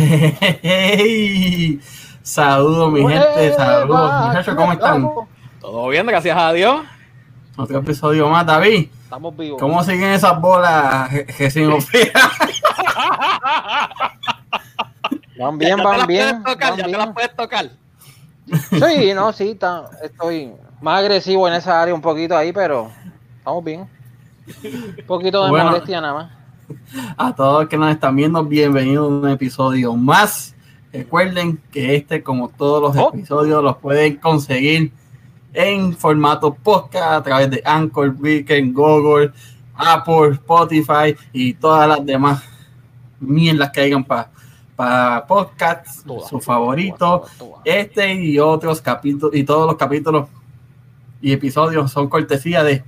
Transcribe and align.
Hey, 0.00 1.80
saludos, 2.22 2.92
mi 2.92 3.00
gente, 3.00 3.52
saludos. 3.54 4.26
Muchachos, 4.28 4.54
¿cómo 4.54 4.72
están? 4.72 5.10
Todo 5.60 5.88
bien, 5.88 6.06
gracias 6.06 6.38
a 6.38 6.52
Dios. 6.52 6.82
Otro 7.56 7.80
episodio 7.80 8.28
más, 8.28 8.46
David. 8.46 8.90
Estamos 9.02 9.36
vivos. 9.36 9.60
¿Cómo 9.60 9.82
siguen 9.82 10.10
esas 10.12 10.40
bolas 10.40 11.10
que 11.36 11.50
sin 11.50 11.68
Van 15.38 15.58
bien, 15.58 15.78
van 15.82 16.06
bien. 16.06 16.44
Tocar, 16.44 16.70
van 16.70 16.78
ya 16.78 16.84
te 16.84 16.90
las 16.92 17.08
puedes 17.08 17.34
tocar. 17.34 17.68
Sí, 18.70 19.12
no, 19.14 19.32
sí, 19.32 19.58
estoy 20.02 20.52
más 20.80 21.00
agresivo 21.00 21.48
en 21.48 21.54
esa 21.54 21.82
área 21.82 21.92
un 21.94 22.00
poquito 22.00 22.36
ahí, 22.36 22.52
pero 22.52 22.92
estamos 23.38 23.64
bien. 23.64 23.88
Un 24.62 25.04
poquito 25.08 25.42
de 25.42 25.50
Bueno. 25.50 25.72
molestia 25.72 26.00
nada 26.00 26.14
más. 26.14 26.37
A 27.16 27.34
todos 27.34 27.62
los 27.62 27.68
que 27.68 27.76
nos 27.76 27.90
están 27.90 28.16
viendo, 28.16 28.44
bienvenidos 28.44 29.10
a 29.10 29.14
un 29.14 29.28
episodio 29.28 29.94
más. 29.94 30.54
Recuerden 30.92 31.58
que 31.70 31.96
este, 31.96 32.22
como 32.22 32.48
todos 32.48 32.82
los 32.82 32.96
Oh. 32.96 33.10
episodios, 33.14 33.62
los 33.62 33.76
pueden 33.76 34.16
conseguir 34.16 34.92
en 35.52 35.94
formato 35.96 36.54
podcast 36.54 37.12
a 37.12 37.22
través 37.22 37.50
de 37.50 37.62
Anchor, 37.64 38.14
Beacon, 38.16 38.72
Google, 38.72 39.32
Apple, 39.74 40.32
Spotify 40.32 41.14
y 41.32 41.54
todas 41.54 41.88
las 41.88 42.04
demás 42.04 42.42
mierdas 43.20 43.70
que 43.70 43.80
hayan 43.82 44.04
para 44.04 45.26
podcasts, 45.26 46.04
Todas, 46.06 46.28
su 46.28 46.40
favorito. 46.40 47.24
Este 47.64 48.14
y 48.14 48.38
otros 48.38 48.80
capítulos 48.80 49.34
y 49.34 49.42
todos 49.44 49.66
los 49.66 49.76
capítulos 49.76 50.28
y 51.20 51.32
episodios 51.32 51.90
son 51.90 52.08
cortesía 52.08 52.62
de 52.62 52.84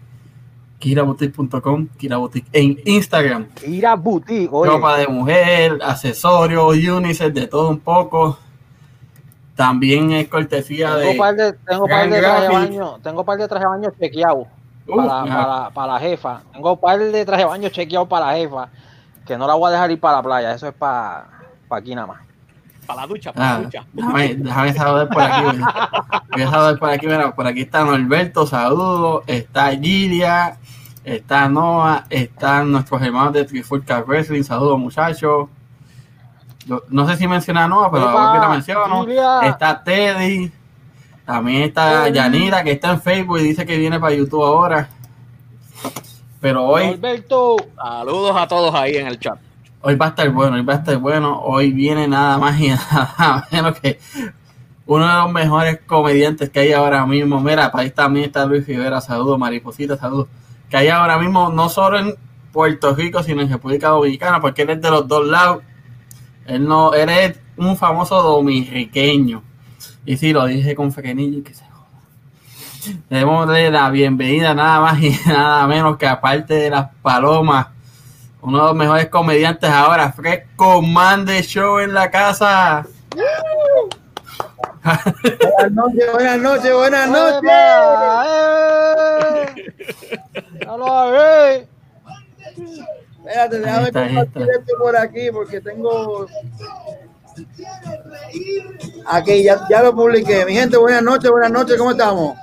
kiraboutique.com, 0.81 1.89
Kiraboutique 1.97 2.49
en 2.53 2.77
Instagram. 2.87 3.47
Ir 3.67 3.87
a 3.87 3.95
boutique, 3.95 4.49
oye. 4.51 4.71
Ropa 4.71 4.97
de 4.97 5.07
mujer, 5.07 5.79
accesorios, 5.83 6.77
unisex, 6.77 7.33
de 7.33 7.47
todo 7.47 7.69
un 7.69 7.79
poco. 7.79 8.39
También 9.55 10.11
es 10.13 10.27
cortesía 10.29 10.97
Tengo 10.97 11.13
de. 11.13 11.19
par 11.19 11.37
de, 11.37 11.53
tengo 11.53 11.87
par 11.87 12.11
de 12.11 12.19
traje 12.19 12.49
baño, 12.49 12.99
tengo 13.03 13.25
par 13.25 13.39
de 13.39 13.47
traje 13.47 13.65
de 13.65 13.71
baño 13.71 13.91
chequeado 14.01 14.47
Uh, 14.87 14.97
para, 14.97 15.71
para 15.71 15.93
la 15.93 16.01
jefa. 16.01 16.43
Tengo 16.53 16.75
par 16.77 16.99
de 16.99 17.25
traje 17.25 17.43
de 17.43 17.49
baño 17.49 17.69
chequeado 17.69 18.07
para 18.07 18.27
la 18.27 18.33
jefa, 18.35 18.69
que 19.25 19.39
no 19.39 19.47
la 19.47 19.55
voy 19.55 19.69
a 19.69 19.73
dejar 19.73 19.91
ir 19.93 20.01
para 20.01 20.17
la 20.17 20.23
playa, 20.23 20.53
eso 20.53 20.67
es 20.67 20.75
para, 20.75 21.27
para 21.69 21.81
aquí 21.81 21.95
nada 21.95 22.09
más. 22.09 22.30
Para 22.91 23.03
la 23.03 23.07
ducha, 23.07 23.33
para 23.33 23.51
Ah, 23.51 23.59
la 23.59 23.65
ducha. 23.65 23.87
déjame, 23.93 24.35
déjame 24.37 24.73
saludar 24.73 25.09
por 25.09 25.23
aquí. 25.23 25.59
a 26.43 26.51
saludar 26.51 26.79
por 26.79 26.91
aquí. 26.91 27.07
mira, 27.07 27.35
por 27.35 27.47
aquí 27.47 27.61
está 27.63 27.85
Norberto, 27.85 28.47
saludos. 28.47 29.23
Está 29.27 29.71
Gilia, 29.71 30.59
está 31.05 31.49
Noah, 31.49 32.05
están 32.11 32.73
nuestros 32.73 33.01
hermanos 33.03 33.33
de 33.33 33.45
Trifulca 33.45 34.01
Wrestling, 34.03 34.43
saludos 34.43 34.79
muchachos. 34.79 35.49
No 36.89 37.09
sé 37.09 37.17
si 37.17 37.27
menciona 37.27 37.65
a 37.65 37.69
Noah, 37.69 37.91
pero 37.91 38.11
Epa, 38.11 38.33
que 38.35 38.39
la 38.39 38.49
menciono. 38.49 39.05
Gilia. 39.05 39.41
Está 39.43 39.83
Teddy, 39.83 40.53
también 41.25 41.63
está 41.63 42.05
Teddy. 42.05 42.15
Yanira, 42.17 42.63
que 42.63 42.73
está 42.73 42.91
en 42.91 43.01
Facebook 43.01 43.39
y 43.39 43.43
dice 43.45 43.65
que 43.67 43.77
viene 43.79 43.99
para 43.99 44.15
YouTube 44.15 44.43
ahora. 44.45 44.89
Pero 46.41 46.65
hoy, 46.65 46.85
Alberto, 46.85 47.57
Saludos 47.77 48.37
a 48.37 48.47
todos 48.47 48.75
ahí 48.75 48.97
en 48.97 49.07
el 49.07 49.19
chat. 49.19 49.39
Hoy 49.83 49.95
va 49.97 50.07
a 50.07 50.09
estar 50.11 50.31
bueno, 50.31 50.57
hoy 50.57 50.63
va 50.63 50.75
a 50.75 50.77
estar 50.77 50.97
bueno. 50.99 51.41
Hoy 51.41 51.73
viene 51.73 52.07
nada 52.09 52.39
más 52.39 52.61
y 52.61 52.69
nada 52.91 53.47
menos 53.51 53.81
que 53.81 53.99
uno 54.87 55.07
de 55.07 55.15
los 55.15 55.33
mejores 55.33 55.81
comediantes 55.87 56.51
que 56.51 56.61
hay 56.61 56.73
ahora 56.73 57.07
mismo. 57.07 57.41
Mira, 57.41 57.71
para 57.71 57.85
ahí 57.85 57.91
también 57.91 58.27
está 58.27 58.45
Luis 58.47 58.67
Rivera, 58.67 59.01
saludos, 59.01 59.39
Mariposita, 59.39 59.97
saludos. 59.97 60.29
Que 60.69 60.77
hay 60.77 60.89
ahora 60.89 61.19
mismo, 61.19 61.51
no 61.51 61.69
solo 61.69 61.99
en 61.99 62.15
Puerto 62.53 62.95
Rico, 62.95 63.23
sino 63.23 63.43
en 63.43 63.49
República 63.49 63.89
Dominicana, 63.89 64.41
porque 64.41 64.63
él 64.63 64.71
es 64.71 64.83
de 64.83 64.91
los 64.91 65.07
dos 65.07 65.27
lados. 65.27 65.63
Él 66.47 66.65
no, 66.67 66.93
él 66.95 67.09
es 67.09 67.39
un 67.57 67.77
famoso 67.77 68.21
dominiqueño. 68.23 69.43
Y 70.05 70.17
sí, 70.17 70.33
lo 70.33 70.47
dije 70.47 70.75
con 70.75 70.93
fequenillo 70.93 71.39
y 71.39 71.43
que 71.43 71.55
se 71.55 71.65
joda. 71.65 71.87
Démosle 73.09 73.71
la 73.71 73.91
bienvenida 73.91 74.55
nada 74.55 74.81
más 74.81 75.03
y 75.03 75.17
nada 75.27 75.67
menos 75.67 75.97
que 75.97 76.07
aparte 76.09 76.55
de 76.55 76.71
las 76.71 76.89
palomas, 77.03 77.69
uno 78.43 78.59
de 78.59 78.65
los 78.65 78.75
mejores 78.75 79.09
comediantes 79.09 79.71
ahora, 79.71 80.13
Fresco 80.13 80.83
Man 80.83 81.25
de 81.25 81.43
Show 81.43 81.79
en 81.81 81.95
la 81.95 82.11
casa. 82.11 82.87
Buenas 84.83 85.73
noches, 85.73 86.13
buenas 86.13 86.39
noches, 86.39 86.75
buenas 86.75 87.09
noches. 87.09 87.51
¡Eh! 88.25 88.65
¡Halo, 90.67 90.87
a 90.87 91.11
ver! 91.11 91.69
Espérate, 93.19 93.59
déjame 93.59 93.87
está, 93.89 94.07
compartir 94.07 94.49
esto 94.59 94.73
por 94.79 94.97
aquí 94.97 95.31
porque 95.31 95.61
tengo. 95.61 96.27
Aquí 99.07 99.43
ya, 99.45 99.61
ya 99.69 99.83
lo 99.83 99.95
publiqué. 99.95 100.47
Mi 100.47 100.55
gente, 100.55 100.79
buenas 100.79 101.03
noches, 101.03 101.31
buenas 101.31 101.51
noches, 101.51 101.77
¿cómo 101.77 101.91
estamos? 101.91 102.37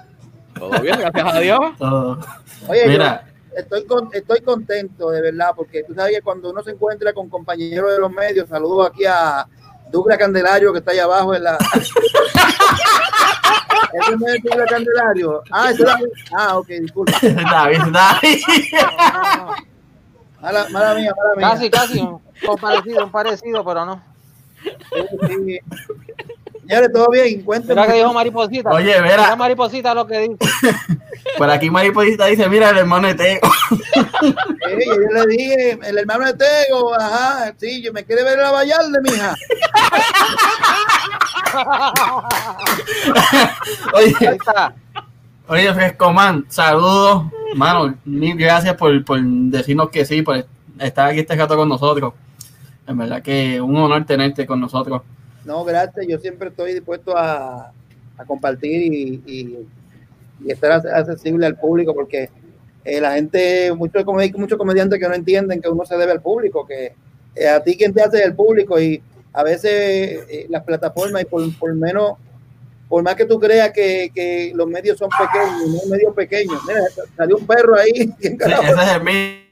Todo 0.58 0.79
bien, 0.81 1.00
gracias 1.00 1.34
a 1.34 1.40
Dios. 1.40 1.59
Todo. 1.78 2.19
Oye, 2.68 2.84
yo 2.85 2.91
Mira, 2.91 3.25
estoy, 3.57 3.85
con- 3.85 4.09
estoy 4.13 4.41
contento 4.41 5.09
de 5.12 5.22
verdad 5.22 5.51
porque 5.56 5.84
tú 5.84 5.94
sabes 5.94 6.16
que 6.16 6.22
cuando 6.22 6.50
uno 6.51 6.62
se 6.63 6.72
encuentra 6.72 7.13
con 7.13 7.29
compañeros 7.29 7.91
de 7.91 8.00
los 8.00 8.12
medios, 8.12 8.47
saludo 8.50 8.84
aquí 8.84 9.06
a 9.06 9.45
Douglas 9.91 10.18
Candelario 10.18 10.72
que 10.73 10.79
está 10.79 10.91
ahí 10.91 11.00
abajo 11.00 11.34
en 11.34 11.44
la. 11.44 11.57
Ese 13.94 14.16
no 14.17 14.28
es 14.28 14.44
Douglas 14.44 14.69
Candelario. 14.69 15.41
Ah, 15.51 15.72
ese 15.72 15.84
era- 15.84 15.97
Ah, 16.38 16.57
ok, 16.57 16.67
disculpa. 16.67 17.12
David, 17.22 17.79
David. 17.91 18.41
Mala, 20.41 20.67
mala 20.69 20.94
mía, 20.96 21.12
mala 21.17 21.35
mía. 21.35 21.50
Casi, 21.51 21.69
casi, 21.69 22.00
un, 22.00 22.22
un 22.47 22.57
parecido, 22.59 23.03
un 23.06 23.12
parecido, 23.12 23.66
pero 23.66 23.85
no. 23.85 24.03
Sí, 24.63 24.69
sí. 25.46 25.59
Señores, 26.67 26.91
¿todo 26.94 27.07
bien? 27.09 27.41
Cuéntenme. 27.44 27.81
Mira 27.81 27.94
que 27.94 27.97
dijo 28.00 28.13
Mariposita. 28.13 28.69
Oye, 28.72 29.01
mira. 29.01 29.17
Mira 29.17 29.35
Mariposita 29.35 29.94
lo 29.94 30.05
que 30.05 30.19
dice. 30.19 30.38
Por 31.38 31.50
aquí 31.50 31.69
Mariposita 31.69 32.25
dice, 32.25 32.50
mira 32.50 32.69
el 32.72 32.78
hermano 32.79 33.07
de 33.07 33.16
Tego. 33.16 33.50
Sí, 34.19 34.83
yo 34.85 34.95
le 35.13 35.25
dije, 35.28 35.79
el 35.83 35.97
hermano 35.97 36.25
de 36.25 36.33
Tego, 36.33 36.94
ajá, 37.00 37.53
sí, 37.57 37.81
yo 37.81 37.94
me 37.94 38.03
quiere 38.03 38.23
ver 38.23 38.38
la 38.38 38.51
Vallarde, 38.51 39.00
mija. 39.01 39.33
Oye, 43.94 44.16
Ahí 44.19 44.35
está. 44.35 44.73
oye, 45.47 45.73
Fresco 45.73 46.13
Man, 46.13 46.45
saludos. 46.49 47.23
Mano, 47.55 47.95
mil 48.05 48.35
gracias 48.38 48.75
por, 48.75 49.03
por 49.05 49.22
decirnos 49.22 49.89
que 49.89 50.05
sí, 50.05 50.22
por 50.22 50.45
estar 50.79 51.09
aquí 51.09 51.19
este 51.19 51.35
rato 51.35 51.55
con 51.55 51.69
nosotros. 51.69 52.13
En 52.88 52.97
verdad 52.97 53.22
que 53.22 53.61
un 53.61 53.75
honor 53.78 54.05
tenerte 54.05 54.45
con 54.45 54.59
nosotros. 54.59 55.01
No, 55.47 55.63
gracias, 55.63 56.06
yo 56.06 56.19
siempre 56.19 56.50
estoy 56.50 56.74
dispuesto 56.74 57.18
a, 57.18 57.72
a 58.18 58.25
compartir 58.25 58.94
y, 58.94 59.22
y- 59.25 59.68
estar 60.52 60.72
ac- 60.84 60.91
accesible 60.94 61.46
al 61.46 61.56
público 61.58 61.94
porque 61.96 62.30
eh, 62.84 63.00
la 63.00 63.13
gente, 63.13 63.72
muchos 63.74 64.06
muchos 64.35 64.58
comediantes 64.58 65.00
que 65.00 65.08
no 65.08 65.13
entienden 65.16 65.62
que 65.62 65.69
uno 65.69 65.85
se 65.85 65.96
debe 65.97 66.12
al 66.12 66.22
público, 66.22 66.68
que 66.68 66.91
eh, 67.34 67.47
a 67.47 67.63
ti 67.63 67.78
quien 67.78 67.94
te 67.94 68.02
hace 68.02 68.22
el 68.24 68.35
público 68.35 68.78
y 68.80 69.02
a 69.31 69.41
veces 69.44 69.72
eh, 70.30 70.47
las 70.50 70.63
plataformas 70.63 71.22
y 71.22 71.25
por, 71.25 71.58
por 71.58 71.74
menos, 71.74 72.18
por 72.90 73.02
más 73.03 73.16
que 73.16 73.25
tú 73.25 73.40
creas 73.40 73.72
que, 73.72 74.12
que 74.14 74.52
los 74.53 74.68
medios 74.68 74.97
son 74.97 75.09
pequeños, 75.09 75.84
no 75.85 75.90
medios 75.90 76.14
pequeños, 76.14 76.62
mira, 76.68 76.81
salió 77.16 77.38
un 77.38 77.47
perro 77.47 77.75
ahí. 77.78 78.14
Ese 78.19 78.35
es 78.84 78.96
el 78.96 79.03
mío. 79.03 79.47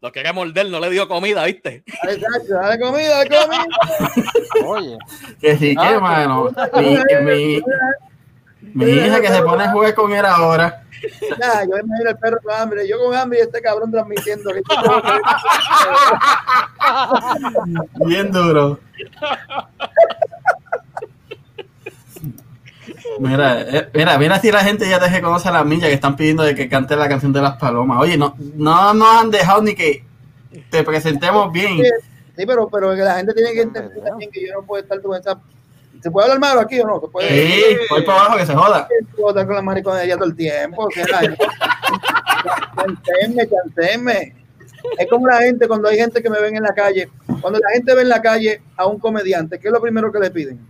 Lo 0.00 0.12
quería 0.12 0.32
morder, 0.32 0.68
no 0.70 0.78
le 0.78 0.90
dio 0.90 1.08
comida, 1.08 1.44
¿viste? 1.44 1.82
Dale, 2.04 2.20
dale 2.48 2.78
comida, 2.80 3.08
dale 3.24 3.28
comida. 3.30 3.66
Oye, 4.66 4.98
Que 5.40 5.56
sí, 5.56 5.74
que, 5.74 5.82
Ah, 5.82 5.98
mano. 6.00 6.50
Mi, 6.76 6.98
mi, 7.24 7.62
mi 8.74 8.90
hija 8.92 9.20
que 9.20 9.28
se 9.28 9.42
pone 9.42 9.64
a 9.64 9.72
jugar 9.72 9.94
con 9.94 10.12
él 10.12 10.24
ahora. 10.24 10.84
Ya, 11.40 11.62
yo 11.64 11.70
me 11.70 11.80
imagino 11.80 12.10
el 12.10 12.16
perro 12.18 12.38
con 12.44 12.54
hambre, 12.54 12.88
yo 12.88 12.96
con 12.98 13.14
hambre 13.14 13.38
y 13.40 13.42
este 13.42 13.60
cabrón 13.60 13.90
transmitiendo. 13.90 14.50
que- 14.52 14.62
Bien 18.06 18.30
duro. 18.30 18.78
Mira, 23.20 23.60
eh, 23.62 23.88
mira, 23.94 24.18
mira 24.18 24.38
si 24.38 24.50
la 24.52 24.60
gente 24.64 24.88
ya 24.88 25.00
te 25.00 25.08
reconoce 25.08 25.48
a 25.48 25.52
la 25.52 25.64
milla 25.64 25.88
que 25.88 25.94
están 25.94 26.16
pidiendo 26.16 26.42
de 26.42 26.54
que 26.54 26.68
cante 26.68 26.94
la 26.96 27.08
canción 27.08 27.32
de 27.32 27.40
las 27.42 27.56
palomas. 27.56 28.00
Oye, 28.00 28.16
no, 28.16 28.34
no 28.56 28.94
nos 28.94 29.08
han 29.22 29.30
dejado 29.30 29.62
ni 29.62 29.74
que 29.74 30.04
te 30.70 30.84
presentemos 30.84 31.52
bien. 31.52 31.78
Sí, 32.36 32.44
pero, 32.46 32.68
pero 32.68 32.94
que 32.94 33.02
la 33.02 33.16
gente 33.16 33.34
tiene 33.34 33.52
que 33.52 33.62
entender 33.62 34.00
también 34.04 34.30
que 34.30 34.46
yo 34.46 34.52
no 34.54 34.62
puedo 34.62 34.82
estar 34.82 35.00
con 35.02 35.18
esa. 35.18 35.38
¿Se 36.00 36.10
puede 36.12 36.26
hablar 36.26 36.38
malo 36.38 36.60
aquí 36.60 36.78
o 36.78 36.86
no? 36.86 37.00
¿Se 37.00 37.08
puede 37.08 37.28
Sí, 37.28 37.76
voy 37.90 38.02
para 38.02 38.20
abajo 38.20 38.38
que 38.38 38.46
se 38.46 38.54
joda. 38.54 38.86
puedo 39.16 39.30
estar 39.30 39.46
con 39.46 39.56
la 39.56 39.62
mariconería 39.62 40.14
todo 40.16 40.26
el 40.26 40.36
tiempo? 40.36 40.88
Chancenme, 42.76 43.48
chancenme. 43.48 44.34
Es 44.96 45.08
como 45.10 45.26
la 45.26 45.38
gente, 45.38 45.66
cuando 45.66 45.88
hay 45.88 45.96
gente 45.98 46.22
que 46.22 46.30
me 46.30 46.40
ven 46.40 46.56
en 46.56 46.62
la 46.62 46.72
calle, 46.72 47.08
cuando 47.40 47.58
la 47.58 47.70
gente 47.70 47.92
ve 47.94 48.02
en 48.02 48.08
la 48.08 48.22
calle 48.22 48.62
a 48.76 48.86
un 48.86 49.00
comediante, 49.00 49.58
¿qué 49.58 49.66
es 49.68 49.72
lo 49.72 49.80
primero 49.80 50.12
que 50.12 50.20
le 50.20 50.30
piden? 50.30 50.60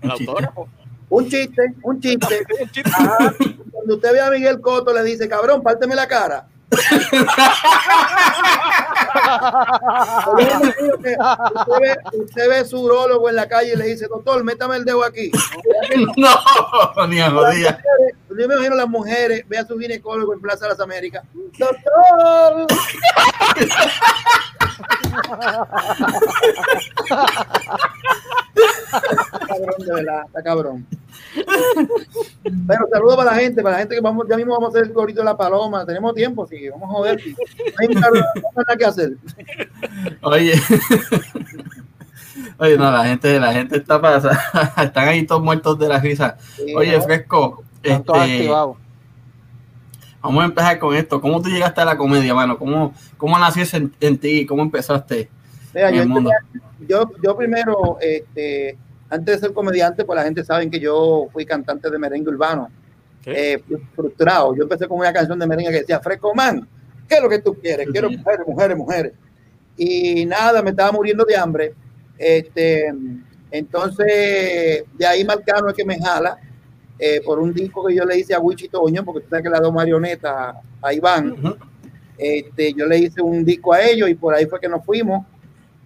El 0.00 0.10
autógrafo. 0.10 0.68
Un 1.12 1.28
chiste, 1.28 1.74
un 1.82 2.00
chiste. 2.00 2.46
Cuando 3.70 3.96
usted 3.96 4.12
ve 4.14 4.20
a 4.22 4.30
Miguel 4.30 4.62
Coto, 4.62 4.94
le 4.94 5.04
dice, 5.04 5.28
cabrón, 5.28 5.62
párteme 5.62 5.94
la 5.94 6.08
cara. 6.08 6.46
Usted, 10.32 11.18
ve, 11.80 11.96
usted 12.14 12.48
ve 12.48 12.64
su 12.64 12.80
urólogo 12.80 13.28
en 13.28 13.36
la 13.36 13.46
calle 13.46 13.74
y 13.74 13.76
le 13.76 13.84
dice, 13.88 14.06
doctor, 14.08 14.42
métame 14.42 14.76
el 14.76 14.86
dedo 14.86 15.04
aquí. 15.04 15.30
No, 16.16 17.06
ni 17.08 17.20
a 17.20 17.30
jodía. 17.30 17.78
Yo 18.30 18.48
me 18.48 18.54
imagino 18.54 18.74
las 18.74 18.88
mujeres, 18.88 19.44
ve 19.46 19.58
a 19.58 19.66
su 19.66 19.78
ginecólogo 19.78 20.32
en 20.32 20.40
Plaza 20.40 20.64
de 20.64 20.70
las 20.70 20.80
Américas. 20.80 21.24
Doctor. 21.58 22.66
Cabrón, 29.46 29.74
de 29.78 29.94
verdad, 29.94 30.22
está 30.26 30.42
cabrón. 30.42 30.86
Bueno, 32.44 32.86
saludos 32.90 33.16
para 33.16 33.32
la 33.32 33.38
gente, 33.38 33.62
para 33.62 33.76
la 33.76 33.80
gente 33.80 33.94
que 33.94 34.00
vamos, 34.00 34.26
ya 34.28 34.36
mismo 34.36 34.52
vamos 34.52 34.68
a 34.68 34.78
hacer 34.78 34.88
el 34.88 34.92
gorrito 34.92 35.20
de 35.20 35.26
la 35.26 35.36
paloma. 35.36 35.84
Tenemos 35.86 36.14
tiempo, 36.14 36.46
sí, 36.46 36.68
vamos 36.68 36.90
a 36.90 36.92
joder. 36.92 37.20
sí. 37.20 37.34
No 37.34 37.74
hay 37.78 37.88
nada 37.88 38.76
que 38.78 38.84
hacer. 38.84 39.12
Oye. 40.22 40.54
Oye, 42.58 42.76
no, 42.76 42.90
la 42.90 43.04
gente, 43.04 43.40
la 43.40 43.52
gente 43.52 43.76
está 43.78 44.00
pasada. 44.00 44.40
Están 44.82 45.08
ahí 45.08 45.26
todos 45.26 45.42
muertos 45.42 45.78
de 45.78 45.88
la 45.88 45.98
risa. 45.98 46.36
Sí, 46.56 46.74
Oye, 46.74 46.96
¿no? 46.96 47.02
Fresco, 47.02 47.64
este, 47.82 48.48
vamos 48.48 50.42
a 50.42 50.44
empezar 50.44 50.78
con 50.78 50.94
esto. 50.94 51.20
¿Cómo 51.20 51.42
tú 51.42 51.48
llegaste 51.48 51.80
a 51.80 51.84
la 51.84 51.96
comedia, 51.96 52.34
mano? 52.34 52.58
¿Cómo, 52.58 52.94
cómo 53.16 53.38
nació 53.38 53.64
en 54.00 54.18
ti? 54.18 54.46
¿Cómo 54.46 54.62
empezaste 54.62 55.28
Mira, 55.74 55.90
yo, 55.90 56.06
mundo? 56.06 56.30
yo, 56.86 57.10
yo 57.22 57.36
primero, 57.36 57.98
este, 58.00 58.76
antes 59.08 59.36
de 59.36 59.46
ser 59.46 59.54
comediante, 59.54 60.04
pues 60.04 60.16
la 60.16 60.24
gente 60.24 60.44
sabe 60.44 60.68
que 60.70 60.78
yo 60.78 61.28
fui 61.32 61.44
cantante 61.44 61.90
de 61.90 61.98
merengue 61.98 62.30
urbano. 62.30 62.70
Eh, 63.24 63.62
frustrado. 63.94 64.54
Yo 64.56 64.64
empecé 64.64 64.88
con 64.88 64.98
una 64.98 65.12
canción 65.12 65.38
de 65.38 65.46
merengue 65.46 65.70
que 65.70 65.80
decía, 65.80 66.00
Fresco 66.00 66.34
Man, 66.34 66.66
¿qué 67.08 67.16
es 67.16 67.22
lo 67.22 67.28
que 67.28 67.38
tú 67.38 67.54
quieres? 67.54 67.88
Quiero 67.90 68.10
mujeres, 68.10 68.46
mujeres, 68.46 68.76
mujeres. 68.76 69.12
Y 69.76 70.26
nada, 70.26 70.62
me 70.62 70.70
estaba 70.70 70.92
muriendo 70.92 71.24
de 71.24 71.36
hambre. 71.36 71.74
Este, 72.18 72.92
entonces, 73.50 74.84
de 74.94 75.06
ahí 75.06 75.24
Marcano 75.24 75.68
es 75.68 75.74
que 75.74 75.84
me 75.84 75.98
jala 75.98 76.38
eh, 76.98 77.20
por 77.24 77.38
un 77.38 77.52
disco 77.52 77.84
que 77.84 77.94
yo 77.94 78.04
le 78.04 78.18
hice 78.18 78.34
a 78.34 78.40
Wichi 78.40 78.68
Toño, 78.68 79.04
porque 79.04 79.20
tú 79.20 79.30
sabes 79.30 79.42
que 79.42 79.50
las 79.50 79.60
dos 79.60 79.72
marionetas 79.72 80.56
ahí 80.80 81.00
van. 81.00 81.32
Ujú. 81.32 81.56
Este, 82.16 82.72
yo 82.74 82.86
le 82.86 82.98
hice 82.98 83.20
un 83.20 83.44
disco 83.44 83.72
a 83.72 83.82
ellos 83.82 84.08
y 84.08 84.14
por 84.14 84.34
ahí 84.34 84.46
fue 84.46 84.60
que 84.60 84.68
nos 84.68 84.84
fuimos. 84.84 85.26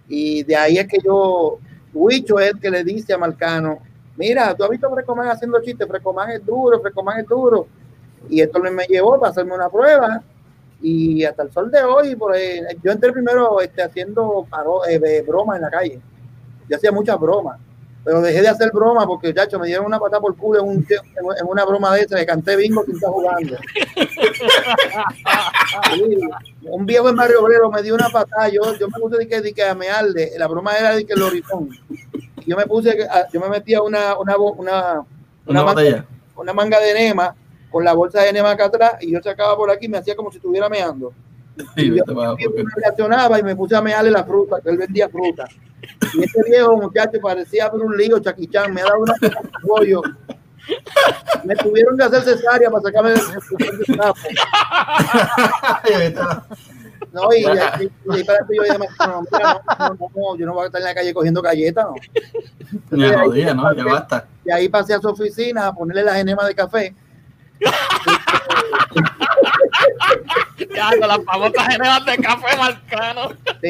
Y 0.07 0.43
de 0.43 0.55
ahí 0.55 0.77
es 0.77 0.87
que 0.87 0.99
yo, 1.03 1.59
Huicho 1.93 2.39
es 2.39 2.53
que 2.61 2.69
le 2.69 2.83
dice 2.83 3.13
a 3.13 3.17
Marcano, 3.17 3.79
mira, 4.15 4.55
tú 4.55 4.63
has 4.63 4.69
visto 4.69 4.87
a 4.87 4.91
Frecomán 4.91 5.29
haciendo 5.29 5.61
chistes, 5.61 5.87
Frecomán 5.87 6.31
es 6.31 6.45
duro, 6.45 6.79
Frecomán 6.81 7.19
es 7.19 7.27
duro. 7.27 7.67
Y 8.29 8.41
esto 8.41 8.59
me 8.59 8.85
llevó 8.85 9.19
para 9.19 9.31
hacerme 9.31 9.53
una 9.53 9.69
prueba. 9.69 10.21
Y 10.81 11.23
hasta 11.23 11.43
el 11.43 11.51
sol 11.51 11.71
de 11.71 11.83
hoy, 11.83 12.15
por 12.15 12.33
ahí, 12.33 12.61
yo 12.83 12.91
entré 12.91 13.11
primero 13.11 13.59
este, 13.61 13.81
haciendo 13.81 14.45
paro, 14.49 14.85
eh, 14.85 14.99
de 14.99 15.21
broma 15.23 15.55
en 15.55 15.63
la 15.63 15.71
calle. 15.71 15.99
Yo 16.69 16.75
hacía 16.75 16.91
muchas 16.91 17.19
bromas, 17.19 17.59
pero 18.07 18.21
dejé 18.21 18.41
de 18.41 18.47
hacer 18.47 18.71
bromas 18.71 19.05
porque, 19.05 19.33
chacho, 19.33 19.59
me 19.59 19.67
dieron 19.67 19.85
una 19.85 19.99
patada 19.99 20.21
por 20.21 20.33
culo 20.37 20.61
en, 20.61 20.65
un, 20.69 20.87
en 20.89 21.45
una 21.45 21.65
broma 21.65 21.93
de 21.93 22.03
esa, 22.03 22.15
que 22.15 22.25
canté 22.25 22.55
bingo 22.55 22.85
sin 22.85 22.95
estar 22.95 23.09
jugando. 23.09 23.57
Sí, 25.93 26.19
un 26.63 26.85
viejo 26.85 27.09
en 27.09 27.15
Barrio 27.17 27.41
Obrero 27.43 27.69
me 27.69 27.81
dio 27.83 27.95
una 27.95 28.07
patada, 28.09 28.47
yo, 28.47 28.61
yo 28.79 28.87
me 28.87 28.99
puse 28.99 29.17
de 29.17 29.27
que, 29.27 29.41
de 29.41 29.51
que 29.53 29.61
a 29.63 29.75
mearle, 29.75 30.31
la 30.37 30.47
broma 30.47 30.71
era 30.77 30.95
de 30.95 31.05
que 31.05 31.13
el 31.13 31.21
horizonte. 31.21 31.75
Yo 32.45 32.55
me 32.55 32.65
puse, 32.65 33.03
a- 33.09 33.27
yo 33.29 33.41
me 33.41 33.49
metía 33.49 33.81
una, 33.81 34.17
una, 34.17 34.37
una, 34.37 34.53
Una 34.65 35.05
una 35.45 35.63
manga, 35.65 35.81
una 36.37 36.53
manga 36.53 36.79
de 36.79 36.91
enema 36.91 37.35
con 37.69 37.83
la 37.83 37.91
bolsa 37.93 38.21
de 38.21 38.29
enema 38.29 38.51
acá 38.51 38.65
atrás 38.65 38.93
y 39.01 39.11
yo 39.11 39.19
sacaba 39.21 39.57
por 39.57 39.69
aquí 39.69 39.87
y 39.87 39.89
me 39.89 39.97
hacía 39.97 40.15
como 40.15 40.31
si 40.31 40.37
estuviera 40.37 40.69
meando. 40.69 41.11
Sí, 41.75 41.85
Y 41.85 41.89
yo, 41.89 41.95
yo 41.97 42.05
porque- 42.05 42.47
reaccionaba 42.77 43.39
y 43.39 43.43
me 43.43 43.55
puse 43.55 43.75
a 43.75 43.81
mearle 43.81 44.11
la 44.11 44.23
fruta, 44.23 44.61
que 44.61 44.69
él 44.69 44.77
vendía 44.77 45.09
fruta. 45.09 45.45
Y 46.13 46.23
este 46.23 46.43
viejo 46.49 46.77
muchacho 46.77 47.19
parecía 47.21 47.69
por 47.69 47.81
un 47.81 47.97
lío, 47.97 48.19
chaquichán, 48.19 48.73
me 48.73 48.81
ha 48.81 48.85
dado 48.85 48.99
una 48.99 49.13
pollo. 49.67 50.01
Me 51.45 51.55
tuvieron 51.55 51.97
que 51.97 52.03
hacer 52.03 52.21
cesárea 52.23 52.69
para 52.69 52.83
sacarme 52.83 53.13
el, 53.13 53.19
el- 53.19 53.95
sapo. 53.95 54.19
No, 57.13 57.29
y, 57.33 57.37
y, 57.37 57.45
y, 57.45 58.19
y 58.19 58.23
para 58.23 58.39
eso 58.39 58.47
yo 58.53 58.63
dije, 58.63 58.77
no, 58.77 59.21
mira, 59.31 59.61
no, 59.79 59.89
no, 59.89 60.11
no, 60.15 60.37
yo 60.37 60.45
no 60.45 60.53
voy 60.53 60.63
a 60.63 60.65
estar 60.67 60.81
en 60.81 60.85
la 60.87 60.93
calle 60.93 61.13
cogiendo 61.13 61.41
galletas, 61.41 61.85
no. 61.85 61.95
Ni 62.91 63.05
a 63.05 63.19
jodía, 63.19 63.53
¿no? 63.53 63.73
Ya 63.73 63.85
basta. 63.85 64.27
Y 64.45 64.51
ahí 64.51 64.69
pasé 64.69 64.93
a 64.93 64.99
su 64.99 65.07
oficina 65.07 65.67
a 65.67 65.73
ponerle 65.73 66.03
las 66.03 66.17
enemas 66.17 66.47
de 66.47 66.55
café. 66.55 66.95
Ya, 70.77 70.89
con 70.99 71.07
las 71.07 71.19
famosas 71.25 71.67
generas 71.67 72.05
de 72.05 72.17
café 72.17 72.57
marcano. 72.57 73.29
Sí, 73.61 73.69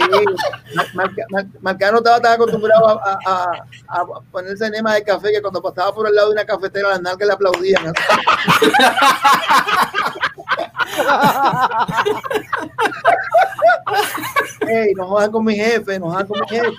Mar- 0.93 1.11
Mar- 1.29 1.45
Marcano 1.61 1.97
estaba 1.99 2.19
tan 2.19 2.33
acostumbrado 2.33 2.87
a, 2.87 3.19
a, 3.25 3.51
a, 3.87 4.01
a 4.01 4.05
ponerse 4.31 4.65
enema 4.65 4.93
de 4.95 5.03
café 5.03 5.31
que 5.31 5.41
cuando 5.41 5.61
pasaba 5.61 5.93
por 5.95 6.07
el 6.07 6.13
lado 6.15 6.27
de 6.29 6.33
una 6.33 6.45
cafetera 6.45 6.89
las 6.89 7.01
nalgas 7.01 7.27
le 7.27 7.33
aplaudían. 7.33 7.93
Ey, 14.67 14.93
no 14.95 15.07
jodan 15.07 15.31
con 15.31 15.45
mi 15.45 15.55
jefe, 15.55 15.99
no 15.99 16.09
jodan 16.11 16.27
con 16.27 16.39
mi 16.41 16.47
jefe. 16.47 16.71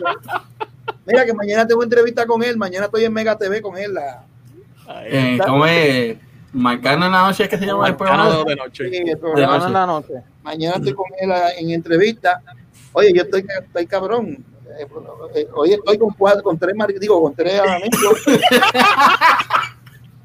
Mira 1.07 1.25
que 1.25 1.33
mañana 1.33 1.67
tengo 1.67 1.83
entrevista 1.83 2.27
con 2.27 2.43
él, 2.43 2.57
mañana 2.57 2.87
estoy 2.87 3.05
en 3.05 3.13
Mega 3.13 3.37
TV 3.37 3.63
con 3.63 3.77
él. 3.79 3.95
La, 3.95 4.23
Ay, 4.87 5.07
Eh, 5.11 5.39
¿Cómo 5.45 5.65
es? 5.67 6.17
Marcano 6.53 7.07
en 7.07 7.13
la 7.13 7.23
noche 7.27 7.45
es 7.45 7.49
que 7.49 7.59
se 7.59 7.67
llama 7.67 7.87
el 7.89 7.93
marcano 7.97 8.23
programa. 8.25 8.45
de 8.51 8.57
noche. 8.57 8.89
sí, 8.91 8.97
el 8.97 9.05
De 9.05 9.17
programa. 9.17 9.53
noche. 9.59 9.67
en 9.67 9.73
la 9.73 9.87
noche. 9.87 10.13
Mañana 10.43 10.77
estoy 10.77 10.95
con 10.95 11.07
él 11.21 11.31
ah, 11.33 11.51
en 11.57 11.71
entrevista. 11.71 12.41
Oye, 12.93 13.13
yo 13.15 13.23
estoy, 13.23 13.45
estoy 13.63 13.87
cabrón. 13.87 14.45
Eh, 14.79 14.87
eh, 15.35 15.49
Hoy 15.55 15.73
estoy 15.73 15.99
con 15.99 16.11
cuatro, 16.15 16.43
con 16.43 16.59
tres 16.59 16.75
mar- 16.75 16.93
digo, 16.99 17.21
con 17.23 17.35
tres 17.35 17.61
amigos. 17.61 18.23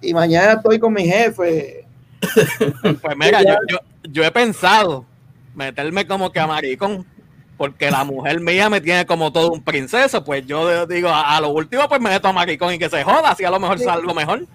y 0.02 0.14
mañana 0.14 0.54
estoy 0.54 0.80
con 0.80 0.94
mi 0.94 1.06
jefe. 1.06 1.86
Pues 3.02 3.18
mira, 3.18 3.42
yo, 3.44 3.56
yo, 3.70 3.78
yo 4.04 4.24
he 4.24 4.32
pensado 4.32 5.06
meterme 5.56 6.08
como 6.08 6.32
que 6.32 6.40
a 6.40 6.48
maricón, 6.48 7.06
porque 7.58 7.92
la 7.92 8.04
mujer 8.04 8.40
mía 8.40 8.70
me 8.70 8.82
tiene 8.82 9.06
como 9.06 9.32
todo 9.32 9.52
un 9.52 9.62
princeso, 9.64 10.24
pues 10.24 10.46
yo 10.46 10.86
digo, 10.88 11.10
a, 11.10 11.36
a 11.36 11.42
lo 11.42 11.50
último 11.50 11.88
pues 11.88 12.00
me 12.02 12.10
meto 12.10 12.28
a 12.28 12.34
maricón 12.34 12.74
y 12.74 12.80
que 12.80 12.90
se 12.90 13.04
joda, 13.04 13.32
así 13.32 13.44
a 13.44 13.52
lo 13.52 13.60
mejor 13.60 13.78
Sí. 13.78 13.86
salgo 13.86 14.14
mejor. 14.14 14.46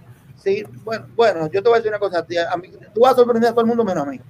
Sí, 0.42 0.64
bueno, 0.84 1.06
bueno, 1.16 1.50
yo 1.50 1.62
te 1.62 1.68
voy 1.68 1.74
a 1.76 1.78
decir 1.78 1.90
una 1.90 1.98
cosa. 1.98 2.24
tía, 2.24 2.50
a 2.50 2.56
mí- 2.56 2.70
tú 2.94 3.00
vas 3.00 3.12
a 3.12 3.16
sorprender 3.16 3.50
a 3.50 3.52
todo 3.52 3.62
el 3.62 3.66
mundo 3.66 3.84
menos 3.84 4.06
a 4.06 4.10
mí. 4.10 4.20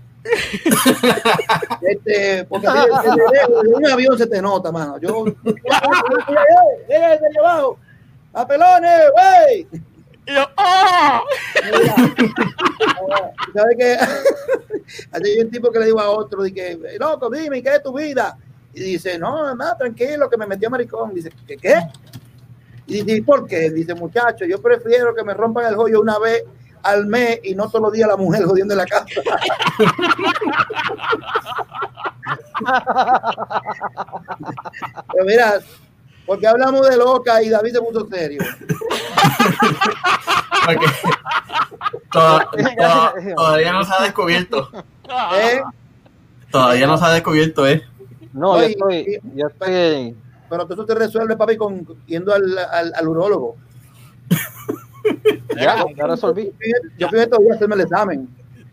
este, 1.83 2.45
porque 2.45 2.67
a 2.67 2.73
ti 2.73 2.79
desde 3.33 3.75
un 3.75 3.87
avión 3.87 4.19
se 4.19 4.27
te 4.27 4.43
nota, 4.43 4.73
mano. 4.73 4.99
Yo, 4.99 5.25
¡Mira, 5.25 7.11
desde 7.11 7.39
abajo! 7.39 7.79
¡Papelones, 8.33 9.01
güey! 9.13 9.67
Y 10.27 10.35
yo, 10.35 10.43
¡oh! 10.57 11.21
Mira, 11.65 11.95
ah, 11.97 13.31
¿Sabes 13.55 13.77
qué? 13.79 13.97
Hay 15.13 15.41
un 15.41 15.51
tipo 15.51 15.71
que 15.71 15.79
le 15.79 15.87
digo 15.87 16.01
a 16.01 16.11
otro, 16.11 16.43
de 16.43 16.53
que, 16.53 16.79
loco, 16.99 17.31
dime, 17.31 17.63
¿qué 17.63 17.77
es 17.77 17.83
tu 17.83 17.93
vida? 17.97 18.37
Y 18.75 18.81
dice, 18.81 19.19
no, 19.19 19.55
nada, 19.55 19.77
tranquilo, 19.77 20.29
que 20.29 20.37
me 20.37 20.47
metió 20.47 20.69
maricón. 20.71 21.15
Dice, 21.15 21.31
¿qué 21.47 21.57
qué? 21.57 21.75
Y 22.89 23.03
dice, 23.03 23.19
¿y 23.19 23.21
por 23.21 23.47
qué? 23.47 23.71
Dice, 23.71 23.95
muchacho, 23.95 24.47
yo 24.47 24.63
prefiero 24.63 25.15
que 25.15 25.23
me 25.23 25.35
rompan 25.35 25.67
el 25.67 25.77
joyo 25.77 26.01
una 26.01 26.19
vez 26.19 26.43
al 26.83 27.07
mes 27.07 27.39
y 27.45 27.55
no 27.55 27.69
todos 27.69 27.83
los 27.83 27.93
días 27.93 28.09
la 28.09 28.17
mujer 28.17 28.45
jodiendo 28.45 28.73
en 28.73 28.79
la 28.79 28.87
casa. 28.87 29.05
Pero 35.13 35.25
mira, 35.27 35.61
porque 36.27 36.47
hablamos 36.47 36.89
de 36.89 36.97
loca 36.97 37.43
y 37.43 37.51
David 37.51 37.73
se 37.73 37.81
puso 37.81 38.09
serio. 38.09 38.41
Todavía 43.37 43.73
no 43.73 43.85
se 43.85 43.93
ha 43.93 44.03
descubierto. 44.03 44.71
¿eh? 45.35 45.61
Todavía 46.51 46.87
no 46.87 46.97
se 46.97 47.05
ha 47.05 47.11
descubierto, 47.11 47.69
¿eh? 47.69 47.83
No, 48.33 48.57
yo 48.57 48.63
estoy, 48.63 49.21
yo 49.35 49.47
estoy. 49.49 50.17
Pero 50.49 50.65
todo 50.65 50.75
eso 50.75 50.87
te 50.87 50.95
resuelve, 50.95 51.37
papi, 51.37 51.57
con 51.57 51.87
yendo 52.07 52.33
al, 52.35 52.57
al, 52.59 52.93
al 52.95 53.09
urólogo. 53.09 53.57
Ya, 55.57 55.85
ya 55.97 56.07
resolví. 56.07 56.53
Yo 56.99 57.09
fui 57.09 57.21
estos 57.21 57.39
días 57.41 57.53
a 57.53 57.55
hacerme 57.57 57.75
el 57.77 57.81
examen. 57.83 58.29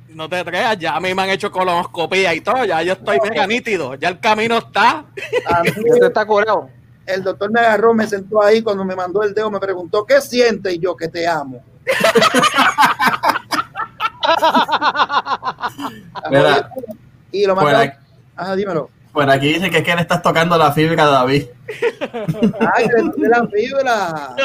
No 0.09 0.29
te 0.29 0.43
creas, 0.45 0.77
ya 0.77 0.95
a 0.95 0.99
mí 1.01 1.13
me 1.13 1.23
han 1.23 1.29
hecho 1.29 1.51
colonoscopía 1.51 2.33
y 2.33 2.39
todo, 2.41 2.63
ya 2.63 2.81
yo 2.81 2.93
estoy 2.93 3.17
mega 3.29 3.45
nítido, 3.45 3.95
ya 3.95 4.07
el 4.09 4.19
camino 4.21 4.57
está. 4.57 5.05
A 5.49 5.61
mí, 5.61 5.69
Ya 5.75 5.99
te 5.99 6.05
está 6.07 6.25
curado. 6.25 6.69
el 7.05 7.21
doctor 7.23 7.51
me 7.51 7.59
agarró, 7.59 7.93
me 7.93 8.07
sentó 8.07 8.41
ahí 8.41 8.61
cuando 8.61 8.85
me 8.85 8.95
mandó 8.95 9.23
el 9.23 9.33
dedo, 9.33 9.51
me 9.51 9.59
preguntó, 9.59 10.05
¿qué 10.05 10.21
siente? 10.21 10.73
Y 10.73 10.79
yo, 10.79 10.95
que 10.95 11.09
te 11.09 11.27
amo. 11.27 11.61
Mira, 16.29 16.69
y 17.31 17.45
lo 17.45 17.55
mandó. 17.55 17.77
aquí, 17.77 17.97
Ajá, 18.35 18.55
dímelo. 18.55 18.89
Por 19.15 19.27
aquí 19.29 19.53
dicen 19.53 19.71
que 19.71 19.77
es 19.79 19.83
que 19.83 19.95
le 19.95 20.01
estás 20.01 20.21
tocando 20.21 20.57
la 20.57 20.71
fibra 20.71 21.05
a 21.05 21.07
David. 21.07 21.45
Ay, 22.75 22.87
que 22.87 23.01
le 23.01 23.09
toqué 23.09 23.27
la 23.27 23.47
fibra. 23.47 24.35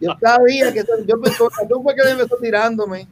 Yo 0.00 0.14
sabía 0.20 0.72
que 0.72 0.84
yo 1.06 1.20
pensé, 1.20 1.44
tú 1.68 1.82
fue 1.82 1.94
que 1.96 2.02
él 2.02 2.08
empezó 2.10 2.36
tirándome. 2.36 3.08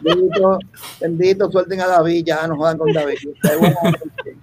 Bendito. 0.00 0.58
Bendito, 1.00 1.50
suelten 1.50 1.80
a 1.80 1.86
David, 1.86 2.24
ya 2.26 2.46
no 2.46 2.56
jodan 2.56 2.78
con 2.78 2.92
David. 2.92 3.16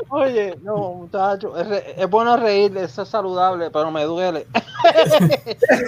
Oye, 0.10 0.56
no, 0.64 0.94
muchacho, 0.94 1.58
es, 1.58 1.68
re- 1.68 1.96
es 1.98 2.10
bueno 2.10 2.36
reír, 2.36 2.76
eso 2.78 3.04
es 3.04 3.08
saludable, 3.10 3.72
pero 3.72 3.92
me 3.92 4.04
duele. 4.04 4.46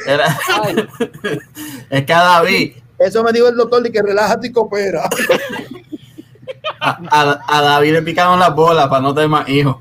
Era- 0.08 0.38
es 1.90 2.06
que 2.06 2.14
a 2.14 2.24
David, 2.24 2.76
Eso 3.06 3.24
me 3.24 3.32
dijo 3.32 3.48
el 3.48 3.56
doctor 3.56 3.82
de 3.84 3.92
que 3.92 4.02
relájate 4.02 4.48
y 4.48 4.52
coopera. 4.52 5.10
a, 6.80 6.98
a- 7.12 7.58
a 7.58 7.62
David 7.62 7.94
le 7.94 8.02
picaron 8.02 8.40
las 8.40 8.54
bolas 8.56 8.88
para 8.88 9.02
no 9.02 9.14
tener 9.14 9.30
más 9.30 9.48
hijos. 9.50 9.78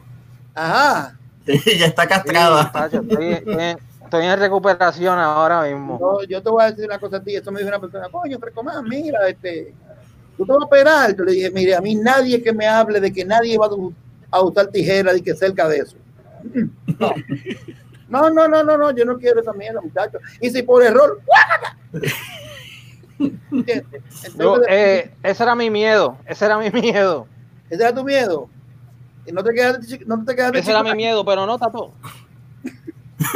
Ajá. 0.55 1.17
Y 1.47 1.77
ya 1.79 1.87
está 1.87 2.03
sí, 2.03 2.09
castrada. 2.09 2.71
estoy, 2.93 3.33
en, 3.35 3.79
estoy 4.05 4.27
en 4.27 4.39
recuperación 4.39 5.19
ahora 5.19 5.63
mismo. 5.63 5.99
No, 6.01 6.23
yo 6.25 6.41
te 6.41 6.49
voy 6.49 6.63
a 6.63 6.71
decir 6.71 6.85
una 6.85 7.01
cosa 7.01 7.17
a 7.17 7.21
ti. 7.23 7.35
Eso 7.35 7.51
me 7.51 7.59
dijo 7.59 7.69
una 7.69 7.81
persona, 7.81 8.09
coño, 8.11 8.39
pero 8.39 8.63
más, 8.63 8.81
mira, 8.85 9.29
este, 9.29 9.75
tú 10.37 10.47
te 10.47 10.53
vas 10.53 10.63
a 10.63 10.67
operar. 10.67 11.17
Yo 11.17 11.25
le 11.25 11.33
dije, 11.33 11.51
mire, 11.51 11.75
a 11.75 11.81
mí 11.81 11.97
nadie 11.97 12.41
que 12.41 12.53
me 12.53 12.67
hable 12.69 13.01
de 13.01 13.13
que 13.13 13.25
nadie 13.25 13.59
va 13.59 13.69
a, 14.31 14.41
usar 14.41 14.69
tijeras 14.69 15.17
y 15.17 15.23
que 15.23 15.35
cerca 15.35 15.69
de 15.69 15.79
eso. 15.79 15.97
No, 18.09 18.29
no, 18.29 18.47
no, 18.47 18.63
no, 18.63 18.77
no, 18.77 18.91
yo 18.91 19.07
no 19.07 19.17
quiero 19.17 19.41
esa 19.41 19.55
mierda, 19.55 19.81
muchachos. 19.81 20.21
Y 20.39 20.51
si 20.51 20.63
por 20.63 20.83
error, 20.83 21.19
¡guácata! 21.25 21.79
¿Entiendes? 23.51 24.03
Yo, 24.39 24.61
eh, 24.69 25.15
ese 25.23 25.43
era 25.43 25.55
mi 25.55 25.71
miedo, 25.71 26.17
ese 26.27 26.45
era 26.45 26.59
mi 26.59 26.71
miedo, 26.71 27.27
ese 27.71 27.83
era 27.83 27.95
tu 27.95 28.05
miedo. 28.05 28.49
Y 29.27 29.33
no 29.33 29.45
te 29.45 29.53
quedaste, 29.53 30.05
no 30.05 30.25
te 30.25 30.35
quedaste 30.35 30.59
ese 30.59 30.71
era 30.71 30.83
mi 30.83 30.95
miedo, 30.95 31.25
pero 31.25 31.47
no, 31.47 31.55
está 31.55 31.71
todo. 31.71 31.93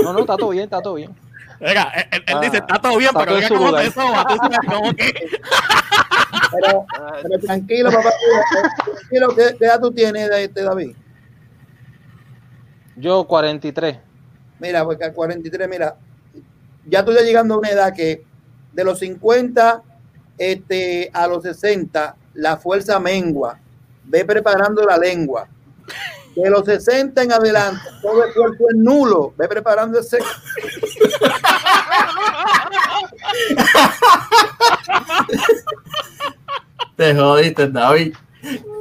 No, 0.02 0.12
no, 0.12 0.21
está 0.21 0.37
todo 0.37 0.50
bien, 0.50 0.64
está 0.64 0.83
todo 0.83 0.95
bien. 0.95 1.14
Oiga, 1.61 1.90
él, 1.95 2.23
él 2.26 2.35
Ah, 2.37 2.40
dice, 2.40 2.57
está 2.59 2.78
todo 2.81 2.99
bien, 2.99 3.09
está 3.09 3.21
pero 3.21 3.35
oiga 3.37 3.49
cómo 3.49 3.75
te 3.75 3.90
soba, 3.90 4.26
tú 4.26 4.37
sabes, 4.37 4.59
como 4.66 4.95
que... 4.95 5.12
Pero, 6.52 6.87
pero 7.23 7.38
tranquilo, 7.40 7.90
papá. 7.90 8.11
Tranquilo, 8.85 9.28
¿qué, 9.35 9.57
qué 9.59 9.64
edad 9.64 9.81
tú 9.81 9.90
tienes, 9.90 10.31
este, 10.31 10.62
David? 10.62 10.95
Yo 12.97 13.26
43. 13.26 13.99
Mira, 14.59 14.85
porque 14.85 15.05
a 15.05 15.12
43, 15.12 15.69
mira, 15.69 15.97
ya 16.87 17.05
tú 17.05 17.12
ya 17.12 17.23
llegando 17.23 17.55
a 17.55 17.59
una 17.59 17.71
edad 17.71 17.95
que 17.95 18.25
de 18.76 18.85
los 18.85 19.00
50 19.00 19.83
este, 20.37 21.11
a 21.12 21.26
los 21.26 21.42
60, 21.42 22.14
la 22.35 22.59
fuerza 22.59 23.00
mengua. 23.00 23.59
Ve 24.04 24.25
preparando 24.25 24.85
la 24.85 24.97
lengua. 24.99 25.49
De 26.37 26.49
los 26.50 26.66
60 26.66 27.23
en 27.23 27.33
adelante, 27.33 27.80
todo 28.02 28.23
el 28.23 28.35
cuerpo 28.35 28.66
es 28.68 28.76
nulo. 28.76 29.33
Ve 29.38 29.49
preparando 29.49 29.99
ese. 29.99 30.18
Te 36.97 37.14
jodiste, 37.14 37.68
David. 37.68 38.14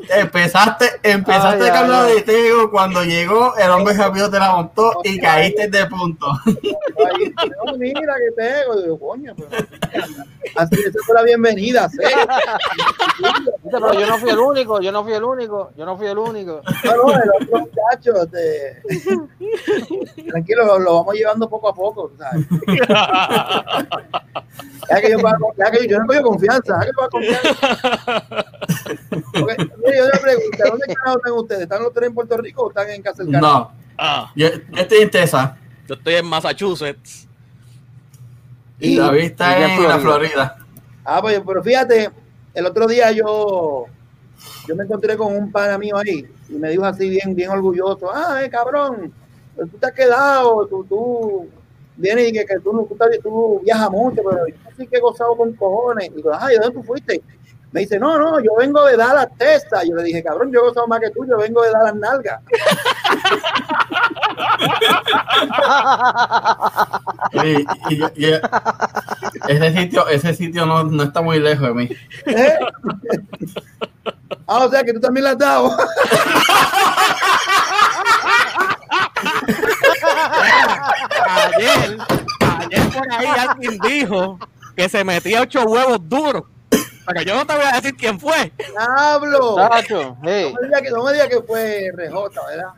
Empezaste, 0.09 0.85
empezaste 1.03 1.69
Ay, 1.71 2.15
de 2.15 2.21
Tego 2.21 2.69
cuando 2.69 3.03
llegó, 3.03 3.55
el 3.57 3.69
hombre 3.71 3.95
rápido 3.95 4.29
te 4.29 4.37
la 4.39 4.51
montó 4.55 4.91
y 5.03 5.19
caíste 5.19 5.67
de 5.67 5.85
punto. 5.87 6.27
Ay, 6.45 7.33
no, 7.65 7.77
mira 7.77 8.13
que 8.15 8.31
tengo. 8.43 8.81
Digo, 8.81 8.99
coño, 8.99 9.33
pero- 9.35 9.65
Así 10.57 10.75
esa 10.75 10.99
fue 11.05 11.15
la 11.15 11.23
bienvenida. 11.23 11.89
¿sí? 11.89 11.97
Dice, 11.97 12.11
Pero 13.71 13.93
yo 13.93 14.07
no 14.07 14.17
fui 14.19 14.29
el 14.29 14.37
único, 14.39 14.79
yo 14.79 14.91
no 14.91 15.03
fui 15.03 15.13
el 15.13 15.23
único, 15.23 15.71
yo 15.75 15.85
no 15.85 15.97
fui 15.97 16.07
el 16.07 16.17
único. 16.17 16.61
No, 16.83 16.95
no, 16.95 17.11
el 17.11 17.29
otro 17.41 17.59
muchacho, 17.59 18.23
este, 18.23 18.81
tranquilo, 20.29 20.65
lo, 20.65 20.79
lo 20.79 20.93
vamos 20.99 21.15
llevando 21.15 21.49
poco 21.49 21.69
a 21.69 21.73
poco. 21.73 22.11
¿sabes? 22.17 22.45
Ya 24.89 25.01
que 25.01 25.11
yo, 25.11 25.19
pago- 25.19 25.53
ya 25.57 25.71
que 25.71 25.87
yo 25.87 25.99
no 25.99 26.05
tengo 26.07 26.29
confianza, 26.29 26.79
ya 26.79 26.85
que 26.85 26.93
pago 26.93 27.09
confianza. 27.09 27.49
Porque, 29.39 29.54
mire, 29.57 29.97
yo 29.97 30.05
le 30.05 30.19
pregunto, 30.19 30.57
¿dónde 30.69 30.95
carajo 30.95 31.17
están 31.17 31.33
ustedes? 31.33 31.61
¿Están 31.61 31.83
los 31.83 31.93
tres 31.93 32.07
en 32.09 32.13
Puerto 32.15 32.37
Rico 32.37 32.63
o 32.63 32.69
están 32.69 32.89
en 32.89 33.01
Casa 33.01 33.23
del 33.23 33.31
Carajo? 33.33 33.53
No, 33.59 33.71
Ah, 33.97 34.31
yo, 34.35 34.49
yo 34.49 34.81
estoy 34.81 34.97
en 34.99 35.09
Texas 35.11 35.51
yo 35.87 35.93
estoy 35.95 36.15
en 36.15 36.25
Massachusetts. 36.25 37.27
y 38.79 38.93
Y- 38.93 38.97
David 38.97 39.19
está 39.21 39.59
y 39.59 39.63
en 39.63 39.69
en 39.71 39.83
la 39.87 39.99
Florida. 39.99 40.57
Ah, 41.03 41.21
pues, 41.21 41.41
pero 41.45 41.63
fíjate, 41.63 42.09
el 42.53 42.65
otro 42.65 42.87
día 42.87 43.11
yo, 43.11 43.85
yo 44.67 44.75
me 44.75 44.83
encontré 44.83 45.15
con 45.15 45.35
un 45.35 45.51
pana 45.51 45.77
mío 45.77 45.95
ahí 45.97 46.25
y 46.49 46.53
me 46.53 46.69
dijo 46.71 46.83
así 46.85 47.09
bien, 47.09 47.35
bien 47.35 47.49
orgulloso, 47.51 48.09
ah, 48.13 48.41
eh, 48.43 48.49
cabrón, 48.49 49.13
pero 49.55 49.67
tú 49.67 49.77
te 49.77 49.85
has 49.85 49.91
quedado, 49.93 50.65
tú, 50.67 50.83
tú 50.89 51.47
vienes 51.95 52.29
y 52.29 52.33
que, 52.33 52.45
que 52.45 52.59
tú, 52.59 52.73
no- 52.73 52.83
tú, 52.83 52.95
estás- 52.95 53.19
tú 53.23 53.61
viajas 53.63 53.89
mucho, 53.91 54.21
pero 54.27 54.47
yo 54.47 54.55
sí 54.77 54.87
que 54.87 54.97
he 54.97 54.99
gozado 54.99 55.37
con 55.37 55.53
cojones. 55.53 56.09
Y 56.09 56.15
digo, 56.15 56.31
ah, 56.33 56.51
¿y 56.51 56.57
dónde 56.57 56.71
tú 56.75 56.83
fuiste? 56.83 57.21
Me 57.75 57.81
dice, 57.81 57.99
no, 57.99 58.17
no, 58.17 58.39
yo 58.39 58.51
vengo 58.57 58.85
de 58.85 58.95
Dallas, 58.95 59.27
Texas. 59.37 59.83
Yo 59.85 59.97
le 59.97 60.03
dije, 60.03 60.23
cabrón, 60.23 60.49
yo 60.49 60.61
he 60.61 60.67
gozado 60.69 60.87
más 60.87 61.01
que 61.01 61.09
tú, 61.09 61.25
yo 61.27 61.35
vengo 61.37 61.61
de 61.61 61.71
Dallas, 61.71 61.95
Nalga. 61.95 62.41
Y, 67.43 67.65
y 67.93 67.97
yo- 67.97 68.13
yo- 68.15 68.37
ese 69.49 69.73
sitio, 69.77 70.07
ese 70.07 70.33
sitio 70.33 70.65
no, 70.65 70.85
no 70.85 71.03
está 71.03 71.21
muy 71.21 71.37
lejos 71.41 71.67
de 71.67 71.73
mí. 71.73 71.89
¿Eh? 72.27 72.53
ah, 74.47 74.63
o 74.65 74.69
sea 74.71 74.81
que 74.85 74.93
tú 74.93 75.01
también 75.01 75.25
la 75.25 75.31
has 75.31 75.37
dado. 75.37 75.77
Ayer, 81.27 81.97
ayer 82.39 82.89
por 82.93 83.11
ahí 83.11 83.27
alguien 83.27 83.79
dijo 83.79 84.39
que 84.75 84.89
se 84.89 85.03
metía 85.03 85.41
ocho 85.41 85.63
huevos 85.63 85.99
duros. 86.07 86.43
Pero 87.07 87.21
yo 87.21 87.35
no 87.35 87.45
te 87.45 87.55
voy 87.55 87.65
a 87.65 87.75
decir 87.75 87.95
quién 87.95 88.19
fue. 88.19 88.51
Hablo. 88.77 89.57
Hey, 90.23 90.53
No 90.53 90.61
me 90.61 90.67
digas 90.67 90.81
que, 90.81 90.89
no 90.89 91.03
me 91.03 91.29
que 91.29 91.41
fue 91.41 91.91
RJ, 91.93 92.13
¿verdad? 92.47 92.73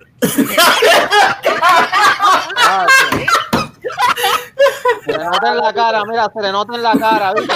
Se 5.05 5.11
le 5.11 5.23
nota 5.23 5.51
en 5.51 5.57
la 5.57 5.73
cara, 5.73 6.03
mira, 6.05 6.29
se 6.33 6.41
le 6.41 6.51
nota 6.51 6.75
en 6.75 6.83
la 6.83 6.97
cara, 6.97 7.33
¿viste? 7.33 7.53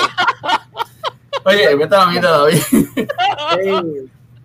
Oye, 1.44 1.76
vete 1.76 1.96
a 1.96 2.00
la 2.00 2.06
mitad, 2.06 2.32
David. 2.32 2.62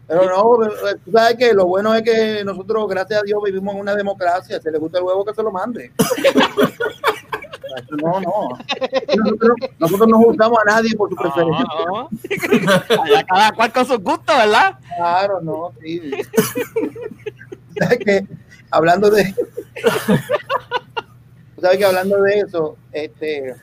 Pero 0.08 0.24
no, 0.24 0.68
tú 1.04 1.10
sabes 1.12 1.36
que 1.36 1.52
lo 1.52 1.66
bueno 1.66 1.92
es 1.94 2.02
que 2.02 2.44
nosotros, 2.44 2.88
gracias 2.88 3.20
a 3.20 3.24
Dios, 3.24 3.42
vivimos 3.44 3.74
en 3.74 3.80
una 3.80 3.94
democracia. 3.94 4.60
Si 4.60 4.70
le 4.70 4.78
gusta 4.78 4.98
el 4.98 5.04
huevo, 5.04 5.24
que 5.24 5.34
se 5.34 5.42
lo 5.42 5.50
mande. 5.50 5.92
No, 8.02 8.20
no. 8.20 8.58
Nosotros, 9.16 9.56
nosotros 9.78 10.08
no 10.08 10.18
juzgamos 10.18 10.58
a 10.60 10.64
nadie 10.64 10.94
por 10.96 11.10
su 11.10 11.16
preferencia. 11.16 11.66
No, 11.86 11.86
no. 11.86 13.02
Allá 13.02 13.24
cada 13.24 13.52
cual 13.52 13.72
con 13.72 13.86
sus 13.86 13.98
gustos, 13.98 14.36
¿verdad? 14.36 14.78
Claro, 14.96 15.40
no, 15.40 15.72
sí. 15.80 16.12
¿Sabes 17.78 17.98
que 17.98 18.26
Hablando 18.70 19.10
de. 19.10 19.34
Tú 21.54 21.62
sabes 21.62 21.78
que 21.78 21.84
hablando 21.84 22.22
de 22.22 22.40
eso, 22.40 22.76
este, 22.92 23.54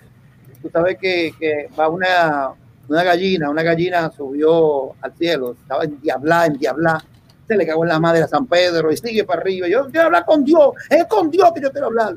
tú 0.61 0.69
sabes 0.71 0.97
que, 0.99 1.31
que 1.39 1.69
va 1.77 1.87
una, 1.89 2.49
una 2.87 3.03
gallina, 3.03 3.49
una 3.51 3.61
gallina 3.61 4.11
subió 4.11 4.93
al 5.01 5.13
cielo, 5.15 5.55
estaba 5.61 5.83
en 5.83 6.01
diabla, 6.01 6.47
en 6.47 6.57
diabla, 6.57 7.05
se 7.47 7.55
le 7.55 7.67
cagó 7.67 7.83
en 7.83 7.89
la 7.89 7.99
madre 7.99 8.23
a 8.23 8.27
San 8.27 8.47
Pedro 8.47 8.91
y 8.91 8.97
sigue 8.97 9.23
para 9.25 9.41
arriba. 9.41 9.67
Yo 9.67 9.85
quiero 9.91 10.07
hablar 10.07 10.25
con 10.25 10.43
Dios, 10.43 10.71
es 10.89 11.05
con 11.05 11.29
Dios 11.29 11.51
que 11.53 11.61
yo 11.61 11.71
quiero 11.71 11.87
hablar. 11.87 12.15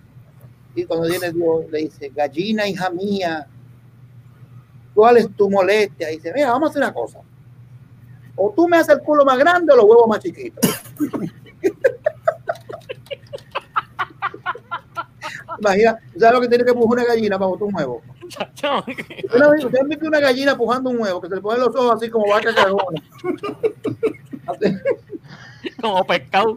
Y 0.77 0.85
cuando 0.85 1.09
viene 1.09 1.33
Dios, 1.33 1.65
le 1.71 1.79
dice, 1.79 2.13
gallina, 2.15 2.69
hija 2.69 2.91
mía, 2.91 3.47
¿cuál 4.95 5.17
es 5.17 5.35
tu 5.35 5.49
molestia? 5.49 6.13
Y 6.13 6.17
dice, 6.17 6.33
mira, 6.35 6.51
vamos 6.51 6.69
a 6.69 6.71
hacer 6.71 6.83
una 6.83 6.93
cosa. 6.93 7.21
O 8.37 8.53
tú 8.55 8.69
me 8.69 8.77
haces 8.77 8.97
el 8.97 9.03
culo 9.03 9.25
más 9.25 9.39
grande 9.39 9.73
o 9.73 9.77
los 9.77 9.87
huevos 9.87 10.07
más 10.07 10.21
chiquitos. 10.21 10.61
Imagina, 15.59 15.99
¿tú 16.13 16.21
¿sabes 16.21 16.35
lo 16.35 16.41
que 16.43 16.49
tiene 16.49 16.65
que 16.65 16.75
pujar 16.75 16.99
una 16.99 17.05
gallina 17.07 17.39
para 17.39 17.49
botar 17.49 17.69
un 17.69 17.75
huevo? 17.75 18.03
Chacho, 18.29 18.85
Una 19.35 19.49
vez, 19.49 19.65
¿Usted 19.65 19.79
han 19.81 19.89
visto 19.89 20.07
una 20.07 20.21
gallina 20.21 20.55
pujando 20.59 20.91
un 20.91 21.01
huevo 21.01 21.23
que 21.23 21.29
se 21.29 21.37
le 21.37 21.41
ponen 21.41 21.61
los 21.61 21.75
ojos 21.75 21.95
así 21.97 22.11
como 22.11 22.29
vaca 22.29 22.55
cagona? 22.55 23.03
Como 25.81 26.05
pescado, 26.05 26.57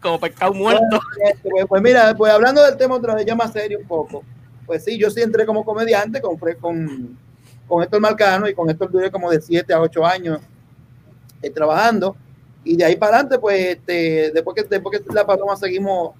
como 0.00 0.20
pescado 0.20 0.52
muerto. 0.52 1.00
Pues, 1.42 1.66
pues 1.68 1.82
mira, 1.82 2.14
pues 2.16 2.32
hablando 2.32 2.64
del 2.64 2.76
tema 2.76 2.94
otra 2.96 3.14
vez 3.14 3.26
ya 3.26 3.34
más 3.34 3.52
serio 3.52 3.78
un 3.78 3.86
poco, 3.86 4.22
pues 4.66 4.84
sí, 4.84 4.98
yo 4.98 5.10
sí 5.10 5.20
entré 5.20 5.46
como 5.46 5.64
comediante 5.64 6.20
con, 6.20 6.36
con, 6.36 7.18
con 7.66 7.82
Héctor 7.82 8.00
Marcano 8.00 8.48
y 8.48 8.54
con 8.54 8.68
Héctor 8.68 8.90
duré 8.90 9.10
como 9.10 9.30
de 9.30 9.40
7 9.40 9.72
a 9.72 9.80
8 9.80 10.06
años 10.06 10.40
eh, 11.42 11.50
trabajando. 11.50 12.16
Y 12.64 12.76
de 12.76 12.84
ahí 12.84 12.96
para 12.96 13.16
adelante 13.16 13.38
pues 13.38 13.76
este, 13.76 14.30
después 14.32 14.54
que 14.54 14.68
después 14.68 15.00
que 15.00 15.14
la 15.14 15.26
paloma 15.26 15.56
seguimos, 15.56 16.14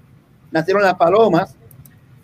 nacieron 0.50 0.82
las 0.82 0.94
palomas. 0.94 1.54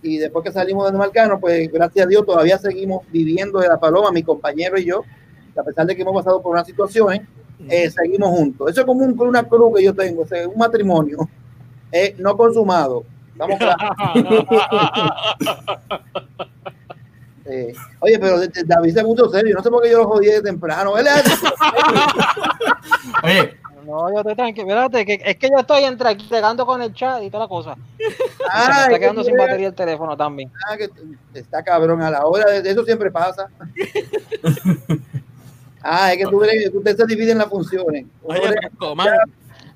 Y 0.03 0.19
después 0.19 0.45
que 0.45 0.53
salimos 0.53 0.91
de 0.91 0.99
Marcano 0.99 1.41
pues 1.41 1.71
gracias 1.71 2.07
a 2.07 2.09
Dios 2.09 2.25
todavía 2.25 2.59
seguimos 2.59 3.03
viviendo 3.11 3.59
de 3.59 3.69
la 3.69 3.79
paloma, 3.79 4.11
mi 4.11 4.23
compañero 4.23 4.79
y 4.79 4.85
yo, 4.85 5.03
a 5.57 5.63
pesar 5.63 5.87
de 5.87 5.97
que 5.97 6.03
hemos 6.03 6.15
pasado 6.15 6.43
por 6.43 6.53
unas 6.53 6.67
situaciones, 6.67 7.23
seguimos 7.91 8.31
juntos. 8.31 8.71
Eso 8.71 8.81
es 8.81 8.87
como 8.87 9.05
un- 9.05 9.21
una 9.21 9.43
cruz 9.43 9.77
que 9.77 9.85
yo 9.85 9.95
tengo, 9.95 10.23
o 10.23 10.27
sea, 10.27 10.49
un 10.49 10.57
matrimonio 10.59 11.19
eh, 11.93 12.15
no 12.19 12.37
consumado. 12.37 13.05
Estamos. 13.33 13.59
Eh, 17.47 17.75
oye, 18.01 18.19
pero 18.19 18.39
David 18.65 18.95
se 18.95 19.05
puso 19.05 19.29
serio. 19.29 19.55
No 19.55 19.63
sé 19.63 19.69
por 19.71 19.83
qué 19.83 19.91
yo 19.91 19.99
lo 19.99 20.07
jodí 20.09 20.29
de 20.29 20.41
temprano. 20.41 20.97
Él 20.97 21.07
es 21.07 21.23
Oye, 23.23 23.55
No, 23.87 24.11
yo 24.15 24.25
te 24.25 24.35
tranquilo. 24.35 24.67
Espérate, 24.67 25.05
que, 25.05 25.21
es 25.23 25.37
que 25.37 25.51
yo 25.51 25.59
estoy 25.59 25.85
entre 25.85 26.09
aquí 26.09 26.27
pegando 26.31 26.65
con 26.65 26.81
el 26.81 26.95
chat 26.95 27.23
y 27.23 27.29
toda 27.29 27.45
la 27.45 27.49
cosa. 27.49 27.77
Ah, 28.51 28.63
Se 28.63 28.69
me 28.69 28.73
es 28.73 28.79
está 28.79 28.89
que 28.95 28.99
quedando 29.01 29.25
sin 29.25 29.37
batería 29.37 29.69
el 29.69 29.75
teléfono 29.75 30.17
también. 30.17 30.51
ah, 30.71 30.77
que 30.79 30.89
está 31.39 31.63
cabrón 31.63 32.01
a 32.01 32.11
la 32.11 32.25
hora. 32.25 32.51
De, 32.51 32.71
eso 32.71 32.83
siempre 32.83 33.11
pasa. 33.11 33.47
Ah, 35.85 36.13
es 36.13 36.19
que 36.19 36.25
tú 36.25 36.43
eres, 36.43 36.71
ustedes 36.75 36.97
se 36.97 37.07
dividen 37.07 37.39
las 37.39 37.49
funciones. 37.49 38.07
Oye, 38.23 38.41
Franco, 38.41 38.95
man, 38.97 39.09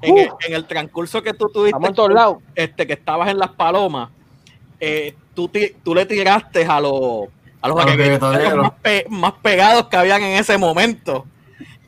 en, 0.02 0.18
el, 0.18 0.28
en 0.46 0.54
el 0.54 0.66
transcurso 0.66 1.22
que 1.22 1.34
tú 1.34 1.48
tuviste, 1.52 1.68
Estamos 1.70 1.88
en 1.90 1.94
todos 1.94 2.12
lados. 2.12 2.38
este, 2.54 2.86
que 2.86 2.92
estabas 2.94 3.28
en 3.28 3.38
Las 3.38 3.50
Palomas, 3.50 4.10
eh, 4.80 5.14
tú, 5.34 5.48
ti- 5.48 5.74
tú 5.84 5.94
le 5.94 6.06
tiraste 6.06 6.64
a 6.64 6.80
los, 6.80 7.28
a 7.60 7.68
los 7.68 7.78
A 7.78 7.84
los 7.84 7.84
reggaetoneros 7.84 8.32
reggaetoneros. 8.34 8.62
más, 8.62 8.72
pe- 8.80 9.06
más 9.10 9.32
pegados 9.42 9.88
que 9.88 9.96
habían 9.96 10.22
en 10.22 10.38
ese 10.38 10.56
momento. 10.56 11.26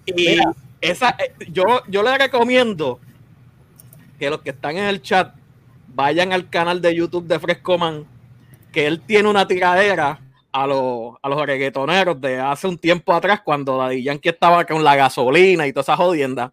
Y 0.06 0.12
Mira. 0.12 0.52
esa, 0.80 1.10
eh, 1.18 1.32
yo, 1.50 1.64
yo 1.88 2.02
les 2.02 2.18
recomiendo 2.18 2.98
que 4.18 4.28
los 4.30 4.40
que 4.42 4.50
están 4.50 4.76
en 4.76 4.84
el 4.84 5.00
chat 5.02 5.34
vayan 5.94 6.32
al 6.32 6.48
canal 6.50 6.80
de 6.82 6.94
YouTube 6.94 7.26
de 7.26 7.38
Frescoman, 7.38 8.04
que 8.72 8.86
él 8.86 9.00
tiene 9.00 9.28
una 9.28 9.46
tiradera 9.46 10.20
a 10.52 10.66
los, 10.66 11.14
a 11.22 11.28
los 11.28 11.46
reggaetoneros 11.46 12.20
de 12.20 12.38
hace 12.38 12.66
un 12.66 12.78
tiempo 12.78 13.12
atrás, 13.12 13.40
cuando 13.42 13.76
Daddy 13.78 14.02
Yankee 14.02 14.30
estaba 14.30 14.64
con 14.64 14.82
la 14.82 14.96
gasolina 14.96 15.66
y 15.66 15.72
toda 15.72 15.82
esa 15.82 15.96
jodienda. 15.96 16.52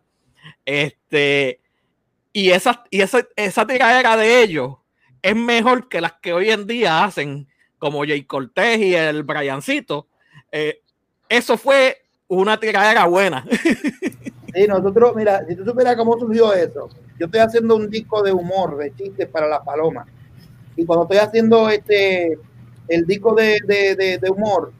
Este, 0.65 1.59
y 2.33 2.51
esa, 2.51 2.83
y 2.89 3.01
esa, 3.01 3.27
esa 3.35 3.65
tiradera 3.65 4.15
de 4.17 4.43
ellos 4.43 4.75
es 5.21 5.35
mejor 5.35 5.89
que 5.89 6.01
las 6.01 6.13
que 6.13 6.33
hoy 6.33 6.49
en 6.49 6.67
día 6.67 7.03
hacen, 7.03 7.47
como 7.79 8.05
Jay 8.05 8.23
Cortés 8.23 8.79
y 8.79 8.95
el 8.95 9.23
Briancito. 9.23 10.07
Eh, 10.51 10.81
eso 11.29 11.57
fue 11.57 11.97
una 12.27 12.59
tiradera 12.59 13.05
buena. 13.05 13.45
Sí, 14.53 14.65
nosotros, 14.65 15.15
mira, 15.15 15.45
si 15.45 15.55
tú 15.55 15.63
supieras 15.63 15.95
cómo 15.95 16.17
surgió 16.17 16.51
eso, 16.51 16.89
yo 17.19 17.25
estoy 17.25 17.41
haciendo 17.41 17.75
un 17.75 17.91
disco 17.91 18.23
de 18.23 18.31
humor, 18.31 18.75
de 18.77 18.95
chistes 18.95 19.27
para 19.27 19.45
las 19.47 19.59
palomas. 19.59 20.07
Y 20.75 20.83
cuando 20.83 21.03
estoy 21.03 21.17
haciendo 21.17 21.69
este, 21.69 22.39
el 22.87 23.05
disco 23.05 23.33
de, 23.35 23.59
de, 23.65 24.17
de, 24.19 24.29
humor, 24.29 24.71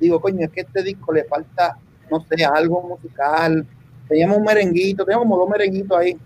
digo, 0.00 0.20
coño, 0.20 0.44
es 0.44 0.50
que 0.50 0.62
este 0.62 0.82
disco 0.82 1.12
le 1.12 1.24
falta, 1.24 1.76
no 2.10 2.24
sé, 2.24 2.44
algo 2.44 2.82
musical. 2.82 3.64
Teníamos 4.08 4.38
un 4.38 4.44
merenguito, 4.44 5.04
teníamos 5.04 5.24
como 5.24 5.38
dos 5.38 5.48
merenguitos 5.48 5.96
ahí. 5.98 6.16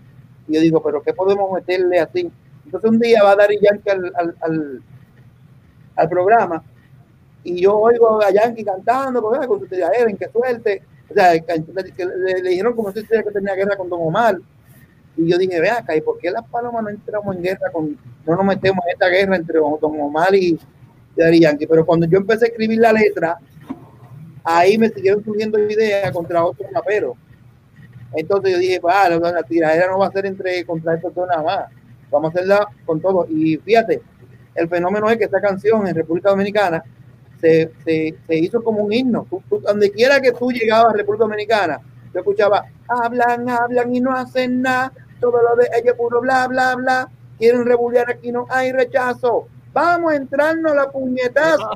Y 0.48 0.54
yo 0.54 0.60
digo, 0.60 0.82
pero 0.82 1.02
¿qué 1.02 1.12
podemos 1.12 1.50
meterle 1.52 2.00
así? 2.00 2.30
Entonces 2.64 2.90
un 2.90 2.98
día 2.98 3.22
va 3.22 3.32
a 3.32 3.36
dar 3.36 3.50
Yankee 3.50 3.90
al, 3.90 4.12
al, 4.16 4.36
al, 4.40 4.82
al 5.94 6.08
programa 6.08 6.62
y 7.44 7.62
yo 7.62 7.76
oigo 7.78 8.20
a 8.22 8.30
Yankee 8.32 8.64
cantando 8.64 9.22
con, 9.22 9.46
con 9.46 9.60
su 9.60 9.66
tiradera, 9.66 10.10
en 10.10 10.16
qué 10.16 10.28
suerte. 10.28 10.82
O 11.08 11.14
sea, 11.14 11.32
le, 11.32 11.44
le- 11.44 12.42
le 12.42 12.50
dijeron 12.50 12.74
como 12.74 12.90
si 12.90 13.04
que 13.06 13.22
tenía 13.32 13.54
guerra 13.54 13.76
con 13.76 13.88
Don 13.88 14.00
Omar. 14.02 14.36
Y 15.16 15.28
yo 15.30 15.38
dije, 15.38 15.60
ve 15.60 15.70
acá, 15.70 15.94
¿y 15.96 16.00
por 16.00 16.18
qué 16.18 16.30
las 16.30 16.44
palomas 16.48 16.82
no 16.82 16.90
entramos 16.90 17.36
en 17.36 17.42
guerra 17.42 17.70
con, 17.72 17.96
no 18.26 18.36
nos 18.36 18.44
metemos 18.44 18.84
en 18.86 18.92
esta 18.92 19.08
guerra 19.08 19.36
entre 19.36 19.58
Don 19.60 19.78
Omar 20.00 20.34
y 20.34 20.58
Yankee? 21.16 21.66
Pero 21.66 21.85
cuando 21.85 22.06
yo 22.06 22.18
empecé 22.18 22.46
a 22.46 22.49
escribir 22.49 22.78
la 22.78 22.92
letra, 22.92 23.38
ahí 24.44 24.78
me 24.78 24.88
siguieron 24.88 25.25
surgiendo 25.25 25.58
ideas 25.58 26.12
contra 26.12 26.44
otros 26.44 26.70
raperos. 26.73 27.16
Entonces 28.14 28.52
yo 28.52 28.58
dije, 28.58 28.80
ah, 28.88 29.08
la, 29.08 29.32
la 29.32 29.42
tiradera 29.42 29.90
no 29.90 29.99
va 29.99 30.06
a 30.06 30.12
ser 30.12 30.26
entre 30.26 30.64
contra 30.64 30.94
estos 30.94 31.14
dos 31.14 31.29
nada 31.29 31.42
más. 31.42 31.64
Vamos 32.11 32.31
a 32.31 32.38
hacerla 32.38 32.68
con 32.85 33.00
todo. 33.00 33.26
Y 33.29 33.57
fíjate, 33.59 34.00
el 34.55 34.68
fenómeno 34.68 35.11
es 35.11 35.18
que 35.18 35.24
esta 35.24 35.40
canción 35.40 35.87
en 35.87 35.94
República 35.94 36.31
Dominicana 36.31 36.83
se, 37.40 37.70
se, 37.85 38.14
se 38.26 38.37
hizo 38.37 38.62
como 38.62 38.85
un 38.85 38.92
himno. 38.92 39.26
Donde 39.62 39.90
quiera 39.90 40.20
que 40.20 40.33
tú 40.33 40.50
llegabas 40.50 40.94
a 40.94 40.96
República 40.96 41.24
Dominicana, 41.24 41.81
yo 42.14 42.20
escuchaba, 42.20 42.64
hablan, 42.88 43.48
hablan 43.48 43.94
y 43.94 44.00
no 44.00 44.12
hacen 44.12 44.62
nada, 44.62 44.92
todo 45.20 45.40
lo 45.42 45.57
de 45.57 45.68
ellos 45.79 45.96
puro 45.96 46.20
bla, 46.20 46.46
bla, 46.48 46.74
bla, 46.76 47.11
quieren 47.38 47.66
rebuliar 47.66 48.11
aquí, 48.11 48.33
no 48.33 48.46
hay 48.48 48.72
rechazo. 48.72 49.48
Vamos 49.76 50.10
a 50.10 50.16
entrarnos 50.16 50.74
la 50.74 50.90
puñetazo. 50.90 51.68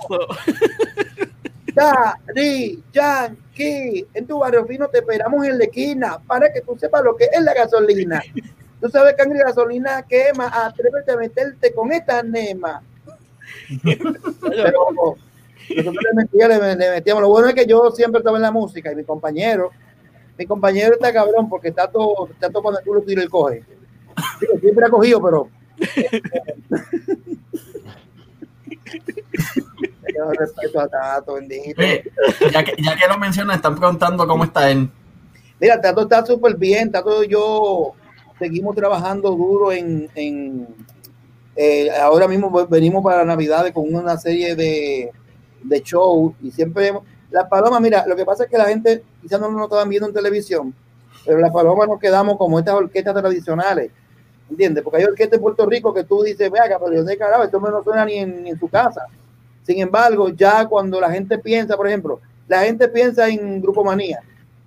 Daddy 1.74 2.82
Yankee, 2.94 4.06
en 4.14 4.26
tu 4.26 4.38
barrio 4.38 4.64
fino 4.64 4.88
te 4.88 5.00
esperamos 5.00 5.46
en 5.46 5.58
la 5.58 5.64
esquina 5.64 6.18
para 6.26 6.50
que 6.50 6.62
tú 6.62 6.78
sepas 6.78 7.04
lo 7.04 7.14
que 7.14 7.24
es 7.30 7.42
la 7.42 7.52
gasolina. 7.52 8.22
Tú 8.80 8.88
sabes 8.88 9.14
que 9.14 9.28
la 9.28 9.44
gasolina 9.44 10.02
quema, 10.08 10.46
atrévete 10.64 11.12
a 11.12 11.16
meterte 11.18 11.74
con 11.74 11.92
esta 11.92 12.22
nema. 12.22 12.82
Pero 13.84 14.12
nosotros 14.12 15.18
le 15.68 16.14
metíamos, 16.14 16.58
le, 16.58 16.76
le 16.76 16.90
metíamos. 16.92 17.22
Lo 17.22 17.28
bueno 17.28 17.48
es 17.48 17.54
que 17.54 17.66
yo 17.66 17.90
siempre 17.90 18.20
estaba 18.20 18.38
en 18.38 18.42
la 18.44 18.50
música 18.50 18.90
y 18.90 18.96
mi 18.96 19.04
compañero, 19.04 19.72
mi 20.38 20.46
compañero 20.46 20.94
está 20.94 21.12
cabrón 21.12 21.50
porque 21.50 21.68
está 21.68 21.86
todo, 21.86 22.30
está 22.30 22.48
todo 22.48 22.62
cuando 22.62 22.80
tú 22.80 22.94
lo 22.94 23.02
tiras 23.02 23.26
y 23.26 23.28
coge. 23.28 23.62
Digo, 24.40 24.58
siempre 24.58 24.86
ha 24.86 24.88
cogido, 24.88 25.20
pero. 25.20 25.50
Yo 30.16 30.30
respeto 30.32 30.80
a 30.80 30.88
Tato, 30.88 31.34
bendito. 31.34 31.80
oye, 31.80 32.04
ya 32.52 32.64
que, 32.64 32.74
ya 32.82 32.96
que 32.96 33.08
lo 33.08 33.18
mencionas, 33.18 33.56
están 33.56 33.76
preguntando 33.76 34.26
cómo 34.26 34.44
está 34.44 34.70
él. 34.70 34.90
Mira, 35.60 35.80
Tato 35.80 36.02
está 36.02 36.24
súper 36.24 36.56
bien. 36.56 36.90
Tato 36.90 37.22
y 37.22 37.28
yo 37.28 37.92
seguimos 38.38 38.74
trabajando 38.74 39.30
duro 39.30 39.72
en. 39.72 40.08
en 40.14 40.66
eh, 41.56 41.90
ahora 41.90 42.26
mismo 42.26 42.50
venimos 42.68 43.04
para 43.04 43.24
Navidades 43.24 43.72
con 43.72 43.92
una 43.92 44.16
serie 44.16 44.54
de, 44.54 45.10
de 45.62 45.80
shows 45.80 46.34
y 46.42 46.50
siempre. 46.50 46.92
La 47.30 47.48
paloma, 47.48 47.78
mira, 47.78 48.04
lo 48.06 48.16
que 48.16 48.24
pasa 48.24 48.44
es 48.44 48.50
que 48.50 48.58
la 48.58 48.66
gente 48.66 49.04
quizás 49.22 49.40
no 49.40 49.50
nos 49.50 49.64
estaban 49.64 49.88
viendo 49.88 50.08
en 50.08 50.14
televisión, 50.14 50.74
pero 51.24 51.38
la 51.38 51.52
paloma 51.52 51.86
nos 51.86 52.00
quedamos 52.00 52.36
como 52.36 52.58
estas 52.58 52.74
orquestas 52.74 53.14
tradicionales. 53.14 53.92
¿Entiendes? 54.50 54.82
Porque 54.82 54.98
hay 54.98 55.04
orquestas 55.04 55.36
en 55.36 55.42
Puerto 55.42 55.64
Rico 55.64 55.94
que 55.94 56.02
tú 56.02 56.22
dices, 56.22 56.50
vea, 56.50 56.64
pero 56.78 56.92
yo 56.92 57.04
de 57.04 57.16
carajo, 57.16 57.44
esto 57.44 57.60
no 57.60 57.82
suena 57.84 58.04
ni 58.04 58.16
en, 58.16 58.42
ni 58.42 58.50
en 58.50 58.58
su 58.58 58.68
casa. 58.68 59.06
Sin 59.62 59.80
embargo, 59.80 60.28
ya 60.30 60.66
cuando 60.66 61.00
la 61.00 61.10
gente 61.10 61.38
piensa, 61.38 61.76
por 61.76 61.86
ejemplo, 61.86 62.20
la 62.48 62.62
gente 62.62 62.88
piensa 62.88 63.28
en 63.28 63.62
Grupo 63.62 63.84
Manía, 63.84 64.20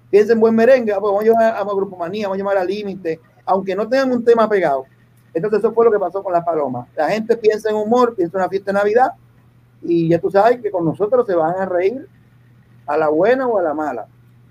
piensa 0.09 0.31
en 0.31 0.39
buen 0.39 0.55
merengue, 0.55 0.93
ah, 0.93 0.99
pues 1.01 1.11
vamos 1.11 1.23
a 1.23 1.27
llamar 1.27 1.55
a 1.57 1.63
Grupo 1.63 1.97
Manía, 1.97 2.27
vamos 2.27 2.37
a 2.37 2.39
llamar 2.39 2.57
a 2.57 2.63
Límite, 2.63 3.19
aunque 3.45 3.75
no 3.75 3.87
tengan 3.89 4.11
un 4.13 4.23
tema 4.23 4.47
pegado. 4.47 4.85
Entonces 5.33 5.59
eso 5.59 5.73
fue 5.73 5.85
lo 5.85 5.91
que 5.91 5.99
pasó 5.99 6.23
con 6.23 6.31
la 6.31 6.45
paloma. 6.45 6.87
La 6.95 7.09
gente 7.09 7.35
piensa 7.35 7.69
en 7.69 7.75
humor, 7.75 8.15
piensa 8.15 8.37
en 8.37 8.41
una 8.43 8.49
fiesta 8.49 8.71
de 8.71 8.77
Navidad, 8.77 9.11
y 9.81 10.07
ya 10.07 10.19
tú 10.19 10.31
sabes 10.31 10.61
que 10.61 10.71
con 10.71 10.85
nosotros 10.85 11.27
se 11.27 11.35
van 11.35 11.55
a 11.59 11.65
reír 11.65 12.07
a 12.85 12.95
la 12.95 13.09
buena 13.09 13.47
o 13.47 13.57
a 13.57 13.63
la 13.63 13.73
mala. 13.73 14.07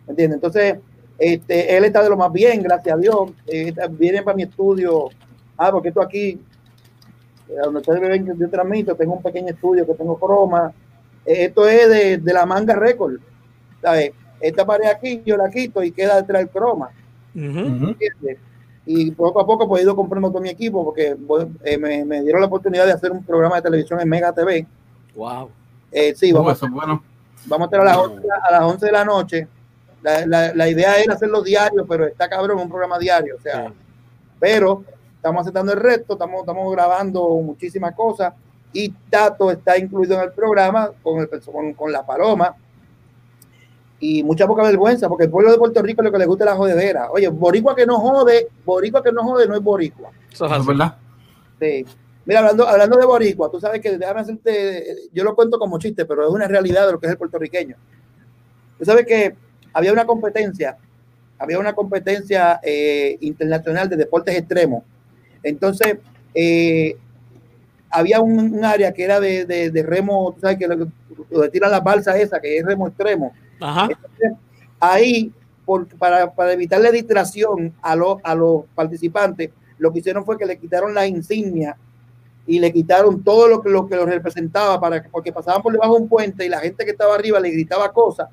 ¿Entiendes? 0.06 0.36
Entonces, 0.36 0.78
este, 1.22 1.76
él 1.76 1.84
está 1.84 2.02
de 2.02 2.10
lo 2.10 2.16
más 2.16 2.32
bien, 2.32 2.62
gracias 2.62 2.96
a 2.96 2.98
Dios. 2.98 3.30
Eh, 3.46 3.72
vienen 3.90 4.24
para 4.24 4.36
mi 4.36 4.42
estudio. 4.42 5.08
Ah, 5.56 5.70
porque 5.70 5.88
esto 5.88 6.02
aquí, 6.02 6.40
eh, 7.48 7.54
donde 7.62 7.78
ustedes 7.78 8.00
ven 8.00 8.26
que 8.26 8.32
yo 8.36 8.50
transmito, 8.50 8.96
tengo 8.96 9.14
un 9.14 9.22
pequeño 9.22 9.50
estudio 9.50 9.86
que 9.86 9.94
tengo 9.94 10.18
croma. 10.18 10.72
Eh, 11.24 11.44
esto 11.44 11.68
es 11.68 11.88
de, 11.88 12.18
de 12.18 12.32
la 12.32 12.44
manga 12.44 12.74
récord. 12.74 13.20
¿sabes? 13.80 14.12
Esta 14.40 14.66
pared 14.66 14.88
aquí 14.88 15.22
yo 15.24 15.36
la 15.36 15.48
quito 15.48 15.80
y 15.84 15.92
queda 15.92 16.16
detrás 16.16 16.42
del 16.42 16.50
croma. 16.50 16.90
Y 18.84 19.12
poco 19.12 19.40
a 19.40 19.46
poco 19.46 19.68
pues, 19.68 19.80
he 19.80 19.84
ido 19.84 19.94
comprando 19.94 20.28
todo 20.28 20.42
mi 20.42 20.48
equipo 20.48 20.84
porque 20.84 21.16
eh, 21.62 21.78
me, 21.78 22.04
me 22.04 22.22
dieron 22.22 22.40
la 22.40 22.48
oportunidad 22.48 22.84
de 22.84 22.92
hacer 22.92 23.12
un 23.12 23.22
programa 23.22 23.56
de 23.56 23.62
televisión 23.62 24.00
en 24.00 24.08
Mega 24.08 24.32
TV. 24.32 24.66
Wow. 25.14 25.50
Eh, 25.92 26.14
sí, 26.16 26.32
Uh, 26.32 26.38
vamos, 26.38 26.54
eso 26.54 26.66
es 26.66 26.72
bueno. 26.72 27.00
vamos 27.46 27.66
a 27.66 27.66
estar 27.66 27.80
a 27.80 27.84
las 27.84 27.96
11, 27.96 28.28
a 28.42 28.50
las 28.50 28.62
11 28.62 28.86
de 28.86 28.92
la 28.92 29.04
noche. 29.04 29.48
La, 30.02 30.26
la, 30.26 30.54
la 30.54 30.68
idea 30.68 31.00
era 31.00 31.14
hacerlo 31.14 31.42
diario, 31.42 31.86
pero 31.86 32.06
está 32.06 32.28
cabrón, 32.28 32.58
un 32.58 32.68
programa 32.68 32.98
diario. 32.98 33.36
O 33.36 33.40
sea, 33.40 33.68
Sí. 33.68 33.74
pero 34.40 34.84
estamos 35.16 35.42
aceptando 35.42 35.72
el 35.72 35.78
reto, 35.80 36.14
estamos, 36.14 36.40
estamos 36.40 36.72
grabando 36.72 37.28
muchísimas 37.28 37.94
cosas 37.94 38.34
y 38.72 38.88
Tato 39.08 39.50
está 39.50 39.78
incluido 39.78 40.16
en 40.16 40.22
el 40.22 40.32
programa 40.32 40.90
con, 41.02 41.18
el, 41.20 41.28
con, 41.42 41.72
con 41.74 41.92
la 41.92 42.04
paloma. 42.04 42.56
Y 44.00 44.24
mucha 44.24 44.48
poca 44.48 44.64
vergüenza, 44.64 45.08
porque 45.08 45.24
el 45.24 45.30
pueblo 45.30 45.52
de 45.52 45.58
Puerto 45.58 45.80
Rico 45.80 46.02
es 46.02 46.06
lo 46.06 46.10
que 46.12 46.18
le 46.18 46.26
gusta 46.26 46.42
es 46.44 46.50
la 46.50 46.56
jodedera. 46.56 47.10
Oye, 47.12 47.28
boricua 47.28 47.76
que 47.76 47.86
no 47.86 48.00
jode, 48.00 48.48
boricua 48.64 49.00
que 49.00 49.12
no 49.12 49.22
jode 49.22 49.46
no 49.46 49.54
es 49.54 49.62
boricua. 49.62 50.10
Eso 50.32 50.46
es 50.52 50.66
verdad. 50.66 50.96
Sí. 51.60 51.86
Mira, 52.24 52.40
hablando, 52.40 52.66
hablando 52.66 52.96
de 52.98 53.06
boricua, 53.06 53.48
tú 53.48 53.60
sabes 53.60 53.80
que 53.80 53.96
déjame 53.98 54.20
hacerte, 54.20 55.08
yo 55.12 55.22
lo 55.22 55.36
cuento 55.36 55.56
como 55.58 55.78
chiste, 55.78 56.04
pero 56.04 56.24
es 56.26 56.30
una 56.32 56.48
realidad 56.48 56.86
de 56.86 56.92
lo 56.92 56.98
que 56.98 57.06
es 57.06 57.12
el 57.12 57.18
puertorriqueño. 57.18 57.76
Tú 58.78 58.84
sabes 58.84 59.06
que 59.06 59.36
había 59.72 59.92
una 59.92 60.04
competencia, 60.04 60.76
había 61.38 61.58
una 61.58 61.72
competencia 61.74 62.60
eh, 62.62 63.16
internacional 63.20 63.88
de 63.88 63.96
deportes 63.96 64.36
extremos. 64.36 64.84
Entonces, 65.42 65.96
eh, 66.34 66.96
había 67.90 68.20
un, 68.20 68.38
un 68.54 68.64
área 68.64 68.92
que 68.92 69.04
era 69.04 69.20
de, 69.20 69.44
de- 69.44 69.70
de 69.70 69.82
remo, 69.82 70.32
tú 70.34 70.40
sabes 70.40 70.56
que 70.58 70.66
lo- 70.68 70.88
donde 71.30 71.48
tiran 71.50 71.70
las 71.70 71.82
balsas 71.84 72.16
esa, 72.16 72.40
que 72.40 72.58
es 72.58 72.64
remo 72.64 72.88
extremo. 72.88 73.32
Ajá. 73.60 73.88
Entonces, 73.90 74.32
ahí, 74.80 75.32
por- 75.64 75.86
para, 75.98 76.32
para 76.32 76.52
evitarle 76.52 76.90
distracción 76.92 77.74
a, 77.82 77.94
los 77.96 78.16
a 78.22 78.34
los 78.34 78.64
participantes, 78.74 79.50
lo 79.78 79.92
que 79.92 79.98
hicieron 79.98 80.24
fue 80.24 80.38
que 80.38 80.46
le 80.46 80.58
quitaron 80.58 80.94
la 80.94 81.06
insignia 81.06 81.76
y 82.46 82.58
le 82.60 82.72
quitaron 82.72 83.22
todo 83.22 83.46
lo 83.48 83.60
que 83.62 83.68
lo 83.68 83.86
que 83.86 83.94
lo 83.96 84.04
representaba 84.06 84.80
para 84.80 85.02
porque 85.10 85.32
pasaban 85.32 85.62
por 85.62 85.72
debajo 85.72 85.94
de 85.96 86.02
un 86.02 86.08
puente 86.08 86.44
y 86.44 86.48
la 86.48 86.58
gente 86.60 86.84
que 86.84 86.90
estaba 86.92 87.14
arriba 87.14 87.38
le 87.40 87.50
gritaba 87.50 87.92
cosas 87.92 88.28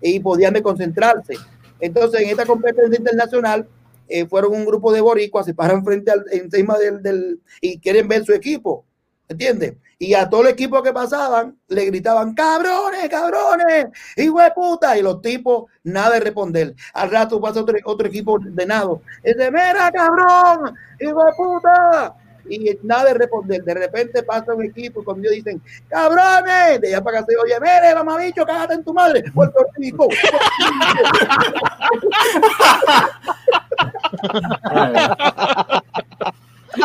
y 0.00 0.20
podían 0.20 0.60
concentrarse. 0.62 1.34
Entonces, 1.80 2.20
en 2.22 2.30
esta 2.30 2.46
competencia 2.46 2.98
internacional 2.98 3.66
eh, 4.08 4.26
fueron 4.26 4.52
un 4.52 4.66
grupo 4.66 4.92
de 4.92 5.00
boricuas, 5.00 5.46
se 5.46 5.54
paran 5.54 5.84
frente 5.84 6.10
al 6.10 6.24
encima 6.32 6.76
del, 6.78 7.02
del 7.02 7.40
y 7.60 7.78
quieren 7.78 8.08
ver 8.08 8.24
su 8.24 8.32
equipo, 8.32 8.84
¿entiendes? 9.28 9.74
Y 10.02 10.14
a 10.14 10.30
todo 10.30 10.40
el 10.40 10.48
equipo 10.48 10.82
que 10.82 10.94
pasaban 10.94 11.58
le 11.68 11.84
gritaban, 11.84 12.34
cabrones, 12.34 13.06
cabrones, 13.10 13.88
hijo 14.16 14.40
de 14.40 14.50
puta. 14.52 14.96
Y 14.96 15.02
los 15.02 15.20
tipos, 15.20 15.64
nada 15.84 16.14
de 16.14 16.20
responder. 16.20 16.74
Al 16.94 17.10
rato 17.10 17.38
pasa 17.38 17.60
otro, 17.60 17.76
otro 17.84 18.08
equipo 18.08 18.38
de 18.40 18.64
nado. 18.64 19.02
Y 19.22 19.34
dice, 19.34 19.50
mira, 19.50 19.92
cabrón, 19.92 20.74
hijo 20.98 21.22
de 21.22 21.32
puta. 21.36 22.16
Y 22.50 22.78
nada 22.82 23.04
de 23.04 23.14
responder. 23.14 23.62
De 23.62 23.74
repente 23.74 24.22
pasa 24.24 24.52
un 24.52 24.64
equipo 24.64 25.00
y 25.00 25.04
cuando 25.04 25.22
ellos 25.22 25.44
dicen, 25.44 25.62
cabrones, 25.88 26.80
de 26.80 26.88
allá 26.88 27.00
para 27.02 27.20
acá 27.20 27.26
se 27.28 27.36
oye, 27.36 27.54
mire, 27.60 27.94
mamabicho, 27.94 28.44
cágate 28.44 28.74
en 28.74 28.82
tu 28.84 28.92
madre, 28.92 29.22
Puerto 29.32 29.64
Rico. 29.76 30.08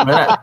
Mira. 0.04 0.40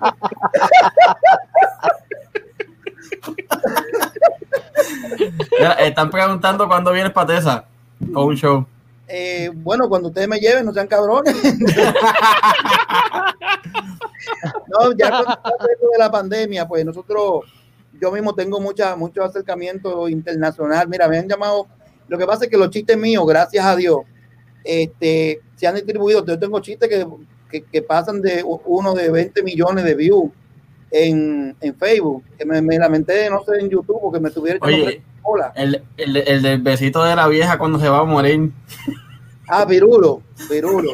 Están 5.80 6.10
preguntando 6.10 6.68
cuándo 6.68 6.92
vienes 6.92 7.14
para 7.14 7.28
Tesa 7.28 7.66
con 8.14 8.26
un 8.26 8.36
show. 8.36 8.66
Eh, 9.08 9.52
bueno, 9.54 9.88
cuando 9.90 10.08
ustedes 10.10 10.28
me 10.28 10.40
lleven, 10.40 10.66
no 10.66 10.74
sean 10.74 10.88
cabrones. 10.88 11.36
no, 14.74 14.92
ya 14.94 15.10
con 15.10 15.26
de 15.26 16.00
la 16.00 16.12
pandemia, 16.12 16.68
pues 16.68 16.84
nosotros, 16.86 17.46
yo 18.00 18.12
mismo 18.12 18.34
tengo 18.34 18.60
mucha, 18.60 18.96
mucho 18.96 19.24
acercamiento 19.24 20.10
internacional. 20.10 20.88
Mira, 20.88 21.08
me 21.08 21.20
han 21.20 21.30
llamado, 21.30 21.68
lo 22.08 22.18
que 22.18 22.26
pasa 22.26 22.46
es 22.46 22.50
que 22.50 22.58
los 22.58 22.70
chistes 22.70 22.98
míos, 22.98 23.26
gracias 23.28 23.64
a 23.64 23.76
Dios, 23.76 24.00
este, 24.64 25.42
se 25.56 25.68
han 25.68 25.76
distribuido. 25.76 26.26
Yo 26.26 26.40
tengo 26.40 26.60
chistes 26.60 26.90
que, 26.90 27.06
que, 27.50 27.64
que 27.64 27.82
pasan 27.82 28.22
de 28.22 28.44
uno 28.44 28.94
de 28.94 29.12
20 29.12 29.44
millones 29.44 29.84
de 29.84 29.96
views 29.96 30.32
en, 30.92 31.56
en 31.60 31.76
Facebook, 31.76 32.24
que 32.38 32.46
me, 32.46 32.62
me, 32.62 32.78
lamenté, 32.78 33.30
no 33.30 33.44
sé, 33.44 33.60
en 33.60 33.70
YouTube, 33.70 34.00
porque 34.02 34.20
me 34.20 34.30
tuviera 34.30 34.60
Oye, 34.62 35.02
el, 35.56 35.84
el, 35.98 36.18
el, 36.18 36.42
del 36.42 36.62
besito 36.62 37.04
de 37.04 37.16
la 37.16 37.28
vieja 37.28 37.58
cuando 37.58 37.80
se 37.80 37.90
va 37.90 38.00
a 38.00 38.04
morir. 38.04 38.52
Ah, 39.48 39.66
Pirulo, 39.68 40.22
Pirulo. 40.50 40.94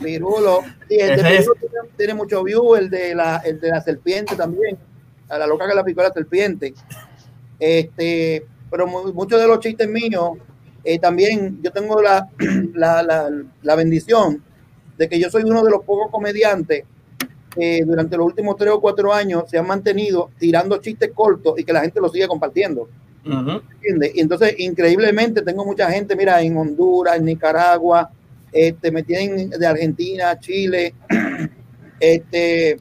Pirulo. 0.00 0.60
Sí, 0.88 0.98
tiene, 1.96 2.14
mucho 2.14 2.42
view, 2.42 2.74
el 2.74 2.90
de 2.90 3.14
la, 3.14 3.38
el 3.38 3.60
de 3.60 3.70
la 3.70 3.80
serpiente 3.80 4.36
también, 4.36 4.76
a 5.28 5.38
la 5.38 5.46
loca 5.46 5.68
que 5.68 5.74
la 5.74 5.84
picó 5.84 6.02
la 6.02 6.12
serpiente. 6.12 6.74
Este, 7.58 8.44
pero 8.70 8.86
muchos 8.86 9.40
de 9.40 9.46
los 9.46 9.60
chistes 9.60 9.88
míos, 9.88 10.32
eh, 10.84 10.98
también 10.98 11.60
yo 11.62 11.70
tengo 11.70 12.00
la, 12.02 12.28
la, 12.74 13.02
la, 13.02 13.30
la 13.62 13.74
bendición 13.74 14.42
de 14.98 15.08
que 15.08 15.18
yo 15.18 15.30
soy 15.30 15.44
uno 15.44 15.64
de 15.64 15.70
los 15.70 15.84
pocos 15.84 16.10
comediantes 16.10 16.84
eh, 17.56 17.82
durante 17.84 18.16
los 18.16 18.26
últimos 18.26 18.56
tres 18.56 18.70
o 18.72 18.80
cuatro 18.80 19.12
años 19.12 19.44
se 19.46 19.58
han 19.58 19.66
mantenido 19.66 20.30
tirando 20.38 20.78
chistes 20.78 21.10
cortos 21.14 21.58
y 21.58 21.64
que 21.64 21.72
la 21.72 21.82
gente 21.82 22.00
lo 22.00 22.08
sigue 22.08 22.26
compartiendo. 22.26 22.88
Uh 23.24 23.30
-huh. 23.30 23.62
Y 24.14 24.20
entonces, 24.20 24.54
increíblemente, 24.58 25.42
tengo 25.42 25.64
mucha 25.64 25.90
gente, 25.90 26.16
mira, 26.16 26.40
en 26.42 26.56
Honduras, 26.56 27.16
en 27.16 27.24
Nicaragua, 27.24 28.10
este, 28.52 28.90
me 28.90 29.02
tienen 29.02 29.50
de 29.50 29.66
Argentina, 29.66 30.38
Chile, 30.38 30.94
este, 32.00 32.72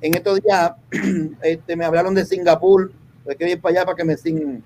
en 0.00 0.14
estos 0.14 0.40
días 0.40 0.72
este, 1.42 1.76
me 1.76 1.84
hablaron 1.84 2.14
de 2.14 2.24
Singapur, 2.24 2.90
hay 3.28 3.36
que 3.36 3.50
ir 3.50 3.60
para 3.60 3.72
allá 3.72 3.84
para 3.84 3.96
que 3.96 4.04
me 4.04 4.16
sin. 4.16 4.64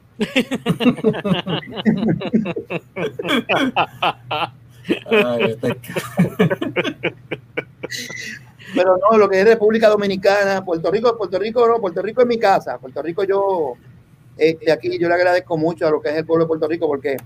Ay, 5.11 5.43
este... 5.51 5.77
pero 8.75 8.99
no, 8.99 9.19
lo 9.19 9.29
que 9.29 9.41
es 9.41 9.47
República 9.47 9.89
Dominicana, 9.89 10.65
Puerto 10.65 10.91
Rico, 10.91 11.17
Puerto 11.17 11.39
Rico 11.39 11.67
no, 11.67 11.81
Puerto 11.81 12.03
Rico 12.03 12.23
es 12.23 12.27
mi 12.27 12.39
casa, 12.39 12.79
Puerto 12.79 13.03
Rico 13.03 13.25
yo, 13.25 13.75
este, 14.37 14.71
aquí 14.71 14.99
yo 14.99 15.09
le 15.09 15.15
agradezco 15.15 15.57
mucho 15.57 15.87
a 15.87 15.91
lo 15.91 16.01
que 16.01 16.11
es 16.11 16.17
el 16.17 16.27
pueblo 16.27 16.45
de 16.45 16.49
Puerto 16.49 16.69
Rico 16.69 16.87
porque 16.87 17.17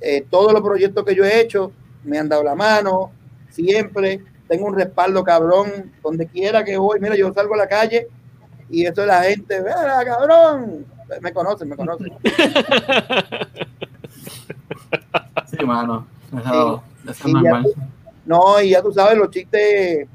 eh, 0.00 0.24
todos 0.30 0.52
los 0.52 0.62
proyectos 0.62 1.04
que 1.04 1.14
yo 1.14 1.24
he 1.24 1.40
hecho 1.40 1.72
me 2.04 2.18
han 2.18 2.28
dado 2.28 2.42
la 2.42 2.54
mano, 2.54 3.10
siempre, 3.50 4.22
tengo 4.46 4.66
un 4.66 4.74
respaldo 4.74 5.24
cabrón, 5.24 5.92
donde 6.02 6.26
quiera 6.26 6.64
que 6.64 6.76
voy, 6.76 7.00
mira, 7.00 7.16
yo 7.16 7.32
salgo 7.32 7.54
a 7.54 7.58
la 7.58 7.66
calle 7.66 8.08
y 8.68 8.84
esto 8.84 9.02
es 9.02 9.06
la 9.06 9.22
gente, 9.22 9.60
vea 9.60 10.04
cabrón, 10.04 10.86
me 11.20 11.32
conocen, 11.32 11.68
me 11.68 11.76
conocen. 11.76 12.12
Sí, 15.46 15.64
mano, 15.64 16.04
eso, 16.36 16.82
sí. 17.04 17.10
eso 17.10 17.28
es 17.28 17.32
normal. 17.32 17.64
Ya, 17.64 17.88
no, 18.24 18.60
y 18.60 18.70
ya 18.70 18.82
tú 18.82 18.92
sabes, 18.92 19.16
los 19.16 19.30
chistes 19.30 20.08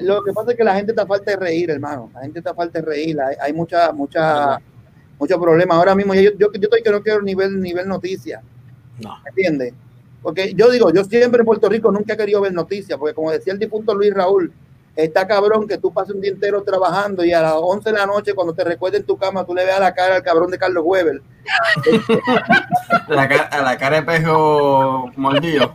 lo 0.00 0.22
que 0.22 0.32
pasa 0.32 0.52
es 0.52 0.56
que 0.56 0.64
la 0.64 0.74
gente 0.74 0.92
está 0.92 1.06
falta 1.06 1.32
de 1.32 1.36
reír, 1.36 1.70
hermano. 1.70 2.10
La 2.14 2.20
gente 2.20 2.38
está 2.38 2.54
falta 2.54 2.78
de 2.80 2.86
reír. 2.86 3.20
Hay, 3.20 3.36
hay 3.40 3.52
mucha, 3.52 3.92
mucha, 3.92 4.60
muchos 5.20 5.38
problemas. 5.38 5.76
Ahora 5.76 5.94
mismo 5.94 6.14
yo, 6.14 6.32
yo, 6.36 6.50
yo 6.52 6.60
estoy 6.62 6.82
que 6.82 6.90
no 6.90 7.02
quiero 7.02 7.22
nivel, 7.22 7.60
nivel 7.60 7.86
noticia. 7.86 8.42
No. 8.98 9.16
¿Entiendes? 9.26 9.74
Porque 10.22 10.52
yo 10.54 10.70
digo, 10.70 10.92
yo 10.92 11.04
siempre 11.04 11.40
en 11.40 11.46
Puerto 11.46 11.68
Rico 11.68 11.92
nunca 11.92 12.14
he 12.14 12.16
querido 12.16 12.40
ver 12.40 12.52
noticias, 12.52 12.98
porque 12.98 13.14
como 13.14 13.30
decía 13.30 13.52
el 13.52 13.58
difunto 13.58 13.94
Luis 13.94 14.12
Raúl, 14.12 14.52
está 14.96 15.26
cabrón 15.26 15.66
que 15.66 15.78
tú 15.78 15.92
pases 15.92 16.14
un 16.14 16.20
día 16.20 16.30
entero 16.30 16.62
trabajando 16.62 17.24
y 17.24 17.32
a 17.32 17.40
las 17.40 17.54
11 17.54 17.90
de 17.90 17.98
la 17.98 18.06
noche, 18.06 18.34
cuando 18.34 18.52
te 18.52 18.64
recuerdes 18.64 19.00
en 19.00 19.06
tu 19.06 19.16
cama, 19.16 19.44
tú 19.44 19.54
le 19.54 19.64
veas 19.64 19.80
la 19.80 19.94
cara 19.94 20.16
al 20.16 20.22
cabrón 20.22 20.50
de 20.50 20.58
Carlos 20.58 20.82
Weber. 20.86 21.22
la, 23.08 23.28
cara, 23.28 23.44
a 23.44 23.62
la 23.62 23.78
cara 23.78 23.96
de 23.96 24.02
pejo 24.02 25.10
mordido. 25.16 25.74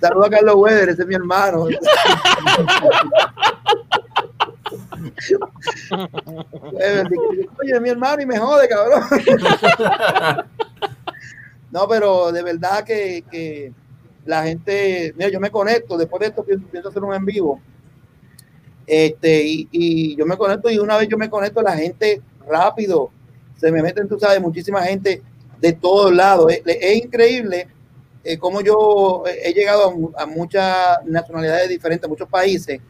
Saludos 0.00 0.26
a 0.26 0.30
Carlos 0.30 0.56
Weber, 0.56 0.88
ese 0.90 1.02
es 1.02 1.08
mi 1.08 1.14
hermano. 1.14 1.66
Oye, 7.60 7.80
mi 7.80 7.88
hermano 7.90 8.22
y 8.22 8.26
me 8.26 8.38
jode, 8.38 8.68
cabrón. 8.68 9.02
no, 11.70 11.88
pero 11.88 12.32
de 12.32 12.42
verdad 12.42 12.84
que, 12.84 13.24
que, 13.30 13.72
la 14.24 14.42
gente, 14.44 15.14
mira, 15.16 15.30
yo 15.30 15.40
me 15.40 15.50
conecto, 15.50 15.96
después 15.96 16.20
de 16.20 16.26
esto 16.26 16.44
pienso, 16.44 16.66
pienso 16.66 16.88
hacer 16.88 17.02
un 17.02 17.14
en 17.14 17.24
vivo. 17.24 17.60
Este, 18.86 19.44
y, 19.44 19.68
y, 19.70 20.16
yo 20.16 20.26
me 20.26 20.36
conecto 20.36 20.70
y 20.70 20.78
una 20.78 20.96
vez 20.96 21.08
yo 21.08 21.16
me 21.16 21.30
conecto, 21.30 21.62
la 21.62 21.76
gente 21.76 22.22
rápido 22.48 23.10
se 23.56 23.72
me 23.72 23.82
meten, 23.82 24.08
tú 24.08 24.18
sabes, 24.18 24.40
muchísima 24.40 24.82
gente 24.82 25.22
de 25.60 25.72
todos 25.72 26.12
lados. 26.12 26.52
Es, 26.52 26.62
es 26.64 26.96
increíble 27.04 27.68
eh, 28.28 28.38
como 28.38 28.60
yo 28.60 29.22
he 29.26 29.52
llegado 29.52 30.12
a, 30.16 30.22
a, 30.24 30.26
muchas 30.26 30.98
nacionalidades 31.04 31.68
diferentes, 31.68 32.06
a 32.06 32.08
muchos 32.08 32.28
países, 32.28 32.80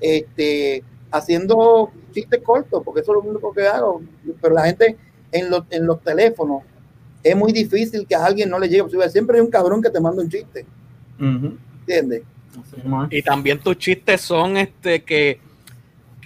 este, 0.00 0.82
haciendo 1.10 1.90
chistes 2.12 2.40
cortos, 2.42 2.82
porque 2.84 3.00
eso 3.00 3.12
es 3.12 3.24
lo 3.24 3.30
único 3.30 3.52
que 3.52 3.66
hago. 3.66 4.02
Pero 4.40 4.54
la 4.54 4.64
gente 4.66 4.96
en 5.32 5.50
los, 5.50 5.64
en 5.70 5.86
los 5.86 6.02
teléfonos 6.02 6.62
es 7.22 7.36
muy 7.36 7.52
difícil 7.52 8.06
que 8.06 8.14
a 8.14 8.24
alguien 8.24 8.48
no 8.48 8.58
le 8.58 8.68
llegue. 8.68 8.84
Siempre 9.10 9.38
hay 9.38 9.44
un 9.44 9.50
cabrón 9.50 9.82
que 9.82 9.90
te 9.90 10.00
manda 10.00 10.22
un 10.22 10.28
chiste. 10.28 10.64
Uh 11.18 11.24
-huh. 11.24 11.58
¿Entiendes? 11.80 12.22
Y 13.10 13.22
también 13.22 13.58
tus 13.60 13.76
chistes 13.78 14.20
son 14.20 14.56
este 14.56 15.02
que, 15.02 15.38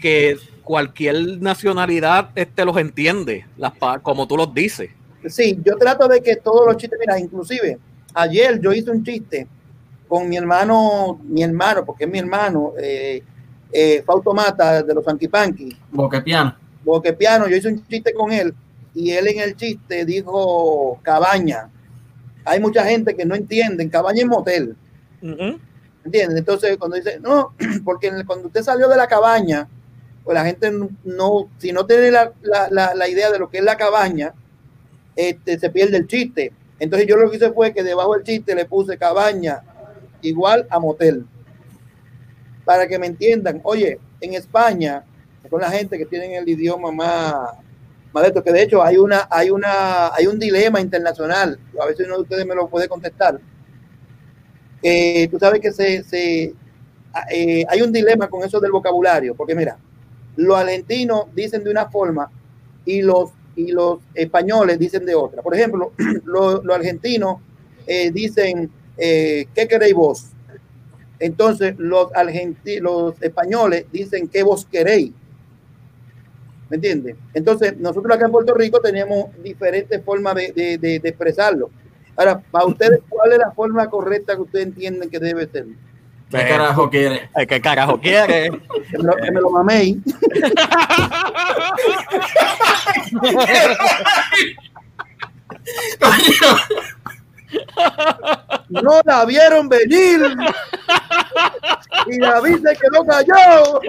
que 0.01 0.37
cualquier 0.63 1.41
nacionalidad 1.41 2.31
este 2.35 2.65
los 2.65 2.77
entiende, 2.77 3.47
las, 3.57 3.73
como 4.03 4.27
tú 4.29 4.37
los 4.37 4.55
dices. 4.55 4.91
Sí, 5.27 5.59
yo 5.65 5.77
trato 5.77 6.09
de 6.09 6.23
que 6.23 6.37
todos 6.37 6.67
los 6.67 6.77
chistes, 6.77 6.99
mira, 6.99 7.19
inclusive 7.19 7.79
ayer 8.15 8.61
yo 8.61 8.73
hice 8.73 8.91
un 8.91 9.05
chiste 9.05 9.47
con 10.09 10.29
mi 10.29 10.37
hermano, 10.37 11.21
mi 11.25 11.43
hermano, 11.43 11.85
porque 11.85 12.05
es 12.05 12.11
mi 12.11 12.19
hermano, 12.19 12.73
eh, 12.81 13.23
eh, 13.73 14.03
Fautomata 14.05 14.83
de 14.83 14.95
los 14.95 15.07
Anquipanqui. 15.07 15.77
Boquepiano. 15.93 16.55
Boquepiano, 16.85 17.49
yo 17.49 17.57
hice 17.57 17.69
un 17.69 17.87
chiste 17.87 18.13
con 18.13 18.33
él 18.33 18.55
y 18.95 19.13
él 19.13 19.29
en 19.29 19.41
el 19.41 19.57
chiste 19.57 20.05
dijo 20.05 20.99
cabaña. 21.03 21.69
Hay 22.45 22.59
mucha 22.61 22.85
gente 22.85 23.15
que 23.15 23.25
no 23.25 23.35
entiende, 23.35 23.89
cabaña 23.89 24.23
es 24.23 24.27
motel. 24.27 24.77
Uh 25.23 25.27
-huh. 25.27 25.61
¿Entienden? 26.05 26.39
Entonces, 26.39 26.77
cuando 26.79 26.97
dice, 26.97 27.21
no, 27.21 27.55
porque 27.85 28.11
cuando 28.27 28.47
usted 28.49 28.63
salió 28.63 28.89
de 28.89 28.97
la 28.97 29.07
cabaña, 29.07 29.69
pues 30.25 30.35
la 30.35 30.45
gente 30.45 30.73
no, 31.05 31.49
si 31.59 31.73
no 31.73 31.87
tiene 31.87 32.11
la, 32.11 32.33
la, 32.43 32.69
la, 32.71 32.95
la 32.95 33.09
idea 33.09 33.31
de 33.31 33.39
lo 33.39 33.51
que 33.51 33.59
es 33.59 33.65
la 33.65 33.77
cabaña, 33.77 34.33
este, 35.17 35.59
se 35.59 35.71
pierde 35.71 35.97
el 35.99 36.07
chiste. 36.07 36.53
Entonces 36.79 37.07
yo 37.07 37.17
lo 37.17 37.31
que 37.31 37.37
hice 37.37 37.53
fue 37.53 37.75
que 37.75 37.83
debajo 37.83 38.15
del 38.15 38.25
chiste 38.25 38.55
le 38.55 38.65
puse 38.65 38.97
cabaña 38.97 39.63
igual 40.23 40.67
a 40.71 40.79
motel. 40.79 41.27
Para 42.71 42.87
que 42.87 43.01
me 43.01 43.09
entiendan, 43.09 43.61
oye, 43.65 43.99
en 44.21 44.35
España, 44.35 45.03
con 45.51 45.61
la 45.61 45.73
gente 45.73 45.99
que 45.99 46.07
tienen 46.07 46.35
el 46.35 46.49
idioma 46.49 46.93
más, 46.93 47.35
más 48.13 48.23
de 48.23 48.29
esto, 48.29 48.45
que 48.45 48.53
de 48.53 48.63
hecho 48.63 48.81
hay 48.81 48.97
una, 48.97 49.27
hay 49.29 49.51
una, 49.51 50.15
hay 50.15 50.29
un 50.29 50.39
dilema 50.39 50.81
internacional, 50.81 51.59
a 51.83 51.87
veces 51.87 52.07
uno 52.07 52.19
de 52.19 52.23
ustedes 52.23 52.47
me 52.47 52.55
lo 52.55 52.69
puede 52.69 52.89
contestar. 52.89 53.41
Eh, 54.81 55.27
tú 55.33 55.41
sabes 55.41 55.61
que 55.61 55.73
se, 55.73 56.05
se 56.05 56.55
eh, 57.33 57.65
hay 57.69 57.83
un 57.83 57.91
dilema 57.91 58.29
con 58.29 58.45
eso 58.45 58.61
del 58.61 58.71
vocabulario, 58.71 59.35
porque 59.35 59.57
mira, 59.57 59.77
los 60.37 60.57
argentinos 60.57 61.25
dicen 61.35 61.65
de 61.65 61.73
una 61.73 61.91
forma 61.91 62.31
y 62.85 63.03
los, 63.03 63.33
y 63.57 63.73
los 63.73 63.99
españoles 64.15 64.79
dicen 64.79 65.05
de 65.05 65.17
otra. 65.17 65.43
Por 65.43 65.57
ejemplo, 65.57 65.93
los, 66.25 66.63
argentinos 66.73 67.39
eh, 67.85 68.13
dicen, 68.13 68.71
¿qué 68.97 69.67
queréis 69.69 69.95
vos? 69.95 70.31
Entonces, 71.21 71.75
los, 71.79 72.09
argenti- 72.13 72.81
los 72.81 73.21
españoles 73.23 73.85
dicen, 73.93 74.27
¿qué 74.29 74.43
vos 74.43 74.67
queréis? 74.71 75.13
¿Me 76.71 76.77
entiendes? 76.77 77.17
Entonces, 77.35 77.77
nosotros 77.79 78.15
acá 78.17 78.27
en 78.27 78.33
Puerto 78.33 78.55
Rico 78.55 78.81
tenemos 78.81 79.27
diferentes 79.43 80.03
formas 80.05 80.35
de, 80.35 80.53
de- 80.53 80.79
de- 80.79 80.99
de 80.99 81.09
expresarlo. 81.09 81.71
Ahora, 82.17 82.41
para 82.51 82.67
ustedes, 82.67 83.01
¿cuál 83.09 83.33
es 83.33 83.39
la 83.39 83.51
forma 83.53 83.89
correcta 83.91 84.35
que 84.35 84.43
ustedes 84.43 84.67
entienden 84.67 85.09
que 85.11 85.19
debe 85.19 85.47
ser? 85.49 85.67
¿Qué 86.31 86.47
carajo 86.47 86.89
quiere? 86.89 87.29
¿Qué 87.49 87.61
carajo 87.61 88.01
quiere? 88.01 88.51
Que 88.91 88.99
me 88.99 89.03
lo, 89.05 89.17
que 89.17 89.31
me 89.33 89.41
lo 89.41 89.51
maméis. 89.51 89.97
No 98.69 99.01
la 99.05 99.25
vieron 99.25 99.69
venir. 99.69 100.21
Y 102.07 102.19
David 102.19 102.59
se 102.65 102.77
quedó 102.77 103.05
callado. 103.05 103.81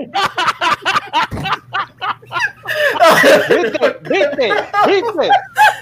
¿Viste? 3.49 3.99
¿Viste? 4.01 4.53
¿Viste? 4.87 5.29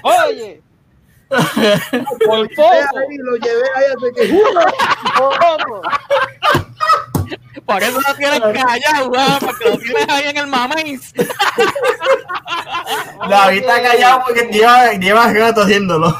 Oye. 0.02 0.62
Por 1.28 2.48
poco. 2.54 2.98
lo 3.22 3.36
llevé 3.36 3.66
ahí 3.76 3.84
hasta 3.86 4.10
que. 4.14 4.22
Por 7.64 7.82
eso 7.82 8.00
lo 8.00 8.14
tienes 8.16 8.40
callado, 8.40 9.10
porque 9.40 9.70
lo 9.70 9.78
tienes 9.78 10.08
ahí 10.08 10.28
en 10.28 10.36
el 10.36 10.46
mameis. 10.46 11.12
David 13.28 13.58
está 13.60 13.82
callado 13.82 14.22
porque 14.26 14.48
lleva, 14.50 14.92
lleva 14.94 15.32
rato 15.32 15.62
haciéndolo. 15.62 16.16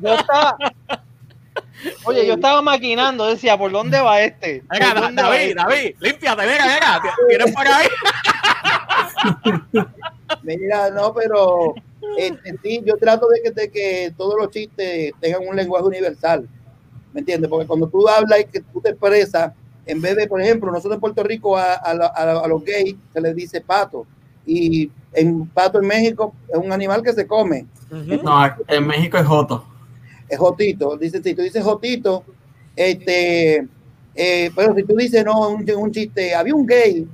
Yo 0.00 0.14
estaba. 0.14 0.56
Oye, 2.04 2.26
yo 2.26 2.34
estaba 2.34 2.62
maquinando, 2.62 3.26
decía, 3.26 3.58
¿por 3.58 3.70
dónde 3.70 4.00
va 4.00 4.22
este? 4.22 4.62
¿Por 4.66 4.78
Venga, 4.78 4.94
Da- 4.94 5.00
dónde 5.02 5.22
va 5.22 5.28
David, 5.28 5.42
este? 5.48 5.54
David, 5.54 5.94
límpiate, 6.00 6.46
venga, 6.46 6.66
venga. 6.66 7.02
¿Tienes 7.28 7.54
por 7.54 7.68
ahí? 7.68 7.88
Mira, 10.42 10.90
no, 10.90 11.12
pero 11.12 11.74
este, 12.16 12.56
sí, 12.62 12.80
yo 12.84 12.96
trato 12.96 13.26
de 13.28 13.42
que, 13.42 13.50
de 13.50 13.70
que 13.70 14.14
todos 14.16 14.34
los 14.38 14.50
chistes 14.50 15.12
tengan 15.20 15.46
un 15.46 15.56
lenguaje 15.56 15.84
universal. 15.86 16.48
¿Me 17.12 17.20
entiendes? 17.20 17.48
Porque 17.50 17.66
cuando 17.66 17.86
tú 17.88 18.08
hablas 18.08 18.40
y 18.40 18.44
que 18.44 18.60
tú 18.60 18.80
te 18.80 18.90
expresas, 18.90 19.52
en 19.86 20.00
vez 20.00 20.16
de, 20.16 20.26
por 20.26 20.40
ejemplo, 20.40 20.70
nosotros 20.70 20.94
en 20.94 21.00
Puerto 21.00 21.22
Rico 21.22 21.56
a, 21.56 21.74
a 21.74 21.94
la- 21.94 22.06
a 22.06 22.24
la- 22.26 22.40
a 22.40 22.48
los 22.48 22.64
gays 22.64 22.94
se 23.12 23.20
les 23.20 23.34
dice 23.36 23.60
pato. 23.60 24.06
Y 24.46 24.90
en 25.12 25.46
pato 25.46 25.80
en 25.80 25.86
México 25.86 26.34
es 26.48 26.56
un 26.58 26.72
animal 26.72 27.02
que 27.02 27.12
se 27.12 27.26
come. 27.26 27.66
No, 27.90 28.44
en 28.68 28.86
México 28.86 29.16
es 29.18 29.26
Joto. 29.26 29.64
es 30.28 30.38
Jotito. 30.38 30.96
Dice, 30.96 31.22
si 31.22 31.34
tú 31.34 31.42
dices 31.42 31.62
Jotito, 31.62 32.24
este, 32.74 33.66
eh, 34.14 34.50
pero 34.56 34.74
si 34.74 34.82
tú 34.82 34.96
dices 34.96 35.24
no, 35.24 35.48
un, 35.50 35.68
un 35.76 35.92
chiste, 35.92 36.34
había 36.34 36.54
un 36.54 36.66
gay, 36.66 37.06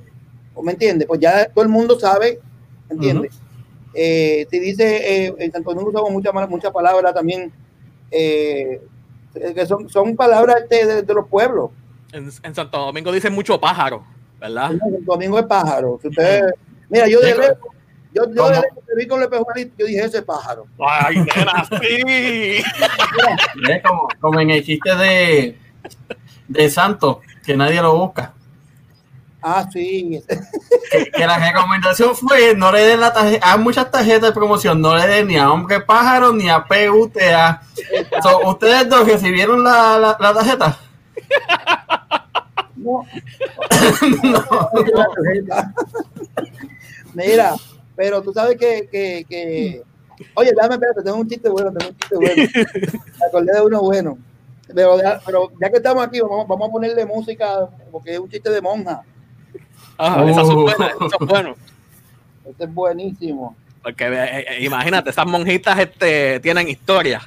¿me 0.63 0.71
entiendes? 0.71 1.07
Pues 1.07 1.19
ya 1.19 1.45
todo 1.49 1.63
el 1.63 1.69
mundo 1.69 1.99
sabe, 1.99 2.39
¿entiendes? 2.89 3.33
Eh, 3.93 4.47
si 4.49 4.59
dice, 4.59 5.25
eh, 5.25 5.35
en 5.37 5.51
Santo 5.51 5.71
Domingo 5.71 5.89
usamos 5.89 6.11
muchas 6.11 6.49
muchas 6.49 6.71
palabras 6.71 7.13
también, 7.13 7.51
eh, 8.09 8.81
que 9.33 9.65
son, 9.65 9.89
son 9.89 10.15
palabras 10.15 10.67
de, 10.69 11.03
de 11.03 11.13
los 11.13 11.27
pueblos. 11.27 11.71
En, 12.13 12.29
en 12.43 12.55
Santo 12.55 12.77
Domingo 12.77 13.11
dicen 13.11 13.33
mucho 13.33 13.59
pájaro, 13.59 14.03
¿verdad? 14.39 14.71
En 14.73 14.79
Santo 14.79 14.99
Domingo 15.05 15.39
es 15.39 15.45
pájaro. 15.45 15.99
Si 16.01 16.07
ustedes- 16.09 16.53
mira, 16.89 17.07
yo 17.07 17.19
de 17.21 17.33
Sí, 17.33 17.39
lejos, 17.39 17.57
yo, 18.13 18.23
yo 18.33 18.49
de 18.49 18.61
lejos 18.61 18.85
te 18.85 18.95
vi 18.95 19.07
con 19.07 19.19
el 19.19 19.23
espejo 19.25 19.47
ahí, 19.55 19.71
yo 19.77 19.85
dije, 19.85 20.03
ese 20.05 20.17
es 20.19 20.23
pájaro. 20.23 20.65
Ay, 20.85 21.17
nena, 21.19 21.65
sí. 21.81 22.63
Es 23.69 23.83
como, 23.83 24.07
como 24.19 24.39
en 24.39 24.49
el 24.49 24.63
chiste 24.65 24.93
de, 24.95 25.57
de 26.47 26.69
Santo, 26.69 27.21
que 27.45 27.55
nadie 27.55 27.81
lo 27.81 27.95
busca. 27.97 28.33
Ah, 29.43 29.65
sí. 29.71 30.21
Que, 30.91 31.05
que 31.09 31.25
la 31.25 31.37
recomendación 31.39 32.15
fue 32.15 32.53
no 32.55 32.71
le 32.71 32.81
den 32.81 32.99
la 32.99 33.11
tarjeta, 33.11 33.51
hay 33.53 33.57
muchas 33.57 33.89
tarjetas 33.89 34.21
de 34.29 34.31
promoción, 34.33 34.79
no 34.79 34.95
le 34.95 35.07
den 35.07 35.27
ni 35.29 35.37
a 35.37 35.51
hombre 35.51 35.79
pájaro 35.81 36.31
ni 36.31 36.47
a 36.49 36.63
PUTA. 36.63 37.61
So, 38.21 38.49
¿Ustedes 38.49 38.87
dos 38.87 39.07
recibieron 39.07 39.63
la, 39.63 39.97
la, 39.97 40.17
la 40.19 40.33
tarjeta? 40.33 40.77
No. 42.81 43.05
Mira, 47.13 47.55
pero 47.95 48.21
tú 48.21 48.33
sabes 48.33 48.57
que, 48.57 48.89
que, 48.91 49.25
que... 49.29 49.81
Oye, 50.35 50.51
dame, 50.55 50.75
espérate, 50.75 51.01
tengo 51.03 51.17
un 51.17 51.27
chiste 51.27 51.49
bueno, 51.49 51.71
tengo 51.71 51.91
un 51.91 51.97
chiste 51.97 52.15
bueno. 52.15 52.43
Me 53.19 53.25
acordé 53.27 53.53
de 53.53 53.61
uno 53.61 53.81
bueno. 53.81 54.17
Pero 54.73 55.01
ya, 55.01 55.19
pero 55.25 55.51
ya 55.59 55.69
que 55.69 55.77
estamos 55.77 56.05
aquí, 56.05 56.21
vamos, 56.21 56.47
vamos 56.47 56.69
a 56.69 56.71
ponerle 56.71 57.05
música, 57.05 57.67
porque 57.91 58.13
es 58.13 58.19
un 58.19 58.29
chiste 58.29 58.49
de 58.49 58.61
monja. 58.61 59.01
Ah, 59.97 60.23
esas 60.27 60.47
son 60.47 60.63
buenas, 60.63 60.91
esas 60.95 61.11
son 61.17 61.27
buenas. 61.27 61.57
Este 62.45 62.63
es 62.63 62.73
buenísimo. 62.73 63.55
Porque 63.83 64.05
eh, 64.05 64.39
eh, 64.39 64.63
imagínate, 64.63 65.09
esas 65.09 65.25
monjitas 65.25 65.77
este, 65.77 66.39
tienen 66.39 66.69
historia. 66.69 67.21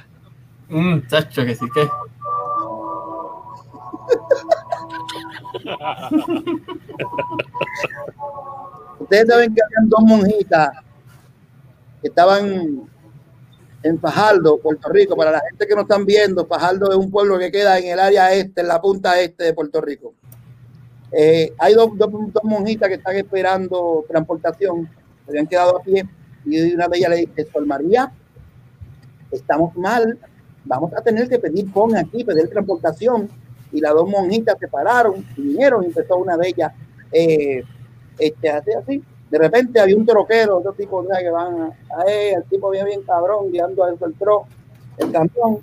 Mm, 0.69 1.01
chacho, 1.07 1.45
que 1.45 1.53
sí 1.55 1.65
que. 1.73 1.81
Ustedes 8.99 9.27
saben 9.27 9.53
que 9.53 9.61
habían 9.61 9.89
dos 9.89 10.01
monjitas 10.01 10.69
que 12.01 12.07
estaban 12.07 12.89
en 13.83 13.99
Fajardo, 13.99 14.57
Puerto 14.57 14.89
Rico. 14.89 15.15
Para 15.15 15.31
la 15.31 15.41
gente 15.41 15.67
que 15.67 15.75
no 15.75 15.81
están 15.81 16.05
viendo, 16.05 16.45
Fajardo 16.45 16.91
es 16.91 16.97
un 16.97 17.11
pueblo 17.11 17.37
que 17.37 17.51
queda 17.51 17.77
en 17.77 17.85
el 17.85 17.99
área 17.99 18.33
este, 18.33 18.61
en 18.61 18.67
la 18.67 18.81
punta 18.81 19.19
este 19.19 19.43
de 19.45 19.53
Puerto 19.53 19.79
Rico. 19.81 20.13
Eh, 21.11 21.53
hay 21.59 21.73
dos, 21.75 21.91
monjitas 22.43 22.89
que 22.89 22.95
están 22.95 23.15
esperando 23.15 24.03
transportación, 24.07 24.89
se 25.23 25.31
habían 25.31 25.47
quedado 25.47 25.77
a 25.77 25.83
pie, 25.83 26.03
y 26.45 26.73
una 26.73 26.87
de 26.87 26.97
ellas 26.97 27.09
le 27.11 27.15
dice, 27.17 27.47
Sol 27.51 27.65
María, 27.65 28.11
estamos 29.31 29.75
mal, 29.75 30.17
vamos 30.63 30.93
a 30.93 31.01
tener 31.01 31.29
que 31.29 31.39
pedir 31.39 31.71
pon 31.71 31.95
aquí, 31.95 32.23
pedir 32.23 32.49
transportación. 32.49 33.29
Y 33.75 33.81
las 33.81 33.93
dos 33.93 34.09
monjitas 34.09 34.57
se 34.57 34.69
pararon, 34.69 35.25
y 35.35 35.41
vinieron, 35.41 35.83
y 35.83 35.87
empezó 35.87 36.15
una 36.15 36.37
de 36.37 36.47
ellas, 36.47 36.71
eh, 37.11 37.61
este, 38.17 38.49
así, 38.49 38.71
así. 38.71 39.03
De 39.29 39.37
repente 39.37 39.81
había 39.81 39.97
un 39.97 40.05
troquero, 40.05 40.59
otro 40.59 40.71
tipo 40.71 41.03
de 41.03 41.09
que 41.19 41.29
van 41.29 41.61
a, 41.61 41.65
a 41.99 42.03
él, 42.03 42.35
el 42.37 42.43
tipo 42.45 42.69
bien, 42.69 42.85
bien 42.85 43.01
cabrón, 43.01 43.51
guiando 43.51 43.83
a 43.83 43.89
el 43.89 44.13
tro, 44.17 44.45
el 44.97 45.11
camión, 45.11 45.59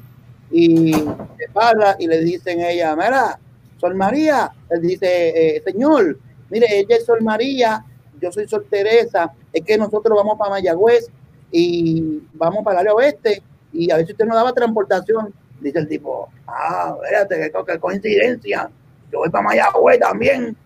y 0.51 0.93
se 0.93 1.49
para 1.55 1.97
y 1.99 2.07
le 2.07 2.21
dicen 2.21 2.61
a 2.61 2.69
ella, 2.69 2.95
mira, 2.95 3.39
Sol 3.79 3.95
María, 3.95 4.53
él 4.69 4.83
dice, 4.83 5.57
eh, 5.57 5.63
señor, 5.65 6.19
mire, 6.51 6.67
ella 6.71 6.97
es 6.97 7.07
Sol 7.07 7.23
María, 7.23 7.83
yo 8.21 8.31
soy 8.31 8.47
Sol 8.47 8.67
Teresa, 8.69 9.33
es 9.53 9.65
que 9.65 9.79
nosotros 9.79 10.19
vamos 10.19 10.37
para 10.39 10.51
Mayagüez 10.51 11.09
y 11.51 12.21
vamos 12.35 12.63
para 12.63 12.83
el 12.83 12.87
área 12.89 12.95
oeste, 12.95 13.43
y 13.73 13.91
a 13.91 13.97
si 14.05 14.13
usted 14.13 14.27
nos 14.27 14.37
daba 14.37 14.53
transportación. 14.53 15.33
Dice 15.63 15.79
el 15.79 15.89
tipo, 15.89 16.29
ah, 16.47 16.97
espérate, 17.05 17.53
qué, 17.67 17.79
coincidencia, 17.79 18.69
yo 19.11 19.19
voy 19.21 19.31
para 19.31 19.45
Mayagüez 19.45 20.01
también. 20.01 20.57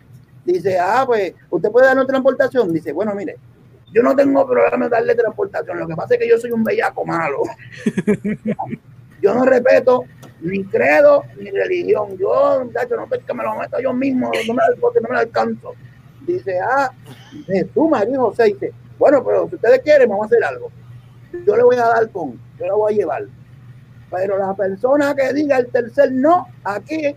Dice, 0.44 0.78
ah, 0.78 1.04
pues, 1.06 1.34
¿usted 1.50 1.70
puede 1.70 1.86
darnos 1.86 2.06
transportación? 2.06 2.72
Dice, 2.72 2.92
bueno, 2.92 3.14
mire, 3.14 3.36
yo 3.92 4.02
no 4.02 4.16
tengo 4.16 4.46
problema 4.46 4.86
en 4.86 4.90
darle 4.90 5.14
transportación, 5.14 5.78
lo 5.78 5.86
que 5.86 5.96
pasa 5.96 6.14
es 6.14 6.20
que 6.20 6.28
yo 6.28 6.38
soy 6.38 6.50
un 6.52 6.64
bellaco 6.64 7.04
malo. 7.04 7.42
yo 9.22 9.34
no 9.34 9.44
respeto 9.44 10.04
ni 10.40 10.64
credo 10.64 11.24
ni 11.38 11.50
religión. 11.50 12.16
Yo, 12.16 12.62
muchacho, 12.64 12.96
no 12.96 13.08
sé 13.08 13.20
que 13.20 13.34
me 13.34 13.42
lo 13.42 13.56
meto 13.56 13.78
yo 13.80 13.92
mismo, 13.92 14.30
no 14.46 14.54
me, 14.54 14.62
porque 14.80 15.00
no 15.00 15.08
me 15.08 15.14
lo 15.14 15.20
alcanzo. 15.20 15.74
Dice, 16.26 16.58
ah, 16.58 16.90
tú, 17.74 17.88
María 17.88 18.18
José, 18.18 18.44
dice, 18.44 18.72
bueno, 18.98 19.22
pero 19.24 19.48
si 19.48 19.56
ustedes 19.56 19.80
quieren, 19.80 20.08
vamos 20.08 20.24
a 20.24 20.26
hacer 20.26 20.44
algo. 20.44 20.70
Yo 21.46 21.56
le 21.56 21.62
voy 21.62 21.76
a 21.76 21.86
dar 21.86 22.10
con, 22.10 22.40
yo 22.58 22.66
la 22.66 22.74
voy 22.74 22.94
a 22.94 22.96
llevar. 22.96 23.26
Pero 24.10 24.38
la 24.38 24.54
persona 24.54 25.14
que 25.14 25.32
diga 25.32 25.58
el 25.58 25.68
tercer 25.68 26.12
no, 26.12 26.46
aquí 26.62 27.16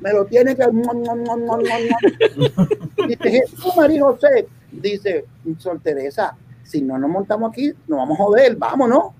me 0.00 0.12
lo 0.12 0.26
tiene 0.26 0.56
que. 0.56 0.66
Dice 3.06 3.30
Jesús 3.30 3.76
María 3.76 4.02
José, 4.02 4.48
dice 4.70 5.24
Sol 5.58 5.80
Teresa, 5.80 6.36
si 6.62 6.82
no 6.82 6.98
nos 6.98 7.08
montamos 7.08 7.50
aquí, 7.50 7.72
nos 7.86 7.98
vamos 7.98 8.18
a 8.18 8.24
joder, 8.24 8.56
vámonos, 8.56 9.12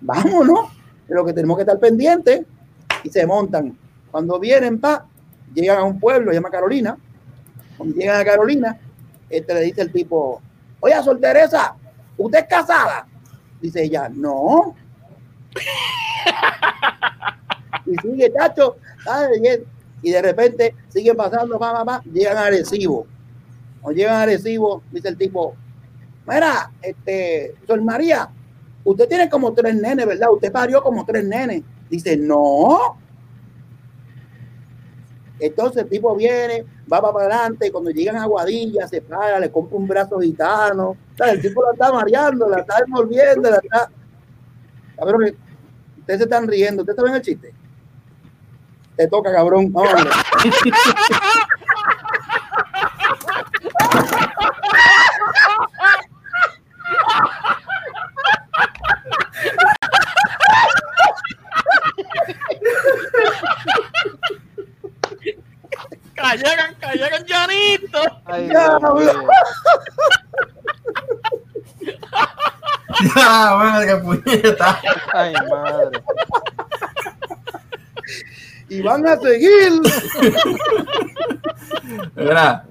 vámonos, 0.00 0.70
pero 1.08 1.24
que 1.24 1.32
tenemos 1.32 1.56
que 1.56 1.62
estar 1.62 1.78
pendientes 1.78 2.46
y 3.02 3.10
se 3.10 3.26
montan. 3.26 3.76
Cuando 4.10 4.38
vienen, 4.38 4.80
pa, 4.80 5.06
llegan 5.52 5.78
a 5.78 5.84
un 5.84 5.98
pueblo, 5.98 6.30
se 6.30 6.36
llama 6.36 6.50
Carolina. 6.50 6.96
Cuando 7.76 7.96
llegan 7.96 8.20
a 8.20 8.24
Carolina, 8.24 8.78
este 9.28 9.54
le 9.54 9.60
dice 9.62 9.82
el 9.82 9.92
tipo, 9.92 10.40
oye, 10.80 11.02
Sol 11.02 11.20
Teresa, 11.20 11.74
¿usted 12.16 12.40
es 12.40 12.46
casada? 12.46 13.06
Dice 13.60 13.82
ella, 13.82 14.08
no. 14.08 14.74
Y 17.86 17.96
sigue, 17.96 18.32
chacho, 18.32 18.76
¿sabes? 19.04 19.40
y 20.02 20.10
de 20.10 20.22
repente 20.22 20.74
siguen 20.88 21.16
pasando, 21.16 21.58
va, 21.58 21.72
va, 21.72 21.84
va, 21.84 22.02
llegan 22.04 22.36
a 22.36 22.46
Arecibo. 22.46 23.06
Llegan 23.94 24.16
a 24.16 24.26
dice 24.26 25.08
el 25.08 25.16
tipo, 25.16 25.54
mira, 26.26 26.70
este, 26.82 27.54
Sol 27.66 27.82
María, 27.82 28.28
usted 28.84 29.08
tiene 29.08 29.28
como 29.28 29.52
tres 29.52 29.74
nenes, 29.74 30.06
¿verdad? 30.06 30.30
Usted 30.32 30.52
parió 30.52 30.82
como 30.82 31.04
tres 31.04 31.24
nenes. 31.24 31.62
Dice, 31.88 32.16
no. 32.16 32.98
Entonces 35.38 35.84
el 35.84 35.88
tipo 35.88 36.14
viene, 36.14 36.66
va 36.92 37.00
para 37.00 37.24
adelante, 37.24 37.72
cuando 37.72 37.90
llegan 37.90 38.16
a 38.16 38.26
Guadilla, 38.26 38.86
se 38.86 39.00
para, 39.00 39.40
le 39.40 39.50
compra 39.50 39.78
un 39.78 39.88
brazo 39.88 40.20
gitano. 40.20 40.96
El 41.18 41.40
tipo 41.40 41.64
la 41.64 41.72
está 41.72 41.92
mareando, 41.92 42.48
la 42.48 42.60
está 42.60 42.76
envolviendo, 42.86 43.50
la 43.50 43.56
está. 43.56 43.90
Cabrón, 44.96 45.34
ustedes 46.10 46.18
se 46.18 46.24
están 46.24 46.48
riendo, 46.48 46.82
¿ustedes 46.82 46.96
saben 46.96 47.14
el 47.14 47.22
chiste? 47.22 47.54
Te 48.96 49.06
toca, 49.06 49.32
cabrón. 49.32 49.70
No, 49.72 49.80
hombre. 49.80 50.10
Cayeron, 66.14 66.74
cayeron 66.80 67.24
llanito. 67.24 68.00
Ay, 68.26 68.48
Diablo. 68.48 68.98
Ya, 73.00 73.54
madre, 73.56 73.86
qué 73.86 73.96
puñeta. 73.96 74.80
Ay, 75.12 75.34
madre. 75.48 75.89
Y 78.80 78.82
van 78.82 79.06
a 79.06 79.16
seguir. 79.18 79.72
Mira, 82.16 82.64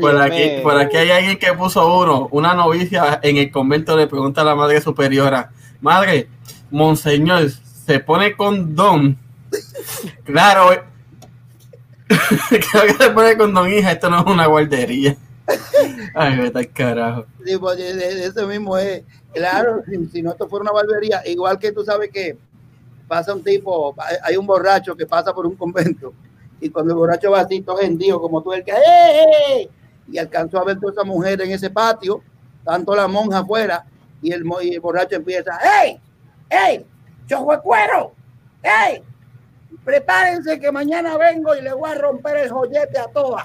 por 0.00 0.20
aquí, 0.20 0.50
por 0.62 0.76
aquí 0.76 0.96
hay 0.96 1.10
alguien 1.10 1.38
que 1.38 1.52
puso 1.54 2.00
uno. 2.00 2.28
Una 2.32 2.54
novicia 2.54 3.18
en 3.22 3.36
el 3.36 3.50
convento 3.50 3.96
le 3.96 4.06
pregunta 4.06 4.42
a 4.42 4.44
la 4.44 4.54
madre 4.54 4.80
superiora: 4.80 5.50
Madre, 5.80 6.28
Monseñor, 6.70 7.50
¿se 7.86 8.00
pone 8.00 8.36
condón? 8.36 9.18
Claro, 10.24 10.72
eh. 10.72 10.82
creo 12.48 12.82
que 12.86 12.94
se 13.04 13.10
pone 13.10 13.36
condón, 13.36 13.72
hija. 13.72 13.92
Esto 13.92 14.10
no 14.10 14.20
es 14.20 14.26
una 14.26 14.46
guardería. 14.46 15.16
Ay, 16.14 16.38
vete 16.38 16.58
al 16.58 16.68
carajo. 16.72 17.26
Sí, 17.44 17.56
pues, 17.58 17.76
de- 17.78 17.94
de 17.94 18.26
eso 18.26 18.46
mismo 18.46 18.76
es. 18.78 19.02
Claro, 19.34 19.82
si, 19.88 20.06
si 20.06 20.22
no 20.22 20.30
esto 20.32 20.48
fuera 20.48 20.62
una 20.62 20.72
barbería, 20.72 21.22
igual 21.26 21.58
que 21.58 21.72
tú 21.72 21.84
sabes 21.84 22.10
que 22.10 22.36
pasa 23.06 23.34
un 23.34 23.42
tipo, 23.42 23.94
hay- 24.22 24.36
un 24.36 24.46
borracho 24.46 24.96
que 24.96 25.06
pasa 25.06 25.32
por 25.34 25.46
un 25.46 25.56
convento 25.56 26.12
y 26.60 26.70
cuando 26.70 26.92
el 26.92 26.98
borracho 26.98 27.30
va 27.30 27.40
así, 27.40 27.60
todo 27.60 27.80
hendido, 27.80 28.20
como 28.20 28.42
tú, 28.42 28.52
el 28.52 28.64
que, 28.64 28.72
¡eh, 28.72 29.22
eh! 29.60 29.70
y 30.08 30.18
alcanzó 30.18 30.58
a 30.58 30.64
ver 30.64 30.78
toda 30.78 30.92
esa 30.92 31.04
mujer 31.04 31.40
en 31.42 31.50
ese 31.50 31.70
patio, 31.70 32.22
tanto 32.64 32.94
la 32.94 33.06
monja 33.08 33.38
afuera, 33.40 33.84
y 34.22 34.32
el, 34.32 34.44
y 34.62 34.74
el 34.74 34.80
borracho 34.80 35.16
empieza, 35.16 35.58
¡Ey! 35.82 36.00
¡Ey! 36.48 36.86
¡Yo 37.26 37.44
cuero! 37.62 38.12
¡Ey! 38.62 39.02
Prepárense 39.84 40.58
que 40.58 40.72
mañana 40.72 41.18
vengo 41.18 41.54
y 41.54 41.60
le 41.60 41.72
voy 41.74 41.90
a 41.90 41.94
romper 41.94 42.36
el 42.38 42.50
joyete 42.50 42.98
a 42.98 43.06
todas. 43.08 43.44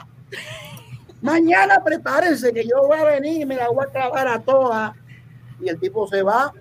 Mañana 1.21 1.81
prepárense 1.83 2.53
que 2.53 2.65
yo 2.65 2.87
voy 2.87 2.97
a 2.97 3.03
venir 3.03 3.41
y 3.41 3.45
me 3.45 3.57
la 3.57 3.69
voy 3.69 3.85
a 3.85 3.91
clavar 3.91 4.27
a 4.27 4.39
todas. 4.39 4.93
Y 5.59 5.67
el 5.67 5.77
tipo 5.79 6.07
se 6.07 6.23
va, 6.23 6.53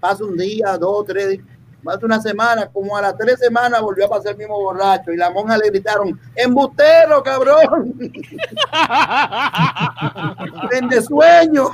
pasa 0.00 0.24
un 0.24 0.36
día, 0.36 0.76
dos, 0.76 1.06
tres, 1.06 1.40
pasa 1.84 2.06
una 2.06 2.20
semana, 2.20 2.68
como 2.72 2.96
a 2.96 3.02
las 3.02 3.16
tres 3.16 3.38
semanas 3.38 3.80
volvió 3.80 4.06
a 4.06 4.08
pasar 4.08 4.32
el 4.32 4.38
mismo 4.38 4.60
borracho 4.60 5.12
y 5.12 5.16
la 5.16 5.30
monja 5.30 5.56
le 5.56 5.68
gritaron, 5.68 6.18
embustero, 6.34 7.22
cabrón, 7.22 7.94
vende 10.70 11.00
sueño. 11.02 11.68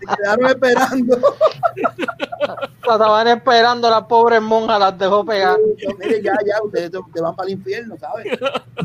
se 0.00 0.06
quedaron 0.16 0.46
esperando. 0.46 1.36
La 2.86 2.92
estaban 2.94 3.28
esperando 3.28 3.90
las 3.90 4.04
pobres 4.04 4.40
monjas, 4.40 4.80
las 4.80 4.98
dejó 4.98 5.24
pegar. 5.24 5.58
Yo, 5.76 5.90
Mire, 5.98 6.22
ya, 6.22 6.32
ya, 6.46 6.62
ustedes, 6.62 6.94
ustedes 6.94 7.22
van 7.22 7.36
para 7.36 7.48
el 7.48 7.54
infierno, 7.54 7.96
¿sabes? 7.98 8.26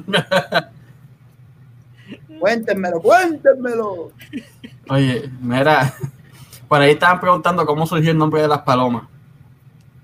cuéntenmelo, 2.39 3.01
cuéntenmelo. 3.01 4.11
Oye, 4.89 5.29
mira, 5.41 5.93
por 6.67 6.81
ahí 6.81 6.91
estaban 6.91 7.19
preguntando 7.19 7.65
cómo 7.65 7.85
surgió 7.85 8.11
el 8.11 8.17
nombre 8.17 8.41
de 8.41 8.47
las 8.47 8.61
palomas. 8.61 9.03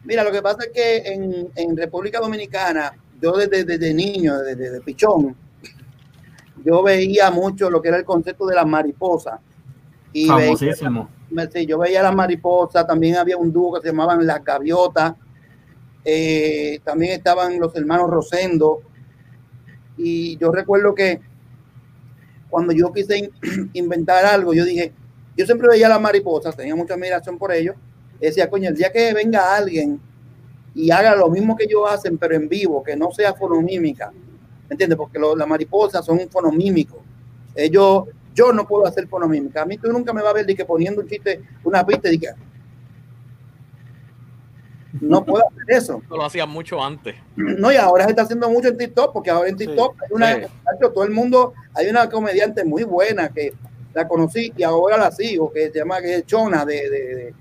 Mira, 0.03 0.23
lo 0.23 0.31
que 0.31 0.41
pasa 0.41 0.63
es 0.63 0.69
que 0.73 0.97
en, 1.13 1.49
en 1.55 1.77
República 1.77 2.19
Dominicana, 2.19 2.91
yo 3.21 3.33
desde, 3.33 3.63
desde 3.63 3.93
niño, 3.93 4.37
desde, 4.39 4.55
desde 4.55 4.81
pichón, 4.81 5.35
yo 6.63 6.83
veía 6.83 7.29
mucho 7.31 7.69
lo 7.69 7.81
que 7.81 7.89
era 7.89 7.97
el 7.97 8.05
concepto 8.05 8.45
de 8.45 8.55
las 8.55 8.65
mariposas. 8.65 9.39
Y 10.13 10.27
Famosísimo. 10.27 11.09
sí, 11.53 11.65
yo 11.65 11.77
veía 11.77 12.03
las 12.03 12.13
mariposas, 12.15 12.85
también 12.85 13.15
había 13.15 13.37
un 13.37 13.51
dúo 13.53 13.73
que 13.75 13.81
se 13.81 13.87
llamaban 13.87 14.25
Las 14.25 14.43
Gaviotas, 14.43 15.13
eh, 16.03 16.79
también 16.83 17.13
estaban 17.13 17.59
los 17.59 17.75
hermanos 17.75 18.09
Rosendo. 18.09 18.81
Y 19.97 20.37
yo 20.37 20.51
recuerdo 20.51 20.93
que 20.95 21.21
cuando 22.49 22.73
yo 22.73 22.91
quise 22.91 23.17
in- 23.19 23.69
inventar 23.73 24.25
algo, 24.25 24.53
yo 24.53 24.65
dije, 24.65 24.93
yo 25.37 25.45
siempre 25.45 25.67
veía 25.67 25.87
las 25.89 26.01
mariposas, 26.01 26.55
tenía 26.55 26.75
mucha 26.75 26.93
admiración 26.93 27.37
por 27.37 27.51
ellos. 27.51 27.75
Decía, 28.19 28.49
coño, 28.49 28.69
el 28.69 28.75
día 28.75 28.91
que 28.91 29.13
venga 29.13 29.55
alguien 29.55 29.99
y 30.75 30.91
haga 30.91 31.15
lo 31.15 31.29
mismo 31.29 31.55
que 31.55 31.63
ellos 31.65 31.83
hacen, 31.89 32.17
pero 32.17 32.35
en 32.35 32.47
vivo, 32.47 32.83
que 32.83 32.95
no 32.95 33.11
sea 33.11 33.33
fonomímica, 33.33 34.11
¿me 34.11 34.73
entiendes? 34.73 34.97
Porque 34.97 35.17
lo- 35.19 35.35
las 35.35 35.47
mariposas 35.47 36.05
son 36.05 36.19
fonomímicos. 36.29 36.99
Ellos, 37.55 38.03
yo 38.35 38.53
no 38.53 38.67
puedo 38.67 38.85
hacer 38.85 39.07
fonomímica. 39.07 39.63
A 39.63 39.65
mí 39.65 39.77
tú 39.77 39.91
nunca 39.91 40.13
me 40.13 40.21
vas 40.21 40.31
a 40.31 40.35
ver 40.35 40.45
de 40.45 40.55
que 40.55 40.65
poniendo 40.65 41.01
un 41.01 41.07
chiste, 41.07 41.41
una 41.63 41.85
pista 41.85 42.11
y 42.11 42.17
que 42.19 42.29
no 44.99 45.23
puedo 45.23 45.43
hacer 45.47 45.63
eso. 45.67 46.01
Lo 46.09 46.23
hacían 46.23 46.49
mucho 46.49 46.83
antes. 46.83 47.15
No, 47.35 47.71
y 47.71 47.75
ahora 47.77 48.03
se 48.05 48.11
está 48.11 48.23
haciendo 48.23 48.49
mucho 48.49 48.67
en 48.67 48.77
TikTok, 48.77 49.13
porque 49.13 49.29
ahora 49.29 49.49
en 49.49 49.55
TikTok 49.55 49.95
hay 50.01 50.07
una, 50.11 50.35
sí. 50.35 50.41
todo 50.93 51.03
el 51.05 51.11
mundo, 51.11 51.53
hay 51.73 51.87
una 51.87 52.09
comediante 52.09 52.63
muy 52.65 52.83
buena 52.83 53.29
que 53.29 53.53
la 53.93 54.07
conocí 54.07 54.53
y 54.55 54.63
ahora 54.63 54.97
la 54.97 55.11
sigo, 55.11 55.51
que 55.51 55.69
se 55.71 55.79
llama 55.79 56.01
que 56.01 56.15
es 56.17 56.25
Chona 56.25 56.65
de, 56.65 56.89
de, 56.89 57.33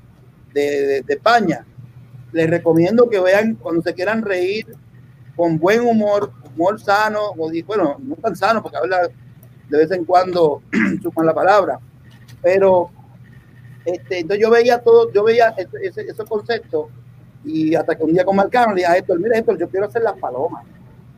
de, 0.53 1.03
de- 1.03 1.15
España. 1.15 1.65
Les 2.33 2.49
recomiendo 2.49 3.09
que 3.09 3.21
vean 3.21 3.55
cuando 3.57 3.83
se 3.83 3.95
quieran 3.95 4.23
reír 4.23 4.67
con 5.37 5.59
buen 5.59 5.81
humor, 5.81 6.33
humor 6.55 6.81
sano, 6.81 7.31
o 7.37 7.51
bueno, 7.67 7.97
no 8.01 8.15
tan 8.17 8.37
sano, 8.37 8.63
porque 8.63 8.77
habla 8.79 9.09
de 9.69 9.79
vez 9.79 9.91
en 9.93 10.05
cuando 10.05 10.63
su 11.03 11.13
mala 11.13 11.33
palabra, 11.33 11.79
pero 12.43 12.91
este, 13.85 14.19
entonces 14.21 14.43
yo 14.43 14.51
veía 14.51 14.79
todo, 14.79 15.11
yo 15.13 15.23
veía 15.25 15.55
ese, 15.57 15.69
ese- 15.83 16.03
esos 16.11 16.29
conceptos 16.29 16.87
y 17.45 17.75
hasta 17.75 17.95
que 17.97 18.05
un 18.05 18.13
día 18.13 18.25
con 18.25 18.37
Marcano 18.37 18.73
le 18.75 18.83
dije 18.83 18.93
a 18.93 18.97
Héctor, 18.99 19.19
mira 19.19 19.39
Héctor, 19.39 19.57
yo 19.59 19.69
quiero 19.69 19.87
hacer 19.87 20.03
las 20.03 20.19
palomas. 20.19 20.65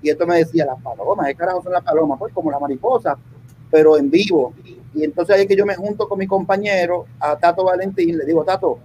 Y 0.01 0.11
esto 0.11 0.27
me 0.27 0.37
decía, 0.39 0.65
las 0.67 0.81
palomas, 0.83 1.27
¿qué 1.29 1.35
carajo 1.35 1.63
son 1.63 1.73
las 1.73 1.83
palomas? 1.83 2.19
Pues 2.19 2.33
como 2.33 2.51
la 2.51 2.59
mariposa, 2.61 3.17
pero 3.71 3.97
en 3.97 4.11
vivo. 4.11 4.53
Y 4.65 4.79
entonces 4.97 5.35
ahí 5.35 5.43
es 5.43 5.49
que 5.49 5.57
yo 5.57 5.65
me 5.65 5.75
junto 5.75 6.09
con 6.09 6.19
mi 6.19 6.27
compañero, 6.27 7.07
a 7.19 7.37
Tato 7.37 7.65
Valentín, 7.65 8.19
le 8.19 8.25
digo, 8.25 8.45
Tato, 8.45 8.79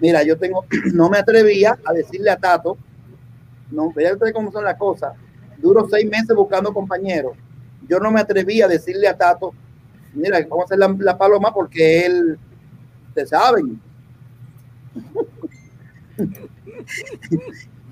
mira, 0.00 0.22
yo 0.22 0.38
tengo, 0.38 0.64
no 0.92 1.08
me 1.08 1.18
atrevía 1.18 1.78
a 1.84 1.92
decirle 1.92 2.30
a 2.30 2.36
Tato, 2.36 2.78
no, 3.70 3.90
fíjate 3.92 4.32
cómo 4.32 4.50
son 4.50 4.64
las 4.64 4.76
cosas. 4.76 5.14
Duro 5.58 5.86
seis 5.88 6.08
meses 6.08 6.34
buscando 6.34 6.72
compañeros. 6.72 7.36
Yo 7.88 8.00
no 8.00 8.10
me 8.10 8.20
atrevía 8.20 8.64
a 8.64 8.68
decirle 8.68 9.06
a 9.08 9.16
Tato, 9.16 9.52
mira, 10.14 10.40
vamos 10.48 10.62
a 10.62 10.64
hacer 10.64 10.78
la, 10.78 10.94
la 10.98 11.18
paloma 11.18 11.52
porque 11.52 12.06
él, 12.06 12.38
te 13.14 13.26
saben. 13.26 13.80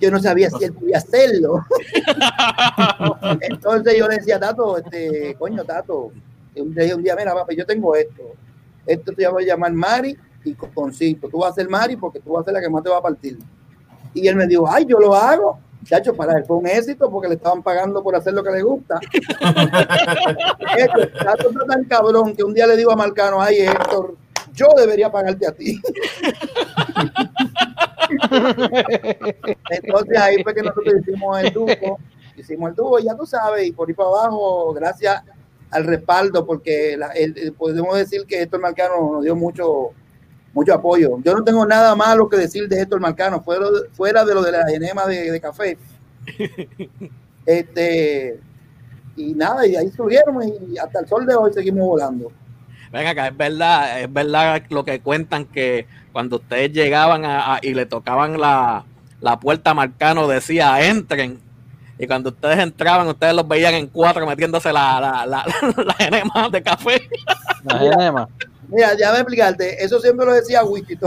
yo 0.01 0.11
no 0.11 0.21
sabía 0.21 0.51
si 0.51 0.65
él 0.65 0.73
podía 0.73 0.99
hacerlo. 0.99 1.65
Entonces 3.41 3.97
yo 3.99 4.09
le 4.09 4.17
decía, 4.17 4.39
Tato, 4.39 4.79
este, 4.79 5.35
coño, 5.39 5.65
Tato, 5.65 6.13
y 6.55 6.61
un 6.61 6.75
día, 6.75 6.97
un 6.97 7.03
día, 7.03 7.17
mira, 7.17 7.35
papi, 7.35 7.57
yo 7.57 7.67
tengo 7.67 7.95
esto. 7.95 8.23
Esto 8.87 9.13
te 9.13 9.29
voy 9.29 9.45
a 9.45 9.49
llamar 9.49 9.73
Mari 9.73 10.17
y 10.45 10.55
Concito. 10.55 11.29
Tú 11.29 11.39
vas 11.39 11.53
a 11.53 11.55
ser 11.55 11.69
Mari 11.69 11.97
porque 11.97 12.21
tú 12.21 12.33
vas 12.33 12.43
a 12.43 12.45
ser 12.47 12.55
la 12.55 12.61
que 12.61 12.71
más 12.71 12.83
te 12.83 12.91
va 12.91 12.99
a 12.99 13.03
partir. 13.03 13.39
Y 14.15 14.27
él 14.27 14.37
me 14.37 14.47
dijo, 14.47 14.69
ay, 14.69 14.87
yo 14.87 14.99
lo 14.99 15.15
hago. 15.15 15.59
Chacho, 15.85 16.15
para 16.15 16.37
él 16.39 16.45
fue 16.45 16.57
un 16.57 16.67
éxito 16.67 17.11
porque 17.11 17.29
le 17.29 17.35
estaban 17.35 17.63
pagando 17.63 18.03
por 18.03 18.17
hacer 18.17 18.33
lo 18.33 18.43
que 18.43 18.51
le 18.51 18.63
gusta. 18.63 18.99
Héctor, 20.77 21.13
Tato 21.25 21.51
está 21.51 21.65
tan 21.67 21.85
cabrón 21.85 22.35
que 22.35 22.43
un 22.43 22.53
día 22.53 22.67
le 22.67 22.77
digo 22.77 22.91
a 22.91 22.97
Marcano, 22.97 23.41
ay, 23.41 23.61
Héctor, 23.61 24.17
yo 24.55 24.69
debería 24.77 25.11
pagarte 25.11 25.47
a 25.47 25.53
ti. 25.53 25.81
Entonces 29.71 30.19
ahí 30.19 30.43
fue 30.43 30.55
que 30.55 30.63
nosotros 30.63 30.95
hicimos 31.01 31.39
el 31.41 31.53
dúo, 31.53 31.99
hicimos 32.37 32.71
el 32.71 32.77
dúo, 32.77 32.99
ya 32.99 33.15
tú 33.15 33.25
sabes, 33.25 33.67
y 33.67 33.73
por 33.73 33.89
ahí 33.89 33.95
para 33.95 34.09
abajo, 34.09 34.73
gracias 34.73 35.23
al 35.71 35.85
respaldo, 35.85 36.47
porque 36.47 36.97
la- 36.97 37.09
el- 37.13 37.37
el- 37.39 37.53
podemos 37.53 37.97
decir 37.97 38.25
que 38.27 38.43
Héctor 38.43 38.61
Marcano 38.61 39.13
nos 39.13 39.23
dio 39.25 39.37
mucho, 39.37 39.91
mucho 40.55 40.75
apoyo. 40.75 41.19
Yo 41.23 41.35
no 41.35 41.45
tengo 41.45 41.65
nada 41.67 41.95
malo 41.95 42.29
que 42.29 42.37
decir 42.37 42.69
de 42.69 42.81
Héctor 42.81 43.01
Marcano, 43.01 43.43
fuera, 43.43 43.67
fuera 43.93 44.25
de 44.25 44.35
lo 44.35 44.43
de 44.43 44.53
la 44.53 44.63
enema 44.73 45.07
de, 45.07 45.31
de 45.31 45.41
café. 45.41 45.77
Este, 47.47 48.39
y 49.17 49.33
nada, 49.33 49.67
y 49.67 49.75
ahí 49.75 49.91
subieron 49.91 50.37
y 50.71 50.77
hasta 50.77 51.01
el 51.01 51.09
sol 51.09 51.25
de 51.27 51.35
hoy 51.35 51.51
seguimos 51.53 51.87
volando. 51.87 52.31
Venga, 52.93 53.11
acá 53.11 53.29
es 53.29 53.37
verdad, 53.37 54.01
es 54.03 54.13
verdad 54.13 54.63
lo 54.69 54.85
que 54.85 55.01
cuentan 55.01 55.47
que 55.47 55.87
cuando 56.13 56.37
ustedes 56.37 56.73
llegaban 56.73 57.25
a, 57.25 57.59
y 57.63 57.73
le 57.75 57.87
tocaban 57.87 58.39
la, 58.39 58.85
la 59.21 59.41
puerta 59.41 59.71
a 59.71 59.75
Marcano 59.75 60.29
decía 60.29 60.87
entren. 60.87 61.39
Y 61.99 62.07
cuando 62.07 62.31
ustedes 62.31 62.59
entraban, 62.59 63.09
ustedes 63.09 63.35
los 63.35 63.47
veían 63.47 63.75
en 63.75 63.89
cuatro 63.89 64.25
metiéndose 64.27 64.73
la, 64.73 65.01
la, 65.01 65.27
la, 65.27 65.45
la 65.85 65.97
enema 65.99 66.49
de 66.49 66.63
café. 66.63 67.09
La 67.65 67.85
enema. 67.85 68.29
Mira, 68.69 68.97
ya 68.97 69.13
a 69.13 69.17
explicarte, 69.17 69.83
eso 69.83 69.99
siempre 69.99 70.27
lo 70.27 70.35
decía 70.35 70.63
Wiki, 70.63 70.99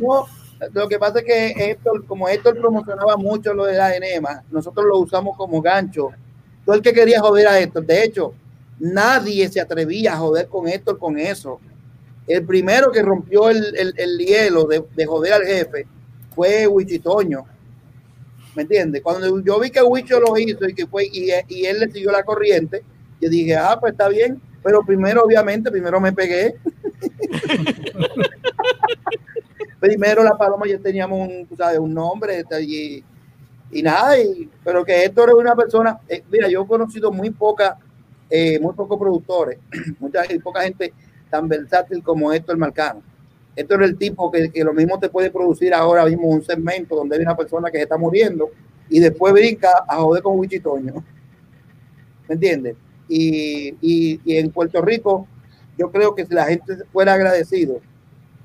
no, 0.00 0.26
lo 0.72 0.88
que 0.88 0.98
pasa 0.98 1.18
es 1.18 1.24
que 1.24 1.70
Héctor, 1.70 2.04
como 2.06 2.28
Héctor 2.28 2.58
promocionaba 2.58 3.16
mucho 3.16 3.52
lo 3.54 3.64
de 3.64 3.76
la 3.76 3.94
enema, 3.94 4.42
nosotros 4.50 4.86
lo 4.86 4.98
usamos 4.98 5.36
como 5.36 5.60
gancho. 5.60 6.10
Todo 6.64 6.76
el 6.76 6.82
que 6.82 6.92
quería 6.92 7.20
joder 7.20 7.48
a 7.48 7.58
Héctor, 7.58 7.86
de 7.86 8.04
hecho, 8.04 8.34
nadie 8.78 9.48
se 9.48 9.60
atrevía 9.60 10.14
a 10.14 10.18
joder 10.18 10.48
con 10.48 10.68
Héctor 10.68 10.98
con 10.98 11.18
eso. 11.18 11.60
El 12.26 12.44
primero 12.44 12.92
que 12.92 13.02
rompió 13.02 13.48
el, 13.48 13.74
el, 13.96 14.18
hielo 14.18 14.64
de, 14.64 14.84
de, 14.94 15.06
joder 15.06 15.32
al 15.32 15.44
jefe 15.44 15.86
fue 16.34 16.66
Wichitoño. 16.66 17.46
¿Me 18.58 18.62
entiendes? 18.62 19.02
Cuando 19.02 19.40
yo 19.40 19.60
vi 19.60 19.70
que 19.70 19.80
Wicho 19.80 20.18
lo 20.18 20.36
hizo 20.36 20.68
y 20.68 20.74
que 20.74 20.88
fue 20.88 21.04
y, 21.04 21.28
y 21.46 21.64
él 21.64 21.78
le 21.78 21.92
siguió 21.92 22.10
la 22.10 22.24
corriente, 22.24 22.82
yo 23.20 23.30
dije, 23.30 23.54
ah, 23.54 23.78
pues 23.78 23.92
está 23.92 24.08
bien. 24.08 24.42
Pero 24.64 24.84
primero, 24.84 25.22
obviamente, 25.22 25.70
primero 25.70 26.00
me 26.00 26.12
pegué. 26.12 26.56
primero 29.78 30.24
la 30.24 30.36
paloma 30.36 30.66
ya 30.66 30.76
teníamos 30.80 31.28
un, 31.28 31.46
¿sabes? 31.56 31.78
un 31.78 31.94
nombre 31.94 32.44
y, 32.62 33.04
y 33.70 33.80
nada, 33.80 34.18
y, 34.18 34.50
pero 34.64 34.84
que 34.84 35.04
Héctor 35.04 35.28
es 35.28 35.36
una 35.36 35.54
persona, 35.54 36.00
eh, 36.08 36.24
mira, 36.28 36.48
yo 36.48 36.64
he 36.64 36.66
conocido 36.66 37.12
muy 37.12 37.30
poca, 37.30 37.78
eh, 38.28 38.58
muy 38.58 38.74
pocos 38.74 38.98
productores, 38.98 39.60
mucha 40.00 40.24
poca 40.42 40.62
gente 40.62 40.92
tan 41.30 41.46
versátil 41.46 42.02
como 42.02 42.32
Héctor 42.32 42.56
Marcano. 42.56 43.04
Héctor 43.58 43.82
es 43.82 43.90
el 43.90 43.98
tipo 43.98 44.30
que, 44.30 44.50
que, 44.50 44.62
lo 44.62 44.72
mismo 44.72 45.00
te 45.00 45.08
puede 45.08 45.32
producir 45.32 45.74
ahora 45.74 46.04
mismo 46.04 46.28
un 46.28 46.44
segmento 46.44 46.94
donde 46.94 47.16
hay 47.16 47.22
una 47.22 47.36
persona 47.36 47.72
que 47.72 47.78
se 47.78 47.82
está 47.82 47.98
muriendo 47.98 48.50
y 48.88 49.00
después 49.00 49.32
brinca 49.32 49.84
a 49.88 49.96
joder 49.96 50.22
con 50.22 50.38
Wichitoño. 50.38 51.04
¿Me 52.28 52.34
entiendes? 52.34 52.76
Y, 53.08 53.74
y, 53.80 54.20
y 54.24 54.36
en 54.36 54.52
Puerto 54.52 54.80
Rico, 54.80 55.26
yo 55.76 55.90
creo 55.90 56.14
que 56.14 56.24
si 56.24 56.34
la 56.34 56.44
gente 56.44 56.76
fuera 56.92 57.14
agradecido, 57.14 57.80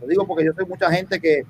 lo 0.01 0.07
digo 0.07 0.25
porque 0.25 0.45
yo 0.45 0.53
soy 0.53 0.65
mucha 0.65 0.91
gente 0.91 1.19
que, 1.19 1.45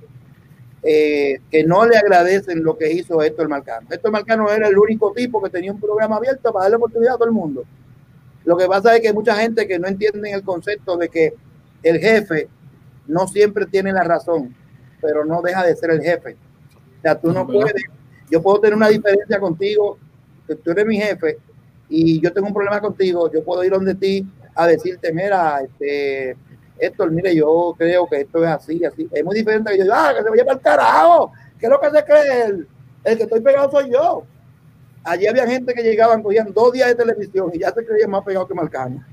eh, 0.83 1.39
que 1.49 1.63
no 1.63 1.85
le 1.85 1.95
agradecen 1.95 2.65
lo 2.65 2.77
que 2.77 2.91
hizo 2.91 3.23
Héctor 3.23 3.47
Marcano. 3.47 3.87
Héctor 3.89 4.11
Marcano 4.11 4.51
era 4.51 4.67
el 4.67 4.77
único 4.77 5.13
tipo 5.13 5.41
que 5.41 5.49
tenía 5.49 5.71
un 5.71 5.79
programa 5.79 6.17
abierto 6.17 6.51
para 6.51 6.63
darle 6.63 6.75
oportunidad 6.75 7.13
a 7.13 7.17
todo 7.17 7.29
el 7.29 7.33
mundo. 7.33 7.63
Lo 8.43 8.57
que 8.57 8.67
pasa 8.67 8.93
es 8.93 8.99
que 8.99 9.07
hay 9.07 9.13
mucha 9.13 9.37
gente 9.37 9.65
que 9.65 9.79
no 9.79 9.87
entiende 9.87 10.31
el 10.31 10.43
concepto 10.43 10.97
de 10.97 11.07
que 11.07 11.33
el 11.81 11.99
jefe 11.99 12.49
no 13.07 13.27
siempre 13.27 13.65
tiene 13.65 13.91
la 13.91 14.03
razón, 14.03 14.55
pero 15.01 15.25
no 15.25 15.41
deja 15.41 15.63
de 15.65 15.75
ser 15.75 15.91
el 15.91 16.01
jefe. 16.01 16.37
O 16.99 17.01
sea, 17.01 17.19
tú 17.19 17.31
no 17.31 17.45
puedes, 17.45 17.83
yo 18.29 18.41
puedo 18.41 18.59
tener 18.59 18.75
una 18.75 18.87
diferencia 18.89 19.39
contigo, 19.39 19.97
que 20.47 20.55
tú 20.55 20.71
eres 20.71 20.85
mi 20.85 20.97
jefe 20.97 21.37
y 21.89 22.19
yo 22.19 22.31
tengo 22.33 22.47
un 22.47 22.53
problema 22.53 22.81
contigo, 22.81 23.31
yo 23.31 23.43
puedo 23.43 23.63
ir 23.63 23.71
donde 23.71 23.95
ti 23.95 24.25
a 24.55 24.67
decirte, 24.67 25.11
mira, 25.13 25.61
este, 25.61 26.35
Héctor, 26.79 27.11
mire, 27.11 27.35
yo 27.35 27.75
creo 27.77 28.07
que 28.07 28.21
esto 28.21 28.43
es 28.43 28.49
así, 28.49 28.83
así. 28.83 29.07
Es 29.11 29.23
muy 29.23 29.35
diferente 29.35 29.71
que 29.71 29.77
yo 29.77 29.83
diga, 29.83 30.09
ah, 30.09 30.13
que 30.15 30.23
se 30.23 30.29
vaya 30.29 30.45
para 30.45 30.57
el 30.57 30.61
carajo. 30.61 31.31
¿Qué 31.59 31.65
es 31.65 31.71
lo 31.71 31.79
que 31.79 31.89
se 31.91 32.03
cree? 32.03 32.43
El, 32.45 32.67
el 33.03 33.17
que 33.17 33.23
estoy 33.23 33.41
pegado 33.41 33.71
soy 33.71 33.91
yo. 33.91 34.23
Allí 35.03 35.27
había 35.27 35.47
gente 35.47 35.73
que 35.73 35.83
llegaban, 35.83 36.23
cogían 36.23 36.53
dos 36.53 36.71
días 36.71 36.89
de 36.89 36.95
televisión 36.95 37.51
y 37.53 37.59
ya 37.59 37.71
se 37.71 37.85
creían 37.85 38.09
más 38.09 38.23
pegados 38.23 38.47
que 38.47 38.53
Marcano. 38.53 39.03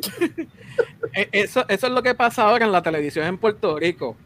Eh, 1.14 1.28
eso, 1.32 1.64
eso 1.68 1.86
es 1.86 1.92
lo 1.92 2.02
que 2.02 2.14
pasa 2.14 2.44
ahora 2.44 2.64
en 2.64 2.72
la 2.72 2.82
televisión 2.82 3.26
en 3.26 3.38
Puerto 3.38 3.78
Rico. 3.78 4.16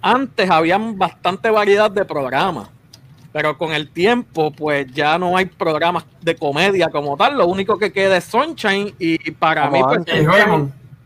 Antes 0.00 0.48
habían 0.48 0.96
bastante 0.96 1.50
variedad 1.50 1.90
de 1.90 2.04
programas, 2.04 2.68
pero 3.32 3.58
con 3.58 3.72
el 3.72 3.90
tiempo, 3.90 4.50
pues 4.50 4.86
ya 4.92 5.18
no 5.18 5.36
hay 5.36 5.46
programas 5.46 6.04
de 6.20 6.36
comedia 6.36 6.88
como 6.88 7.16
tal. 7.16 7.36
Lo 7.36 7.46
único 7.46 7.78
que 7.78 7.92
queda 7.92 8.16
es 8.16 8.24
Sunshine 8.24 8.94
y, 8.98 9.30
para 9.32 9.70
mí, 9.70 9.80
pues, 9.82 10.00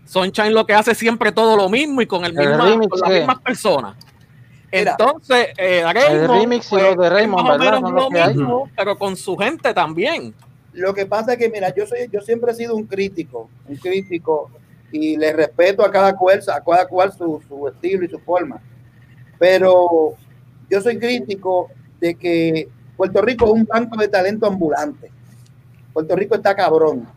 Sunshine 0.06 0.52
lo 0.52 0.66
que 0.66 0.74
hace 0.74 0.94
siempre 0.94 1.32
todo 1.32 1.56
lo 1.56 1.68
mismo 1.68 2.02
y 2.02 2.06
con, 2.06 2.24
el 2.24 2.34
misma, 2.34 2.64
remix, 2.64 2.88
con 2.88 3.00
las 3.00 3.10
mismas 3.10 3.38
personas. 3.40 3.96
Entonces, 4.70 5.48
eh, 5.58 5.84
Raymond, 5.84 6.22
el 6.22 6.28
remix 6.28 6.68
pues, 6.68 6.82
los 6.82 6.96
de 6.96 7.10
Raymond, 7.10 7.48
¿verdad? 7.48 7.80
lo 7.80 8.10
mismo, 8.10 8.70
pero 8.76 8.98
con 8.98 9.16
su 9.16 9.36
gente 9.36 9.74
también. 9.74 10.34
Lo 10.72 10.94
que 10.94 11.06
pasa 11.06 11.32
es 11.32 11.38
que, 11.38 11.50
mira, 11.50 11.74
yo 11.74 11.86
soy, 11.86 12.08
yo 12.10 12.20
siempre 12.20 12.52
he 12.52 12.54
sido 12.54 12.74
un 12.74 12.86
crítico, 12.86 13.50
un 13.68 13.76
crítico, 13.76 14.50
y 14.92 15.16
le 15.16 15.32
respeto 15.32 15.84
a 15.84 15.90
cada 15.90 16.14
cual, 16.14 16.40
a 16.48 16.60
cada 16.60 16.86
cual 16.86 17.12
su, 17.12 17.42
su 17.48 17.68
estilo 17.68 18.04
y 18.04 18.08
su 18.08 18.18
forma. 18.18 18.62
Pero 19.38 20.14
yo 20.68 20.80
soy 20.80 20.98
crítico 20.98 21.70
de 21.98 22.14
que 22.14 22.68
Puerto 22.96 23.22
Rico 23.22 23.46
es 23.46 23.52
un 23.52 23.64
banco 23.64 23.96
de 23.96 24.08
talento 24.08 24.46
ambulante. 24.46 25.10
Puerto 25.92 26.14
Rico 26.14 26.34
está 26.34 26.54
cabrón. 26.54 27.08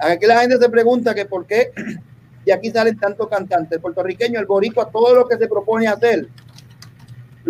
Aquí 0.00 0.26
la 0.26 0.40
gente 0.40 0.58
se 0.58 0.68
pregunta 0.68 1.14
que 1.14 1.24
por 1.24 1.46
qué 1.46 1.70
y 2.44 2.50
aquí 2.50 2.70
salen 2.70 2.98
tantos 2.98 3.28
cantantes. 3.28 3.72
El 3.72 3.80
puertorriqueño, 3.80 4.40
el 4.40 4.46
boricua, 4.46 4.90
todo 4.90 5.14
lo 5.14 5.28
que 5.28 5.36
se 5.36 5.46
propone 5.46 5.86
hacer, 5.86 6.28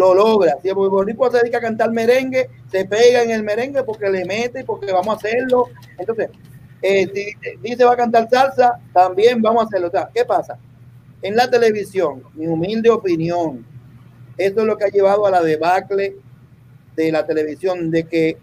lo 0.00 0.14
logra. 0.14 0.56
Si 0.62 0.68
el 0.68 0.74
boricua 0.74 1.30
se 1.30 1.38
dedica 1.38 1.58
a 1.58 1.60
cantar 1.60 1.92
merengue, 1.92 2.48
se 2.70 2.86
pega 2.86 3.22
en 3.22 3.30
el 3.30 3.42
merengue 3.42 3.82
porque 3.84 4.08
le 4.08 4.24
mete, 4.24 4.64
porque 4.64 4.90
vamos 4.90 5.08
a 5.08 5.16
hacerlo. 5.18 5.66
Entonces, 5.98 6.30
eh, 6.80 7.06
si 7.12 7.56
dice 7.60 7.84
va 7.84 7.92
a 7.92 7.96
cantar 7.96 8.28
salsa, 8.30 8.80
también 8.94 9.42
vamos 9.42 9.62
a 9.62 9.66
hacerlo. 9.66 9.90
¿qué 10.14 10.24
pasa? 10.24 10.58
En 11.20 11.36
la 11.36 11.50
televisión, 11.50 12.22
mi 12.34 12.46
humilde 12.46 12.88
opinión, 12.88 13.66
esto 14.38 14.62
es 14.62 14.66
lo 14.66 14.78
que 14.78 14.84
ha 14.84 14.88
llevado 14.88 15.26
a 15.26 15.30
la 15.30 15.42
debacle 15.42 16.16
de 16.96 17.12
la 17.12 17.26
televisión, 17.26 17.90
de 17.90 18.04
que 18.04 18.38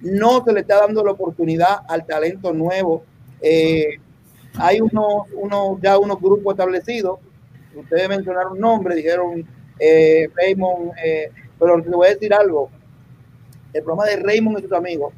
no 0.00 0.42
se 0.42 0.54
le 0.54 0.60
está 0.60 0.80
dando 0.80 1.04
la 1.04 1.12
oportunidad 1.12 1.80
al 1.86 2.06
talento 2.06 2.54
nuevo. 2.54 3.04
Eh, 3.42 3.98
hay 4.56 4.80
unos, 4.80 5.26
unos, 5.34 5.80
ya 5.82 5.98
unos 5.98 6.18
grupos 6.18 6.54
establecidos. 6.54 7.18
Ustedes 7.76 8.08
mencionaron 8.08 8.64
un 8.64 8.84
dijeron 8.94 9.46
eh, 9.78 10.28
Raymond, 10.34 10.92
eh, 11.04 11.30
pero 11.58 11.82
te 11.82 11.90
voy 11.90 12.06
a 12.06 12.10
decir 12.10 12.32
algo. 12.32 12.70
El 13.72 13.82
programa 13.82 14.08
de 14.10 14.16
Raymond 14.16 14.58
y 14.58 14.62
sus 14.62 14.72
amigos 14.72 15.12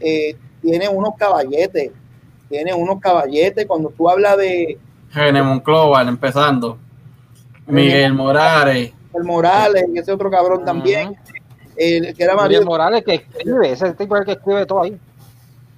eh, 0.00 0.36
tiene 0.62 0.88
unos 0.88 1.16
caballetes, 1.16 1.90
tiene 2.48 2.72
unos 2.72 3.00
caballetes. 3.00 3.66
Cuando 3.66 3.90
tú 3.90 4.08
hablas 4.08 4.38
de. 4.38 4.78
Genemon 5.10 5.60
Global, 5.60 6.08
empezando. 6.08 6.78
Miguel 7.66 8.14
Morales. 8.14 8.92
El 9.14 9.24
Morales, 9.24 9.84
y 9.92 9.98
ese 9.98 10.12
otro 10.12 10.30
cabrón 10.30 10.64
también. 10.64 11.16
que 11.76 12.14
era 12.18 12.36
Miguel 12.42 12.64
Morales 12.64 13.04
que 13.04 13.14
escribe, 13.14 13.72
ese 13.72 13.92
tipo 13.94 14.16
el 14.16 14.24
que 14.24 14.32
escribe 14.32 14.66
todo 14.66 14.82
ahí. 14.82 14.98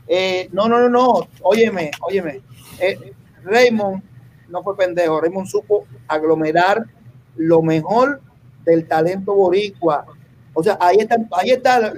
Eh, 0.09 0.49
no, 0.53 0.69
no, 0.69 0.79
no, 0.81 0.89
no. 0.89 1.29
Óyeme, 1.43 1.91
óyeme 2.01 2.41
eh, 2.79 3.13
Raymond 3.45 4.03
no 4.49 4.63
fue 4.63 4.77
pendejo, 4.77 5.21
Raymond 5.21 5.47
supo 5.47 5.87
aglomerar 6.07 6.85
lo 7.37 7.63
mejor 7.63 8.21
del 8.65 8.87
talento 8.87 9.35
boricua. 9.35 10.07
O 10.55 10.63
sea, 10.63 10.77
ahí 10.81 10.99
está, 10.99 11.17
ahí 11.33 11.51
está 11.51 11.93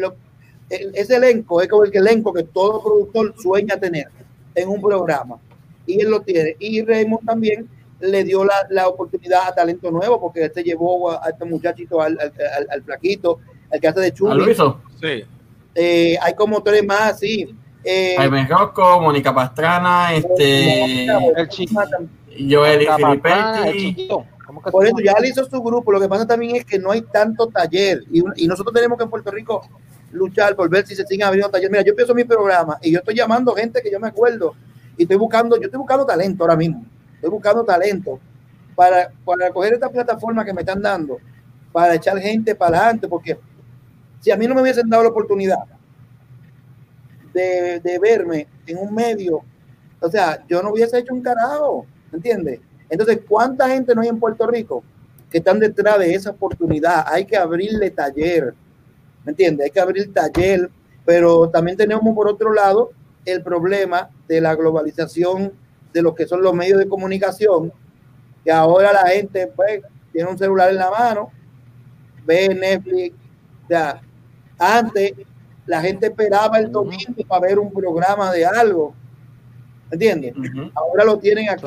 ese 0.68 1.16
elenco, 1.16 1.62
es 1.62 1.68
como 1.68 1.84
el 1.84 1.96
elenco 1.96 2.32
que 2.32 2.42
todo 2.42 2.82
productor 2.82 3.34
sueña 3.40 3.76
tener 3.76 4.08
en 4.54 4.68
un 4.68 4.80
programa. 4.80 5.38
Y 5.86 6.00
él 6.00 6.10
lo 6.10 6.20
tiene. 6.20 6.56
Y 6.58 6.82
Raymond 6.82 7.24
también 7.24 7.68
le 8.00 8.24
dio 8.24 8.44
la, 8.44 8.88
oportunidad 8.88 9.48
a 9.48 9.54
talento 9.54 9.90
nuevo, 9.90 10.20
porque 10.20 10.44
él 10.44 10.52
se 10.54 10.62
llevó 10.62 11.10
a, 11.10 11.30
este 11.30 11.44
muchachito, 11.44 12.00
al, 12.00 12.18
al, 12.70 12.82
flaquito, 12.82 13.38
al 13.70 13.80
que 13.80 13.88
hace 13.88 14.00
de 14.00 14.12
chulo. 14.12 14.44
Sí. 15.00 15.24
Eh, 15.74 16.18
hay 16.20 16.34
como 16.34 16.62
tres 16.62 16.84
más, 16.84 17.18
sí. 17.18 17.54
Eh, 17.84 18.14
Jaime 18.16 18.46
Rocco, 18.46 19.00
Mónica 19.00 19.34
Pastrana, 19.34 20.12
este, 20.12 21.06
el 21.06 21.48
chico, 21.48 21.80
Joel 22.38 22.82
y 22.82 24.08
Por 24.70 24.86
eso 24.86 24.96
ya 25.04 25.14
le 25.20 25.28
hizo 25.28 25.44
su 25.44 25.62
grupo. 25.62 25.92
Lo 25.92 26.00
que 26.00 26.08
pasa 26.08 26.26
también 26.26 26.56
es 26.56 26.64
que 26.64 26.78
no 26.78 26.90
hay 26.90 27.02
tanto 27.02 27.48
taller 27.48 28.02
y, 28.10 28.46
nosotros 28.46 28.74
tenemos 28.74 28.98
que 28.98 29.04
en 29.04 29.10
Puerto 29.10 29.30
Rico 29.30 29.62
luchar 30.12 30.56
por 30.56 30.68
ver 30.70 30.86
si 30.86 30.94
se 30.94 31.06
siguen 31.06 31.26
abriendo 31.26 31.50
talleres. 31.50 31.70
Mira, 31.70 31.84
yo 31.84 31.90
empiezo 31.90 32.14
mi 32.14 32.24
programa 32.24 32.78
y 32.82 32.92
yo 32.92 32.98
estoy 32.98 33.14
llamando 33.14 33.54
gente 33.54 33.82
que 33.82 33.90
yo 33.90 34.00
me 34.00 34.08
acuerdo 34.08 34.54
y 34.96 35.02
estoy 35.02 35.16
buscando, 35.16 35.56
yo 35.56 35.64
estoy 35.64 35.78
buscando 35.78 36.06
talento 36.06 36.44
ahora 36.44 36.56
mismo. 36.56 36.84
Estoy 37.14 37.30
buscando 37.30 37.64
talento 37.64 38.18
para, 38.74 39.10
para 39.24 39.50
coger 39.50 39.74
esta 39.74 39.90
plataforma 39.90 40.44
que 40.44 40.52
me 40.52 40.60
están 40.60 40.80
dando, 40.80 41.18
para 41.72 41.94
echar 41.94 42.18
gente 42.18 42.54
para 42.54 42.78
adelante, 42.78 43.08
porque 43.08 43.38
si 44.20 44.30
a 44.30 44.36
mí 44.36 44.46
no 44.46 44.54
me 44.54 44.62
hubiesen 44.62 44.88
dado 44.88 45.02
la 45.04 45.08
oportunidad 45.10 45.58
de, 47.32 47.98
verme 48.00 48.48
en 48.66 48.78
un 48.78 48.94
medio, 48.94 49.42
o 50.00 50.10
sea, 50.10 50.44
yo 50.48 50.62
no 50.62 50.70
hubiese 50.70 50.98
hecho 50.98 51.14
un 51.14 51.22
carajo, 51.22 51.86
¿entiendes? 52.12 52.60
Entonces, 52.90 53.20
¿cuánta 53.28 53.68
gente 53.68 53.94
no 53.94 54.00
hay 54.00 54.08
en 54.08 54.18
Puerto 54.18 54.46
Rico 54.46 54.82
que 55.30 55.38
están 55.38 55.58
detrás 55.58 55.98
de 55.98 56.14
esa 56.14 56.30
oportunidad? 56.30 57.04
Hay 57.06 57.24
que 57.24 57.36
abrirle 57.36 57.90
taller, 57.90 58.54
¿me 59.24 59.30
entiendes? 59.30 59.66
Hay 59.66 59.70
que 59.70 59.80
abrir 59.80 60.12
taller 60.12 60.70
Pero 61.04 61.48
también 61.48 61.76
tenemos 61.76 62.14
por 62.14 62.28
otro 62.28 62.52
lado 62.52 62.90
el 63.24 63.42
problema 63.42 64.08
de 64.26 64.40
la 64.40 64.54
globalización 64.54 65.52
de 65.92 66.02
lo 66.02 66.14
que 66.14 66.26
son 66.26 66.42
los 66.42 66.54
medios 66.54 66.78
de 66.78 66.88
comunicación, 66.88 67.72
que 68.44 68.52
ahora 68.52 68.92
la 68.92 69.06
gente 69.08 69.46
pues 69.54 69.82
tiene 70.12 70.30
un 70.30 70.38
celular 70.38 70.70
en 70.70 70.76
la 70.76 70.90
mano, 70.90 71.30
ve 72.24 72.54
Netflix, 72.54 73.16
ya. 73.68 74.00
Antes 74.58 75.12
la 75.66 75.80
gente 75.80 76.06
esperaba 76.06 76.58
el 76.58 76.72
domingo 76.72 77.22
para 77.26 77.46
ver 77.46 77.58
un 77.58 77.72
programa 77.72 78.32
de 78.32 78.44
algo. 78.44 78.94
¿Entiendes? 79.90 80.34
Ahora 80.74 81.04
lo 81.04 81.18
tienen 81.18 81.48
aquí 81.48 81.66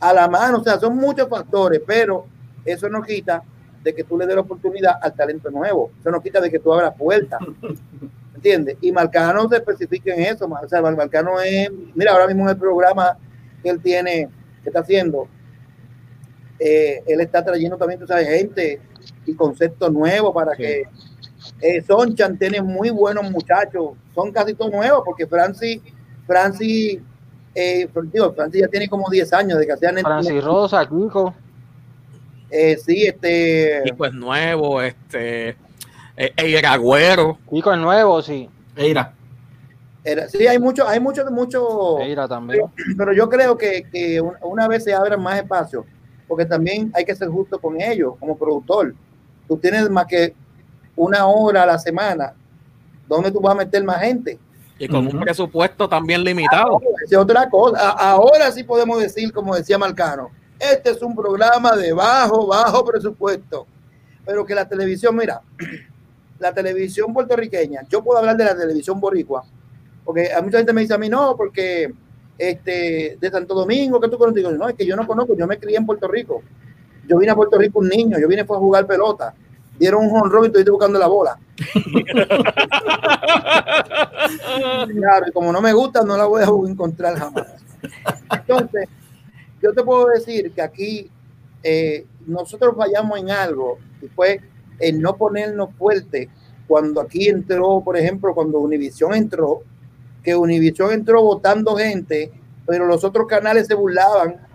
a 0.00 0.12
la 0.12 0.28
mano. 0.28 0.58
O 0.58 0.64
sea, 0.64 0.78
son 0.78 0.96
muchos 0.96 1.28
factores, 1.28 1.80
pero 1.86 2.26
eso 2.64 2.88
no 2.88 3.02
quita 3.02 3.42
de 3.82 3.94
que 3.94 4.04
tú 4.04 4.18
le 4.18 4.26
des 4.26 4.34
la 4.34 4.42
oportunidad 4.42 4.94
al 5.00 5.14
talento 5.14 5.50
nuevo. 5.50 5.92
Eso 6.00 6.10
no 6.10 6.20
quita 6.20 6.40
de 6.40 6.50
que 6.50 6.58
tú 6.58 6.72
abras 6.72 6.94
puertas. 6.96 7.40
¿Entiendes? 8.34 8.78
Y 8.80 8.90
Marcano 8.90 9.48
se 9.48 9.56
especifica 9.56 10.14
en 10.14 10.22
eso. 10.22 10.46
O 10.46 10.68
sea, 10.68 10.82
Marcano 10.82 11.40
es, 11.40 11.70
mira, 11.94 12.12
ahora 12.12 12.26
mismo 12.26 12.44
en 12.44 12.50
el 12.50 12.56
programa 12.56 13.16
que 13.62 13.68
él 13.68 13.80
tiene, 13.80 14.28
que 14.62 14.70
está 14.70 14.80
haciendo, 14.80 15.28
eh, 16.58 17.02
él 17.06 17.20
está 17.20 17.44
trayendo 17.44 17.76
también, 17.76 18.00
tú 18.00 18.06
sabes, 18.06 18.28
gente 18.28 18.80
y 19.26 19.34
conceptos 19.34 19.92
nuevos 19.92 20.32
para 20.34 20.54
que 20.54 20.84
eh, 21.60 21.82
Sonchan 21.82 22.38
tiene 22.38 22.60
muy 22.60 22.90
buenos 22.90 23.30
muchachos, 23.30 23.92
son 24.14 24.32
casi 24.32 24.54
todos 24.54 24.72
nuevos, 24.72 25.02
porque 25.04 25.26
Francis, 25.26 25.80
Francis, 26.26 27.00
eh, 27.54 27.88
digo, 28.12 28.32
Francis 28.32 28.60
ya 28.60 28.68
tiene 28.68 28.88
como 28.88 29.08
10 29.10 29.32
años 29.32 29.58
de 29.58 29.66
que 29.66 29.72
hacían 29.72 29.96
Francis 29.98 30.42
Rosa, 30.44 30.86
Kiko. 30.86 31.34
Eh, 32.50 32.76
sí, 32.76 33.06
este. 33.06 33.82
Kiko 33.84 34.06
es 34.06 34.12
nuevo, 34.12 34.80
este. 34.82 35.50
Eh, 36.16 36.32
Eira 36.36 36.72
Agüero. 36.72 37.38
Kiko 37.48 37.72
es 37.72 37.78
nuevo, 37.78 38.22
sí. 38.22 38.48
Eira. 38.76 39.14
Era, 40.02 40.28
sí, 40.28 40.46
hay 40.46 40.58
mucho, 40.58 40.88
hay 40.88 41.00
mucho, 41.00 41.28
mucho. 41.30 41.98
Eira 42.00 42.26
también. 42.26 42.64
Pero, 42.74 42.96
pero 42.96 43.12
yo 43.12 43.28
creo 43.28 43.58
que, 43.58 43.84
que, 43.90 44.20
una 44.42 44.66
vez 44.66 44.84
se 44.84 44.94
abran 44.94 45.22
más 45.22 45.38
espacios, 45.38 45.84
porque 46.26 46.46
también 46.46 46.90
hay 46.94 47.04
que 47.04 47.14
ser 47.14 47.28
justo 47.28 47.58
con 47.58 47.80
ellos 47.80 48.14
como 48.18 48.38
productor. 48.38 48.94
Tú 49.46 49.56
tienes 49.58 49.90
más 49.90 50.06
que 50.06 50.34
una 50.96 51.26
hora 51.26 51.64
a 51.64 51.66
la 51.66 51.78
semana, 51.78 52.32
¿dónde 53.08 53.30
tú 53.30 53.40
vas 53.40 53.54
a 53.54 53.58
meter 53.58 53.82
más 53.84 54.00
gente? 54.00 54.38
Y 54.80 54.88
con 54.88 55.06
un 55.06 55.20
presupuesto 55.20 55.86
también 55.86 56.24
limitado. 56.24 56.80
es 57.04 57.14
otra 57.14 57.50
cosa. 57.50 57.90
Ahora 57.90 58.50
sí 58.50 58.64
podemos 58.64 58.98
decir, 58.98 59.30
como 59.30 59.54
decía 59.54 59.76
Marcano, 59.76 60.30
este 60.58 60.92
es 60.92 61.02
un 61.02 61.14
programa 61.14 61.76
de 61.76 61.92
bajo, 61.92 62.46
bajo 62.46 62.82
presupuesto. 62.86 63.66
Pero 64.24 64.46
que 64.46 64.54
la 64.54 64.66
televisión, 64.66 65.14
mira, 65.14 65.42
la 66.38 66.54
televisión 66.54 67.12
puertorriqueña, 67.12 67.82
yo 67.90 68.02
puedo 68.02 68.18
hablar 68.18 68.38
de 68.38 68.44
la 68.46 68.56
televisión 68.56 68.98
boricua, 68.98 69.44
porque 70.02 70.32
a 70.32 70.40
mucha 70.40 70.56
gente 70.56 70.72
me 70.72 70.80
dice 70.80 70.94
a 70.94 70.98
mí, 70.98 71.10
no, 71.10 71.36
porque 71.36 71.92
este, 72.38 73.18
de 73.20 73.30
Santo 73.30 73.54
Domingo, 73.54 74.00
que 74.00 74.08
tú 74.08 74.16
conoces, 74.16 74.42
no, 74.50 74.66
es 74.66 74.74
que 74.76 74.86
yo 74.86 74.96
no 74.96 75.06
conozco, 75.06 75.36
yo 75.36 75.46
me 75.46 75.58
crié 75.58 75.76
en 75.76 75.84
Puerto 75.84 76.08
Rico. 76.08 76.42
Yo 77.06 77.18
vine 77.18 77.32
a 77.32 77.36
Puerto 77.36 77.58
Rico 77.58 77.80
un 77.80 77.88
niño, 77.88 78.18
yo 78.18 78.26
vine 78.28 78.46
fue 78.46 78.56
a 78.56 78.60
jugar 78.60 78.86
pelota 78.86 79.34
dieron 79.80 80.06
un 80.06 80.20
honrón 80.20 80.44
y 80.44 80.46
estoy 80.48 80.62
buscando 80.64 80.98
la 80.98 81.06
bola. 81.06 81.38
claro, 84.92 85.26
y 85.26 85.32
como 85.32 85.50
no 85.50 85.62
me 85.62 85.72
gusta, 85.72 86.04
no 86.04 86.18
la 86.18 86.26
voy 86.26 86.42
a 86.42 86.70
encontrar 86.70 87.18
jamás. 87.18 87.46
Entonces, 88.30 88.88
yo 89.62 89.72
te 89.72 89.82
puedo 89.82 90.08
decir 90.08 90.52
que 90.52 90.60
aquí 90.60 91.10
eh, 91.62 92.04
nosotros 92.26 92.74
fallamos 92.76 93.18
en 93.18 93.30
algo 93.30 93.78
y 94.02 94.08
fue 94.08 94.42
en 94.78 95.00
no 95.00 95.16
ponernos 95.16 95.70
fuerte 95.78 96.28
cuando 96.68 97.00
aquí 97.00 97.28
entró, 97.28 97.80
por 97.82 97.96
ejemplo, 97.96 98.34
cuando 98.34 98.58
Univision 98.58 99.14
entró, 99.14 99.62
que 100.22 100.36
Univision 100.36 100.92
entró 100.92 101.22
votando 101.22 101.74
gente, 101.74 102.30
pero 102.66 102.86
los 102.86 103.02
otros 103.02 103.26
canales 103.26 103.66
se 103.66 103.74
burlaban. 103.74 104.46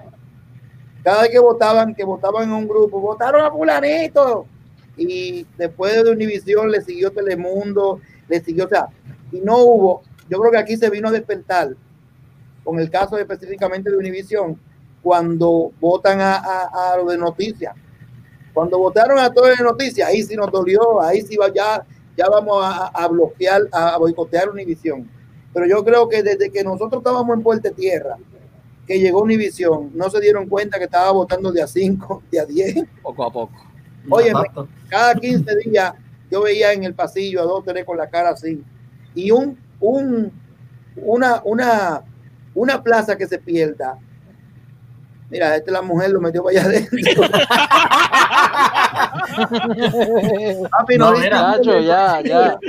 Cada 1.04 1.24
vez 1.24 1.32
que 1.32 1.40
votaban, 1.40 1.96
que 1.96 2.04
votaban 2.04 2.44
en 2.44 2.52
un 2.52 2.68
grupo, 2.68 3.00
votaron 3.00 3.44
a 3.44 3.52
fulanito, 3.52 4.46
y 4.98 5.46
después 5.58 6.04
de 6.04 6.12
Univisión 6.12 6.72
le 6.72 6.82
siguió 6.82 7.12
Telemundo, 7.12 8.00
le 8.28 8.42
siguió, 8.42 8.66
o 8.66 8.70
sea, 8.70 8.88
y 9.32 9.40
no 9.40 9.58
hubo, 9.58 10.04
yo 10.30 10.40
creo 10.40 10.52
que 10.52 10.58
aquí 10.58 10.78
se 10.78 10.90
vino 10.90 11.10
a 11.10 11.12
despertar 11.12 11.76
con 12.64 12.80
el 12.80 12.90
caso 12.90 13.18
específicamente 13.18 13.92
de 13.92 13.98
Univisión, 13.98 14.60
cuando 15.02 15.72
votan 15.80 16.20
a, 16.20 16.36
a, 16.36 16.98
lo 16.98 17.06
de 17.06 17.18
noticias. 17.18 17.76
Cuando 18.54 18.80
votaron 18.80 19.20
a 19.20 19.32
todo 19.32 19.46
de 19.46 19.56
noticias, 19.58 20.10
ahí 20.10 20.24
sí 20.24 20.36
nos 20.36 20.52
dolió, 20.52 21.00
ahí 21.02 21.22
sí 21.22 21.38
va, 21.38 21.54
ya, 21.54 21.86
ya 22.18 22.28
vamos 22.28 22.58
a, 22.64 22.88
a 22.88 23.08
bloquear, 23.08 23.62
a 23.72 23.98
boicotear 23.98 24.50
Univisión. 24.50 25.08
Pero 25.54 25.68
yo 25.68 25.86
creo 25.86 26.10
que 26.10 26.24
desde 26.24 26.50
que 26.50 26.64
nosotros 26.64 27.02
estábamos 27.02 27.38
en 27.38 27.44
Puerto 27.44 27.72
Tierra, 27.72 28.18
que 28.88 29.00
llegó 29.00 29.22
Univisión, 29.22 29.92
no 29.94 30.10
se 30.10 30.20
dieron 30.20 30.50
cuenta 30.50 30.80
que 30.80 30.86
estaba 30.86 31.12
votando 31.12 31.52
de 31.52 31.62
a 31.62 31.68
5, 31.68 32.24
de 32.32 32.40
a 32.40 32.46
10. 32.46 32.86
Poco 33.04 33.24
a 33.26 33.32
poco. 33.32 33.75
Oye, 34.10 34.34
cada 34.90 35.16
15 35.16 35.56
días 35.66 35.94
yo 36.30 36.44
veía 36.44 36.74
en 36.74 36.84
el 36.84 36.94
pasillo 36.94 37.42
a 37.42 37.46
dos, 37.46 37.64
tres 37.64 37.86
con 37.86 37.98
la 37.98 38.10
cara 38.10 38.32
así. 38.32 38.62
Y 39.14 39.32
un, 39.32 39.58
un, 39.80 40.30
una, 40.98 41.42
una, 41.44 42.02
una 42.54 42.84
plaza 42.84 43.16
que 43.16 43.28
se 43.28 43.40
pierda. 43.40 43.98
Mira, 45.30 45.56
esta 45.56 45.72
la 45.72 45.82
mujer 45.82 46.12
lo 46.12 46.20
metió 46.22 46.44
para 46.44 46.60
allá 46.60 46.70
adentro. 46.70 46.98
no, 50.98 51.12
mira, 51.14 51.58
ya, 51.64 52.22
ya. 52.22 52.60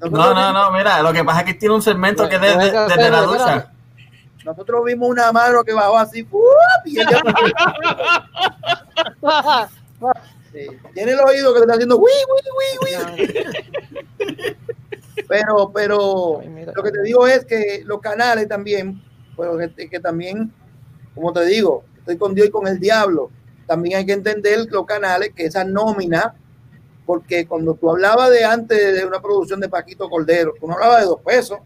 No, 0.00 0.34
no, 0.34 0.52
no, 0.52 0.70
mira, 0.70 1.02
lo 1.02 1.12
que 1.12 1.24
pasa 1.24 1.40
es 1.40 1.46
que 1.46 1.54
tiene 1.54 1.74
un 1.74 1.82
segmento 1.82 2.28
que 2.28 2.36
es 2.36 2.40
desde 2.40 3.02
de, 3.02 3.10
la 3.10 3.22
ducha. 3.22 3.72
Nosotros 4.44 4.84
vimos 4.84 5.08
una 5.08 5.32
mano 5.32 5.64
que 5.64 5.72
bajó 5.72 5.98
así, 5.98 6.24
y 6.84 7.00
ella... 7.00 7.20
Tiene 10.92 11.12
el 11.12 11.20
oído 11.20 11.52
que 11.52 11.60
le 11.60 11.64
está 11.64 11.74
haciendo 11.74 12.00
Pero, 15.28 15.70
pero 15.72 16.42
lo 16.74 16.82
que 16.82 16.90
te 16.90 17.02
digo 17.02 17.26
es 17.26 17.44
que 17.44 17.82
los 17.84 18.00
canales 18.00 18.48
también, 18.48 19.00
pero 19.36 19.56
que, 19.56 19.88
que 19.88 20.00
también, 20.00 20.52
como 21.14 21.32
te 21.32 21.46
digo, 21.46 21.84
estoy 21.98 22.18
con 22.18 22.34
Dios 22.34 22.48
y 22.48 22.50
con 22.50 22.66
el 22.66 22.78
diablo. 22.78 23.30
También 23.66 23.98
hay 23.98 24.06
que 24.06 24.12
entender 24.12 24.66
los 24.70 24.84
canales 24.84 25.32
que 25.34 25.46
esa 25.46 25.64
nómina, 25.64 26.34
porque 27.06 27.46
cuando 27.46 27.74
tú 27.74 27.90
hablabas 27.90 28.30
de 28.30 28.44
antes 28.44 28.94
de 28.96 29.06
una 29.06 29.22
producción 29.22 29.60
de 29.60 29.68
Paquito 29.68 30.10
Cordero, 30.10 30.52
tú 30.60 30.66
no 30.66 30.74
hablabas 30.74 31.00
de 31.00 31.06
dos 31.06 31.20
pesos. 31.22 31.58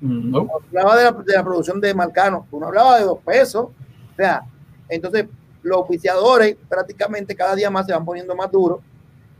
No. 0.00 0.48
Hablaba 0.68 0.96
de 0.96 1.04
la, 1.04 1.12
de 1.12 1.32
la, 1.34 1.44
producción 1.44 1.80
de 1.80 1.94
Marcano, 1.94 2.46
tú 2.50 2.60
no 2.60 2.68
hablabas 2.68 3.00
de 3.00 3.06
dos 3.06 3.18
pesos. 3.24 3.66
O 3.66 4.16
sea, 4.16 4.42
entonces 4.88 5.26
los 5.66 5.78
oficiadores 5.78 6.56
prácticamente 6.68 7.34
cada 7.34 7.56
día 7.56 7.68
más 7.70 7.86
se 7.86 7.92
van 7.92 8.04
poniendo 8.04 8.36
más 8.36 8.50
duros 8.50 8.78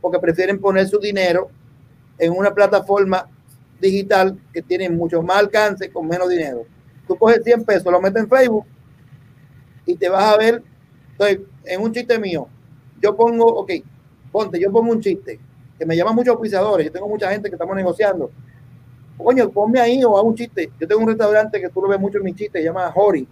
porque 0.01 0.19
prefieren 0.19 0.59
poner 0.59 0.87
su 0.87 0.99
dinero 0.99 1.49
en 2.19 2.33
una 2.33 2.53
plataforma 2.53 3.29
digital 3.79 4.37
que 4.53 4.61
tiene 4.61 4.89
mucho 4.89 5.21
más 5.21 5.37
alcance 5.37 5.89
con 5.89 6.07
menos 6.07 6.29
dinero. 6.29 6.65
Tú 7.07 7.15
coges 7.15 7.41
100 7.43 7.63
pesos, 7.63 7.91
lo 7.91 8.01
metes 8.01 8.23
en 8.23 8.29
Facebook 8.29 8.65
y 9.85 9.95
te 9.95 10.09
vas 10.09 10.33
a 10.33 10.37
ver, 10.37 10.61
entonces, 11.11 11.39
en 11.63 11.81
un 11.81 11.93
chiste 11.93 12.19
mío, 12.19 12.47
yo 13.01 13.15
pongo, 13.15 13.45
ok, 13.45 13.71
ponte, 14.29 14.59
yo 14.59 14.69
pongo 14.69 14.91
un 14.91 14.99
chiste 14.99 15.39
que 15.79 15.85
me 15.85 15.95
llaman 15.95 16.15
muchos 16.15 16.35
oficiadores, 16.35 16.87
yo 16.87 16.91
tengo 16.91 17.07
mucha 17.07 17.31
gente 17.31 17.49
que 17.49 17.55
estamos 17.55 17.75
negociando. 17.75 18.31
Coño, 19.17 19.49
ponme 19.49 19.79
ahí 19.79 20.03
o 20.03 20.17
hago 20.17 20.27
un 20.27 20.35
chiste. 20.35 20.71
Yo 20.79 20.87
tengo 20.87 21.01
un 21.01 21.07
restaurante 21.07 21.61
que 21.61 21.69
tú 21.69 21.81
lo 21.81 21.87
ves 21.87 21.99
mucho 21.99 22.17
en 22.17 22.25
mi 22.25 22.35
chiste, 22.35 22.59
se 22.59 22.65
llama 22.65 22.91
Hori 22.93 23.27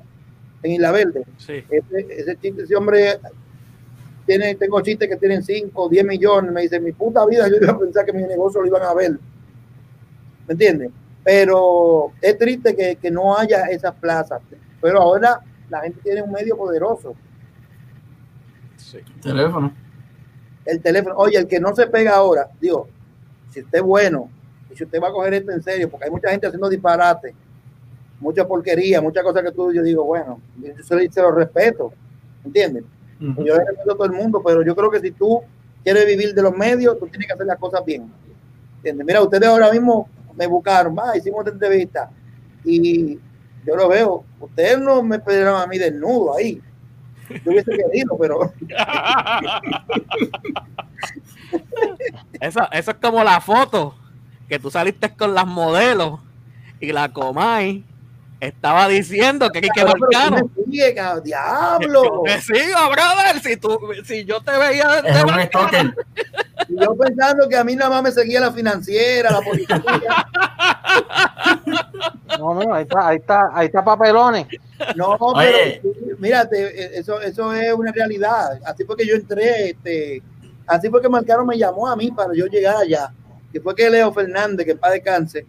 en 0.66 0.72
Isla 0.72 0.92
Verde. 0.92 1.24
Ese, 1.38 2.38
chiste, 2.42 2.64
ese 2.64 2.76
hombre 2.76 3.20
tiene, 4.26 4.56
tengo 4.56 4.82
chistes 4.82 5.08
que 5.08 5.16
tienen 5.18 5.44
5 5.44 5.70
o 5.80 5.90
10 5.90 6.06
millones. 6.06 6.52
Me 6.52 6.62
dice, 6.62 6.80
mi 6.80 6.92
puta 6.92 7.26
vida, 7.26 7.48
yo 7.48 7.58
iba 7.62 7.72
a 7.72 7.80
pensar 7.80 8.06
que 8.06 8.14
mi 8.14 8.24
negocio 8.24 8.62
lo 8.62 8.68
iban 8.68 8.82
a 8.82 8.94
ver. 8.94 9.12
¿Me 9.12 10.52
entiendes? 10.54 10.92
Pero 11.24 12.12
es 12.22 12.38
triste 12.38 12.76
que, 12.76 12.96
que 12.96 13.12
no 13.12 13.38
haya 13.38 13.66
esas 13.66 13.94
plazas. 13.96 14.42
Pero 14.82 15.02
ahora 15.02 15.40
la 15.70 15.82
gente 15.82 16.00
tiene 16.04 16.22
un 16.24 16.32
medio 16.32 16.58
poderoso. 16.58 17.16
Sí. 18.78 19.00
teléfono. 19.22 19.74
El 20.66 20.82
teléfono. 20.82 21.16
Oye, 21.18 21.38
el 21.38 21.48
que 21.48 21.60
no 21.60 21.76
se 21.76 21.88
pega 21.88 22.16
ahora, 22.16 22.50
digo, 22.60 22.88
si 23.52 23.62
usted 23.62 23.80
es 23.80 23.84
bueno, 23.84 24.30
y 24.72 24.76
si 24.76 24.84
usted 24.84 25.00
va 25.02 25.10
a 25.10 25.12
coger 25.12 25.36
esto 25.36 25.52
en 25.52 25.62
serio, 25.62 25.90
porque 25.90 26.06
hay 26.06 26.12
mucha 26.12 26.30
gente 26.30 26.48
haciendo 26.48 26.70
disparate 26.70 27.36
mucha 28.26 28.48
porquería, 28.48 29.02
muchas 29.02 29.24
cosas 29.24 29.44
que 29.44 29.52
tú, 29.52 29.72
yo 29.72 29.84
digo, 29.84 30.04
bueno, 30.04 30.42
yo 30.58 30.74
se, 30.84 31.12
se 31.12 31.22
lo 31.22 31.32
respeto, 31.32 31.94
¿entiendes? 32.44 32.84
Yo 33.20 33.56
respeto 33.56 33.92
a 33.92 33.96
todo 33.96 34.06
el 34.06 34.14
mundo, 34.14 34.42
pero 34.44 34.64
yo 34.64 34.76
creo 34.76 34.90
que 34.90 35.00
si 35.00 35.12
tú 35.12 35.42
quieres 35.84 36.08
vivir 36.08 36.34
de 36.34 36.42
los 36.42 36.58
medios, 36.58 36.98
tú 37.00 37.06
tienes 37.08 37.28
que 37.28 37.34
hacer 37.34 37.46
las 37.46 37.60
cosas 37.60 37.86
bien. 37.86 38.12
¿Entiendes? 38.78 39.06
Mira, 39.06 39.22
ustedes 39.22 39.48
ahora 39.48 39.72
mismo 39.72 40.10
me 40.36 40.48
buscaron, 40.48 40.96
va, 40.98 41.16
hicimos 41.16 41.42
esta 41.42 41.52
entrevista 41.52 42.10
y 42.64 43.20
yo 43.64 43.76
lo 43.76 43.88
veo, 43.88 44.26
ustedes 44.40 44.80
no 44.80 45.04
me 45.04 45.20
pidieron 45.20 45.62
a 45.62 45.68
mí 45.68 45.78
desnudo 45.78 46.36
ahí. 46.36 46.60
Yo 47.30 47.52
hubiese 47.52 47.72
querido, 47.78 48.18
pero. 48.20 48.52
eso, 52.42 52.68
eso 52.72 52.92
es 52.92 52.98
como 52.98 53.24
la 53.24 53.40
foto 53.40 53.96
que 54.50 54.60
tú 54.60 54.72
saliste 54.72 55.16
con 55.16 55.34
las 55.34 55.46
modelos 55.48 56.20
y 56.80 56.92
la 56.92 57.14
Comay 57.14 57.84
estaba 58.48 58.88
diciendo 58.88 59.50
que 59.50 59.60
hay 59.60 59.70
que 59.70 59.84
marcar. 59.84 60.46
¡Diablo! 61.24 62.24
Me 62.24 62.42
sigo, 62.42 62.90
brother. 62.92 63.42
Si, 63.42 63.58
tú, 63.58 63.78
si 64.04 64.26
yo 64.26 64.42
te 64.42 64.58
veía. 64.58 65.00
Es 65.00 65.24
un 65.24 65.42
stalker. 65.42 65.94
Y 66.68 66.82
yo 66.82 66.96
pensando 66.96 67.48
que 67.48 67.58
a 67.58 67.64
mí 67.64 67.76
nada 67.76 67.90
más 67.90 68.04
me 68.04 68.12
seguía 68.12 68.40
la 68.40 68.52
financiera, 68.52 69.32
la 69.32 69.42
policía. 69.42 69.84
No, 72.40 72.54
no, 72.54 72.74
ahí 72.74 72.84
está, 72.84 73.08
ahí 73.08 73.18
está, 73.18 73.50
ahí 73.54 73.68
está 73.68 73.84
papelones. 73.84 74.48
No, 74.96 75.16
Oye. 75.20 75.80
pero 75.82 76.18
mírate, 76.18 76.98
eso, 77.00 77.22
eso 77.22 77.54
es 77.54 77.74
una 77.74 77.92
realidad. 77.92 78.60
Así 78.66 78.84
fue 78.84 78.98
que 78.98 79.06
yo 79.08 79.16
entré, 79.16 79.70
este, 79.70 80.22
así 80.68 80.90
fue 80.90 81.02
que 81.02 81.10
Marcano 81.10 81.46
me 81.46 81.58
llamó 81.58 81.88
a 81.88 81.96
mí 81.96 82.12
para 82.12 82.34
yo 82.34 82.46
llegar 82.48 82.78
allá. 82.78 83.12
Que 83.52 83.62
fue 83.62 83.74
que 83.76 83.90
Leo 83.90 84.12
Fernández, 84.12 84.66
que 84.66 84.76
paz 84.76 84.92
descanse, 84.92 85.46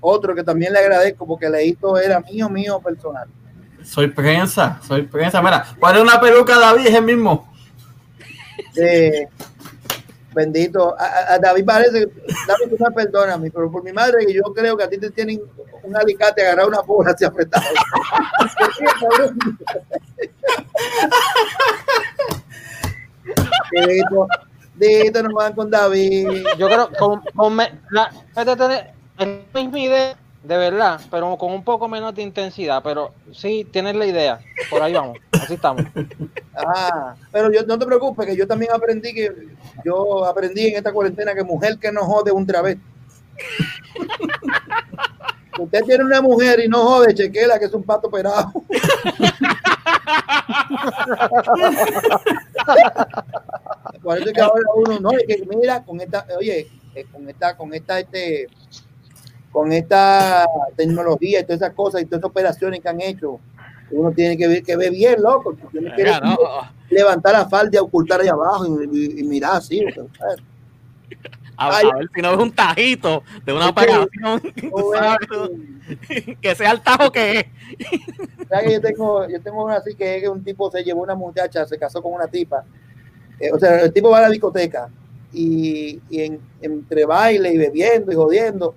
otro 0.00 0.34
que 0.34 0.42
también 0.42 0.72
le 0.72 0.78
agradezco 0.78 1.26
porque 1.26 1.48
Leito 1.48 1.98
era 1.98 2.20
mío, 2.20 2.48
mío 2.48 2.80
personal. 2.80 3.28
Soy 3.82 4.08
prensa, 4.08 4.80
soy 4.86 5.02
prensa. 5.02 5.40
Mira, 5.42 5.64
¿cuál 5.78 5.96
es 5.96 6.02
una 6.02 6.20
peluca 6.20 6.58
David? 6.58 6.86
Es 6.88 6.94
el 6.94 7.02
mismo. 7.04 7.52
Eh, 8.76 9.28
bendito. 10.34 10.94
A, 10.98 11.38
David 11.38 11.64
parece, 11.64 12.00
David, 12.46 12.76
tú 12.76 12.76
me 12.84 12.90
perdonas, 12.90 13.38
mi- 13.38 13.50
pero 13.50 13.70
por 13.70 13.82
mi 13.84 13.92
madre, 13.92 14.26
que 14.26 14.34
yo 14.34 14.42
creo 14.54 14.76
que 14.76 14.84
a 14.84 14.88
ti 14.88 14.98
te 14.98 15.10
tienen 15.10 15.40
un 15.82 15.96
alicate 15.96 16.42
agarrar 16.42 16.66
una 16.66 16.80
bola 16.80 17.12
así 17.12 17.24
apretado. 17.24 17.64
Dito, 23.72 24.26
Dito, 24.74 25.22
no 25.22 25.34
van 25.34 25.52
con 25.54 25.70
David. 25.70 26.44
Yo 26.58 26.66
creo 26.68 26.90
con, 26.98 27.20
con 27.34 27.54
me- 27.56 27.80
la, 27.90 28.10
el 29.18 29.44
mismo 29.54 29.76
idea, 29.76 30.16
de 30.42 30.56
verdad, 30.56 31.00
pero 31.10 31.36
con 31.36 31.52
un 31.52 31.64
poco 31.64 31.88
menos 31.88 32.14
de 32.14 32.22
intensidad, 32.22 32.82
pero 32.82 33.12
sí 33.32 33.66
tienes 33.70 33.96
la 33.96 34.06
idea. 34.06 34.40
Por 34.70 34.82
ahí 34.82 34.92
vamos, 34.92 35.18
así 35.32 35.54
estamos. 35.54 35.84
Ah, 36.58 37.14
pero 37.30 37.52
yo 37.52 37.66
no 37.66 37.78
te 37.78 37.84
preocupes, 37.84 38.24
que 38.24 38.34
yo 38.34 38.46
también 38.46 38.72
aprendí 38.72 39.12
que 39.12 39.30
yo 39.84 40.24
aprendí 40.24 40.68
en 40.68 40.76
esta 40.76 40.90
cuarentena 40.90 41.34
que 41.34 41.44
mujer 41.44 41.76
que 41.78 41.92
no 41.92 42.02
jode 42.06 42.32
un 42.32 42.46
travesti. 42.46 42.82
Usted 45.58 45.82
tiene 45.84 46.04
una 46.04 46.22
mujer 46.22 46.60
y 46.60 46.68
no 46.68 46.82
jode, 46.82 47.14
chequela 47.14 47.58
que 47.58 47.66
es 47.66 47.74
un 47.74 47.82
pato 47.82 48.08
operado. 48.08 48.50
Por 54.02 54.18
eso 54.18 54.28
es 54.28 54.32
que 54.32 54.40
ahora 54.40 54.62
uno, 54.76 54.98
no, 55.00 55.10
es 55.12 55.24
que 55.26 55.44
mira, 55.46 55.84
con 55.84 56.00
esta, 56.00 56.26
oye, 56.38 56.70
eh, 56.94 57.04
con 57.12 57.28
esta, 57.28 57.54
con 57.56 57.74
esta, 57.74 58.00
este, 58.00 58.46
con 59.56 59.72
esta 59.72 60.44
tecnología 60.76 61.40
y 61.40 61.42
todas 61.44 61.62
esas 61.62 61.72
cosas 61.72 62.02
y 62.02 62.04
todas 62.04 62.18
esas 62.18 62.28
operaciones 62.30 62.78
que 62.80 62.88
han 62.90 63.00
hecho, 63.00 63.40
uno 63.90 64.12
tiene 64.12 64.36
que 64.36 64.46
ver, 64.46 64.62
que 64.62 64.76
ver 64.76 64.90
bien, 64.90 65.22
loco. 65.22 65.54
tú 65.54 65.66
tienes 65.72 65.94
que 65.94 66.02
Venga, 66.04 66.20
no. 66.20 66.36
levantar 66.90 67.32
la 67.32 67.48
falda 67.48 67.70
y 67.72 67.78
ocultar 67.78 68.20
ahí 68.20 68.28
abajo 68.28 68.66
y, 68.66 68.84
y- 68.92 69.20
y 69.20 69.22
mirar 69.22 69.56
así. 69.56 69.82
o. 69.82 70.08
A, 71.56 71.78
Ay. 71.78 71.88
a 71.90 71.96
ver 71.96 72.10
si 72.14 72.20
no 72.20 72.32
es 72.34 72.38
un 72.38 72.52
tajito 72.52 73.22
de 73.46 73.52
una 73.54 73.64
que- 73.64 73.70
operación. 73.70 74.42
No, 74.62 76.36
que 76.42 76.54
sea 76.54 76.72
el 76.72 76.82
tajo 76.82 77.10
que 77.10 77.38
es. 77.40 77.46
¿sabes 78.50 78.66
que 78.66 78.72
yo 78.74 78.80
tengo, 78.82 79.26
yo 79.26 79.40
tengo 79.40 79.64
una 79.64 79.76
así 79.76 79.94
que 79.94 80.16
es 80.16 80.22
que 80.22 80.28
un 80.28 80.44
tipo 80.44 80.70
se 80.70 80.84
llevó 80.84 81.02
una 81.02 81.14
muchacha, 81.14 81.64
se 81.64 81.78
casó 81.78 82.02
con 82.02 82.12
una 82.12 82.26
tipa. 82.26 82.62
Eh, 83.40 83.50
o 83.52 83.58
sea, 83.58 83.80
el 83.80 83.92
tipo 83.94 84.10
va 84.10 84.18
a 84.18 84.22
la 84.22 84.28
discoteca 84.28 84.90
y, 85.32 85.98
y 86.10 86.20
en- 86.20 86.40
entre 86.60 87.06
baile 87.06 87.54
y 87.54 87.56
bebiendo 87.56 88.12
y 88.12 88.14
jodiendo, 88.16 88.74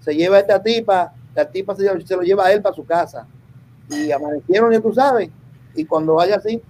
se 0.00 0.14
lleva 0.14 0.36
a 0.36 0.40
esta 0.40 0.62
tipa, 0.62 1.12
la 1.34 1.48
tipa 1.48 1.74
se, 1.74 1.84
lo 1.84 2.22
lleva 2.22 2.46
a 2.46 2.52
él 2.52 2.62
para 2.62 2.74
su 2.74 2.84
casa. 2.84 3.26
Y 3.90 4.10
amanecieron, 4.10 4.72
ya 4.72 4.80
tú 4.80 4.92
sabes, 4.92 5.30
y 5.74 5.84
cuando 5.84 6.14
vaya 6.14 6.36
así, 6.36 6.60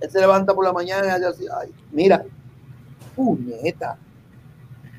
él 0.00 0.10
se 0.10 0.20
levanta 0.20 0.54
por 0.54 0.64
la 0.64 0.72
mañana 0.72 1.06
y 1.06 1.10
hace 1.10 1.26
así, 1.26 1.46
ay, 1.60 1.72
mira, 1.90 2.24
puñeta, 3.16 3.96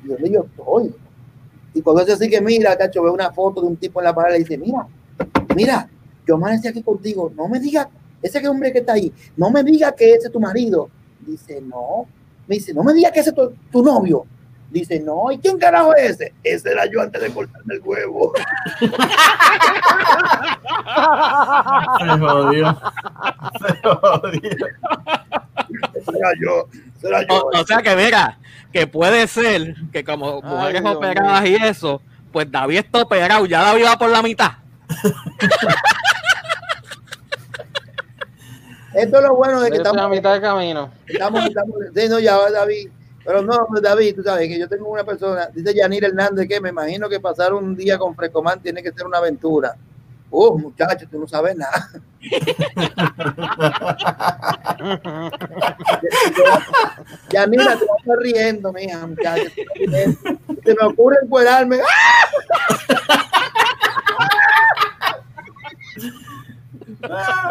¿y 0.04 0.08
dónde 0.08 0.30
yo 0.30 0.44
estoy? 0.44 0.94
Y 1.72 1.82
cuando 1.82 2.02
hace 2.02 2.12
así 2.12 2.28
que 2.28 2.40
mira, 2.40 2.76
cacho, 2.76 3.02
ve 3.02 3.10
una 3.10 3.32
foto 3.32 3.60
de 3.60 3.68
un 3.68 3.76
tipo 3.76 4.00
en 4.00 4.04
la 4.04 4.14
pared 4.14 4.36
y 4.36 4.40
dice, 4.40 4.58
mira, 4.58 4.86
mira, 5.54 5.88
yo 6.26 6.34
amanecí 6.34 6.68
aquí 6.68 6.82
contigo, 6.82 7.32
no 7.34 7.48
me 7.48 7.58
digas, 7.58 7.88
ese 8.20 8.46
hombre 8.46 8.72
que 8.72 8.80
está 8.80 8.94
ahí, 8.94 9.12
no 9.36 9.50
me 9.50 9.62
digas 9.62 9.94
que 9.96 10.12
ese 10.12 10.26
es 10.26 10.32
tu 10.32 10.40
marido. 10.40 10.90
Dice, 11.20 11.60
no, 11.60 12.06
me 12.46 12.56
dice, 12.56 12.74
no 12.74 12.82
me 12.82 12.92
digas 12.92 13.12
que 13.12 13.20
ese 13.20 13.30
es 13.30 13.36
tu 13.70 13.82
novio. 13.82 14.26
Dice, 14.70 15.00
no, 15.00 15.32
¿y 15.32 15.38
quién 15.38 15.58
carajo 15.58 15.94
es 15.96 16.10
ese? 16.10 16.32
Ese 16.44 16.70
era 16.70 16.86
yo 16.86 17.00
antes 17.02 17.20
de 17.20 17.32
cortarme 17.32 17.74
el 17.74 17.80
huevo. 17.82 18.32
Se 21.98 22.08
jodió. 22.18 22.80
Se 23.58 23.74
jodió. 23.82 24.50
Ese 25.94 26.10
era 26.16 26.32
yo, 26.40 26.68
ese 26.96 27.08
era 27.08 27.22
yo. 27.22 27.34
O, 27.34 27.50
o 27.58 27.66
sea 27.66 27.82
que 27.82 27.96
mira, 27.96 28.38
que 28.72 28.86
puede 28.86 29.26
ser 29.26 29.74
que 29.92 30.04
como 30.04 30.40
mujeres 30.40 30.82
Dios 30.82 30.94
operadas 30.94 31.44
y 31.46 31.56
eso, 31.56 32.00
pues 32.32 32.48
David 32.50 32.78
está 32.78 33.02
operado, 33.02 33.46
ya 33.46 33.62
David 33.62 33.86
va 33.86 33.98
por 33.98 34.10
la 34.10 34.22
mitad. 34.22 34.52
Esto 38.94 39.18
es 39.18 39.22
lo 39.22 39.34
bueno 39.36 39.60
de 39.60 39.70
que 39.70 39.76
estoy 39.76 39.90
a 39.90 39.92
estamos, 39.92 40.16
mitad 40.16 40.32
del 40.32 40.42
camino. 40.42 40.90
estamos, 41.06 41.46
estamos, 41.46 41.76
sí, 41.94 42.08
no, 42.08 42.18
ya 42.18 42.36
va 42.36 42.50
David. 42.50 42.88
Pero 43.24 43.42
no, 43.42 43.66
pues, 43.68 43.82
David, 43.82 44.16
tú 44.16 44.22
sabes 44.22 44.48
que 44.48 44.58
yo 44.58 44.68
tengo 44.68 44.88
una 44.88 45.04
persona, 45.04 45.48
dice 45.52 45.74
Yanir 45.74 46.04
Hernández, 46.04 46.48
que 46.48 46.60
me 46.60 46.70
imagino 46.70 47.08
que 47.08 47.20
pasar 47.20 47.52
un 47.52 47.76
día 47.76 47.98
con 47.98 48.16
Frescoman 48.16 48.60
tiene 48.60 48.82
que 48.82 48.92
ser 48.92 49.06
una 49.06 49.18
aventura. 49.18 49.76
Uh, 50.32 50.56
muchacho, 50.58 51.06
tú 51.10 51.18
no 51.18 51.26
sabes 51.26 51.56
nada. 51.56 51.90
Yanira, 57.30 57.76
te 57.76 57.84
vas 57.84 58.18
riendo, 58.20 58.72
mija, 58.72 59.04
muchacho. 59.06 59.50
Se 60.64 60.74
me 60.74 60.86
ocurre 60.86 61.16
encuerarme. 61.22 61.80
Ah. 67.02 67.50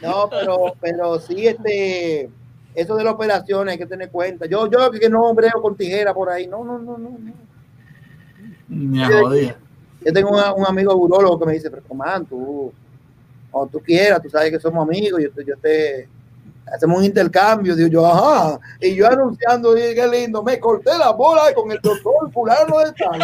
No, 0.00 0.30
pero, 0.30 0.74
pero 0.80 1.20
sí, 1.20 1.46
este, 1.46 2.30
eso 2.74 2.96
de 2.96 3.04
las 3.04 3.14
operaciones 3.14 3.72
hay 3.72 3.78
que 3.78 3.86
tener 3.86 4.10
cuenta. 4.10 4.46
Yo, 4.46 4.68
yo 4.70 4.90
que 4.90 5.08
no 5.08 5.32
brego 5.34 5.60
con 5.62 5.76
tijera 5.76 6.14
por 6.14 6.30
ahí. 6.30 6.46
No, 6.46 6.64
no, 6.64 6.78
no, 6.78 6.98
no. 6.98 7.10
no. 8.68 9.04
A 9.04 9.20
jodía. 9.22 9.56
Yo 10.04 10.12
tengo 10.12 10.30
una- 10.30 10.52
un 10.54 10.66
amigo 10.66 10.94
urólogo 10.94 11.38
que 11.40 11.46
me 11.46 11.52
dice, 11.54 11.70
pero 11.70 11.82
man, 11.94 12.24
tú, 12.24 12.72
cuando 13.50 13.70
tú 13.72 13.80
quieras, 13.80 14.22
tú 14.22 14.30
sabes 14.30 14.50
que 14.50 14.60
somos 14.60 14.86
amigos, 14.86 15.20
yo 15.22 15.30
te, 15.32 15.44
yo 15.44 15.56
te 15.58 16.08
hacemos 16.72 16.98
un 16.98 17.04
intercambio, 17.04 17.74
digo 17.74 17.88
yo, 17.88 18.06
ajá, 18.06 18.60
y 18.80 18.94
yo 18.94 19.06
anunciando, 19.08 19.74
dije, 19.74 19.94
qué 19.94 20.06
lindo, 20.06 20.42
me 20.42 20.58
corté 20.60 20.96
la 20.96 21.10
bola 21.10 21.52
con 21.54 21.70
el 21.72 21.80
doctor 21.82 22.30
fulano 22.32 22.78
de 22.78 22.92
tal. 22.92 23.20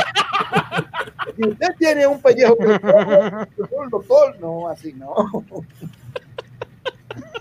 Si 1.37 1.49
usted 1.49 1.69
tiene 1.79 2.07
un 2.07 2.21
pellejo 2.21 2.57
que 2.59 2.67
doctor, 2.67 3.91
doctor, 3.91 4.37
no, 4.41 4.69
así 4.69 4.93
no. 4.93 5.15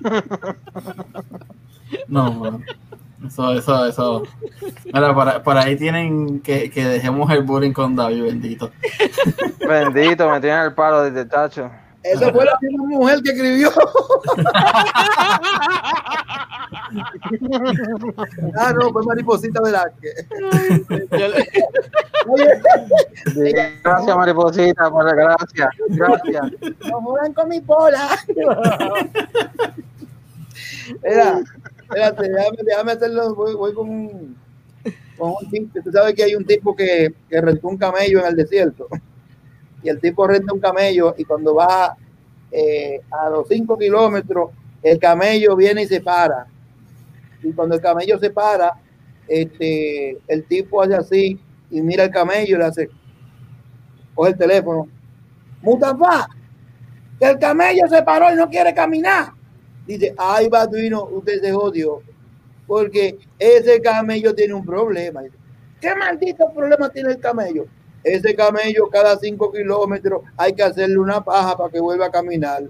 No, 2.08 2.32
bueno. 2.32 2.62
Eso, 3.26 3.54
eso, 3.54 3.86
eso. 3.88 4.24
Mira, 4.86 5.14
por, 5.14 5.44
por 5.44 5.58
ahí 5.58 5.76
tienen 5.76 6.42
que, 6.42 6.70
que 6.70 6.86
dejemos 6.86 7.32
el 7.32 7.44
bullying 7.44 7.74
con 7.74 7.96
David, 7.96 8.24
bendito. 8.24 8.72
Bendito, 9.68 10.30
me 10.30 10.40
tienen 10.40 10.60
el 10.62 10.74
palo 10.74 11.04
desde 11.04 11.26
tacho. 11.26 11.72
Esa 12.04 12.32
fue 12.32 12.46
la 12.46 12.56
misma 12.62 12.86
mujer 12.86 13.20
que 13.24 13.32
escribió. 13.32 13.72
ah, 18.60 18.74
no, 18.80 18.92
fue 18.92 19.04
Mariposita 19.04 19.60
Velázquez. 19.60 20.28
Gracias, 23.84 24.18
mariposita, 24.18 24.92
por 24.92 25.04
la 25.06 25.14
gracia. 25.16 25.70
Gracias. 25.90 26.52
no 26.88 27.02
jodan 27.02 27.34
con 27.34 27.50
mi 27.50 27.60
bola. 27.62 28.08
Mira, 31.04 31.42
espérate, 31.86 32.30
déjame, 32.30 32.58
déjame 32.64 32.92
hacerlo. 32.92 33.36
Voy, 33.36 33.56
voy 33.56 33.74
con, 33.74 33.90
un, 33.90 34.38
con 35.18 35.30
un 35.30 35.52
chiste. 35.52 35.82
Tú 35.82 35.92
sabes 35.92 36.14
que 36.14 36.24
hay 36.24 36.36
un 36.36 36.46
tipo 36.46 36.76
que, 36.76 37.14
rentó 37.30 37.68
un 37.68 37.78
camello 37.78 38.20
en 38.20 38.26
el 38.28 38.36
desierto. 38.36 38.88
Y 39.84 39.90
el 39.90 40.00
tipo 40.00 40.26
renta 40.26 40.52
un 40.52 40.60
camello 40.60 41.14
y 41.18 41.24
cuando 41.26 41.56
va 41.56 41.96
eh, 42.52 43.02
a 43.12 43.30
los 43.30 43.48
5 43.48 43.78
kilómetros, 43.78 44.50
el 44.82 45.00
camello 45.00 45.56
viene 45.56 45.84
y 45.84 45.88
se 45.88 46.02
para. 46.02 46.48
Y 47.44 47.52
cuando 47.54 47.76
el 47.76 47.82
camello 47.82 48.18
se 48.18 48.32
para, 48.32 48.74
este, 49.28 50.18
el 50.28 50.46
tipo 50.46 50.82
hace 50.82 50.96
así 50.96 51.40
y 51.70 51.82
mira 51.82 52.06
el 52.06 52.10
camello 52.10 52.56
y 52.56 52.60
le 52.60 52.66
hace, 52.66 52.90
coge 54.16 54.32
el 54.32 54.38
teléfono. 54.38 54.88
Mustafa, 55.62 56.30
que 57.20 57.26
el 57.26 57.38
camello 57.38 57.88
se 57.88 58.02
paró 58.02 58.32
y 58.34 58.36
no 58.36 58.50
quiere 58.50 58.74
caminar. 58.74 59.35
Dice, 59.86 60.14
ay, 60.18 60.50
Batuino, 60.50 61.06
usted 61.06 61.42
se 61.42 61.52
jodió. 61.52 62.02
Porque 62.68 63.18
ese 63.38 63.82
camello 63.82 64.34
tiene 64.34 64.54
un 64.54 64.66
problema. 64.66 65.22
¿qué 65.80 65.94
maldito 65.94 66.52
problema 66.52 66.90
tiene 66.90 67.12
el 67.12 67.20
camello? 67.20 67.66
Ese 68.04 68.36
camello 68.36 68.88
cada 68.90 69.18
cinco 69.18 69.52
kilómetros 69.52 70.24
hay 70.38 70.54
que 70.54 70.64
hacerle 70.64 70.98
una 70.98 71.24
paja 71.24 71.56
para 71.56 71.70
que 71.70 71.80
vuelva 71.80 72.08
a 72.08 72.12
caminar. 72.12 72.64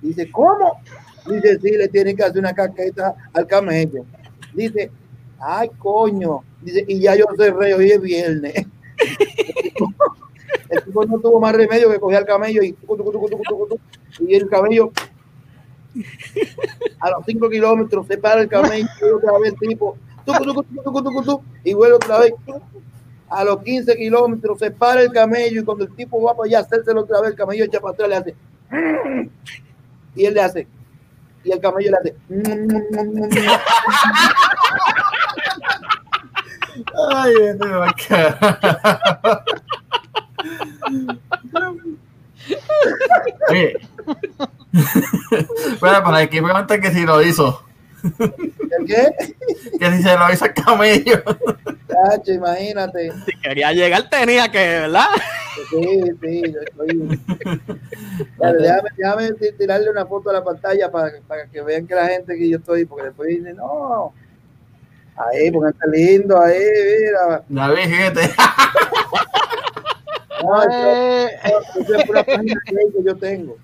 Dice, 0.00 0.28
¿cómo? 0.30 0.80
Dice, 1.26 1.58
sí, 1.60 1.70
le 1.70 1.88
tienen 1.88 2.16
que 2.16 2.24
hacer 2.24 2.38
una 2.38 2.52
caqueta 2.52 3.14
al 3.32 3.46
camello. 3.46 4.04
Dice, 4.52 4.90
ay, 5.38 5.70
coño. 5.78 6.42
Dice, 6.60 6.84
y 6.88 7.00
ya 7.00 7.14
yo 7.14 7.26
cerré, 7.36 7.74
hoy 7.74 7.90
es 7.92 8.00
viernes. 8.00 8.54
El 10.68 10.82
tipo 10.84 11.04
no 11.04 11.18
tuvo 11.18 11.38
más 11.38 11.54
remedio 11.54 11.90
que 11.90 12.00
coger 12.00 12.18
al 12.18 12.24
camello 12.24 12.62
y, 12.62 12.74
y 14.20 14.34
el 14.34 14.48
camello 14.48 14.90
a 17.00 17.10
los 17.10 17.24
5 17.26 17.50
kilómetros 17.50 18.06
se 18.06 18.18
para 18.18 18.42
el 18.42 18.48
camello 18.48 18.88
y 19.00 19.04
otra 19.04 19.38
vez 19.38 19.54
tipo 19.58 19.96
y 21.64 21.74
vuelve 21.74 21.96
otra 21.96 22.20
vez. 22.20 22.32
A 23.28 23.44
los 23.44 23.62
15 23.62 23.96
kilómetros 23.96 24.58
se 24.58 24.70
para 24.70 25.02
el 25.02 25.10
camello 25.10 25.62
y 25.62 25.64
cuando 25.64 25.84
el 25.84 25.94
tipo 25.94 26.22
va 26.22 26.36
para 26.36 26.46
allá 26.46 26.58
a 26.58 26.62
hacerse 26.62 26.92
otra 26.92 27.20
vez 27.20 27.30
el 27.30 27.36
camello 27.36 27.64
echa 27.64 27.80
para 27.80 27.94
atrás 27.94 28.08
le 28.08 28.16
hace 28.16 28.34
y 30.14 30.24
él 30.24 30.34
le 30.34 30.40
hace 30.40 30.66
y 31.44 31.50
el 31.50 31.60
camello 31.60 31.90
le 31.90 31.96
hace 31.96 32.14
Ay, 37.14 37.34
este 37.40 37.66
me 37.66 37.76
va 37.76 37.88
a 37.88 39.44
Oye. 43.50 43.76
Bueno, 45.80 46.02
para 46.02 46.26
que 46.28 46.42
preguntan 46.42 46.80
que 46.80 46.90
si 46.90 47.04
lo 47.04 47.22
hizo. 47.22 47.62
¿El 48.18 48.84
qué? 48.86 49.08
Que 49.78 49.90
si 49.92 50.02
se 50.02 50.16
lo 50.16 50.32
hizo 50.32 50.44
el 50.46 50.54
camello. 50.54 51.22
Chacho, 51.88 52.32
imagínate. 52.32 53.12
Si 53.26 53.36
quería 53.40 53.72
llegar, 53.72 54.08
tenía 54.10 54.50
que, 54.50 54.58
¿verdad? 54.58 55.06
Sí, 55.70 56.00
sí, 56.20 56.42
yo 56.52 56.60
estoy. 56.60 57.20
Vale, 58.38 58.58
déjame, 58.62 58.88
déjame 58.96 59.32
ti- 59.34 59.52
tirarle 59.58 59.90
una 59.90 60.06
foto 60.06 60.30
a 60.30 60.32
la 60.32 60.42
pantalla 60.42 60.90
para, 60.90 61.12
para 61.28 61.46
que 61.46 61.62
vean 61.62 61.86
que 61.86 61.94
la 61.94 62.06
gente 62.08 62.36
que 62.36 62.48
yo 62.48 62.56
estoy, 62.58 62.86
porque 62.86 63.06
después 63.06 63.28
dicen, 63.28 63.56
no. 63.56 64.12
Ahí, 65.14 65.50
pónganse 65.50 65.86
lindo, 65.92 66.40
ahí, 66.40 66.58
mira. 67.04 67.44
David, 67.48 67.84
fíjate. 67.84 68.20
Eh, 70.70 71.28
eso 71.44 71.96
es 71.96 72.04
pura 72.04 72.24
página 72.24 72.54
que 72.66 73.04
yo 73.04 73.16
tengo. 73.16 73.56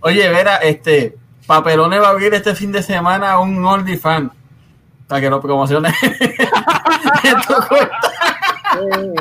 Oye, 0.00 0.28
Vera, 0.28 0.56
este, 0.58 1.16
Papelones 1.46 2.00
va 2.00 2.08
a 2.08 2.10
abrir 2.10 2.34
este 2.34 2.54
fin 2.54 2.72
de 2.72 2.82
semana 2.82 3.38
un 3.38 3.64
OnlyFans 3.64 4.32
para 5.06 5.20
que 5.20 5.30
lo 5.30 5.40
promocione. 5.40 5.92
Eh, 8.78 9.14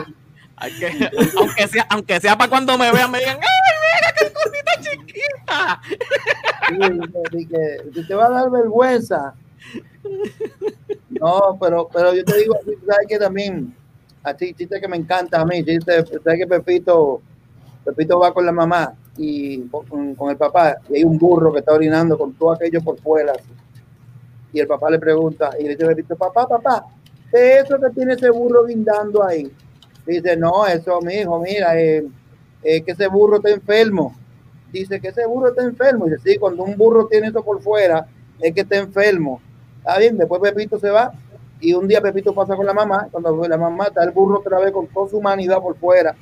aunque, 0.57 1.67
sea, 1.67 1.88
aunque 1.89 2.19
sea 2.19 2.38
para 2.38 2.49
cuando 2.49 2.78
me 2.78 2.91
vean, 2.91 3.09
me 3.09 3.19
digan, 3.19 3.38
¡ay, 3.38 3.47
mira 3.82 4.13
qué 4.19 4.34
cosita 4.34 4.71
chiquita! 4.82 5.82
sí, 7.32 7.47
que 7.47 8.03
te 8.03 8.13
va 8.13 8.25
a 8.25 8.30
dar 8.30 8.51
vergüenza. 8.51 9.34
No, 11.20 11.57
pero, 11.59 11.88
pero 11.91 12.13
yo 12.13 12.24
te 12.24 12.38
digo, 12.38 12.55
sabes 12.86 13.07
que 13.07 13.18
también, 13.18 13.76
a 14.24 14.34
ti, 14.34 14.53
chiste 14.53 14.80
que 14.80 14.88
me 14.88 14.97
encanta 14.97 15.41
a 15.41 15.45
mí, 15.45 15.63
chiste, 15.63 16.05
sabes 16.05 16.39
que 16.39 16.47
Pepito, 16.47 17.22
Pepito 17.86 18.20
va 18.20 18.34
con 18.34 18.45
la 18.45 18.51
mamá 18.51 18.93
y 19.18 19.61
con, 19.68 20.30
el 20.30 20.38
papá, 20.38 20.78
y 20.89 20.97
hay 20.97 21.03
un 21.03 21.18
burro 21.18 21.51
que 21.51 21.59
está 21.59 21.74
orinando 21.74 22.18
con 22.18 22.34
todo 22.34 22.51
aquello 22.51 22.82
por 22.82 22.99
fuera. 22.99 23.34
Y 24.53 24.59
el 24.59 24.68
papá 24.68 24.89
le 24.89 24.99
pregunta, 24.99 25.51
y 25.59 25.63
le 25.63 25.70
dice 25.70 25.86
Pepito, 25.86 26.15
papá, 26.15 26.47
papá, 26.47 26.86
¿qué 27.32 27.59
es 27.59 27.65
eso 27.65 27.80
que 27.80 27.89
tiene 27.93 28.13
ese 28.13 28.30
burro 28.30 28.65
guindando 28.65 29.24
ahí? 29.24 29.51
Dice, 30.05 30.38
no, 30.38 30.65
eso, 30.65 31.01
mi 31.01 31.15
hijo, 31.15 31.39
mira, 31.39 31.80
eh, 31.80 32.07
eh, 32.63 32.82
que 32.82 32.91
ese 32.91 33.07
burro 33.07 33.38
está 33.38 33.49
enfermo. 33.49 34.15
Dice 34.72 34.99
que 34.99 35.09
ese 35.09 35.26
burro 35.26 35.49
está 35.49 35.63
enfermo. 35.63 36.05
Dice, 36.05 36.18
sí, 36.24 36.38
cuando 36.38 36.63
un 36.63 36.78
burro 36.78 37.07
tiene 37.07 37.28
eso 37.28 37.43
por 37.43 37.61
fuera, 37.61 38.07
es 38.39 38.53
que 38.53 38.61
está 38.61 38.78
enfermo. 38.78 39.41
Está 39.88 40.00
bien, 40.00 40.18
después 40.18 40.42
Pepito 40.42 40.78
se 40.78 40.90
va 40.90 41.14
y 41.62 41.74
un 41.74 41.88
día 41.88 42.02
Pepito 42.02 42.36
pasa 42.36 42.58
con 42.58 42.66
la 42.66 42.74
mamá, 42.74 43.08
cuando 43.10 43.48
la 43.48 43.58
mamá 43.58 43.86
está 43.86 44.04
el 44.04 44.12
burro 44.12 44.40
otra 44.40 44.60
vez 44.60 44.74
con 44.74 44.86
toda 44.88 45.10
su 45.10 45.18
humanidad 45.18 45.62
por 45.62 45.78
fuera. 45.78 46.14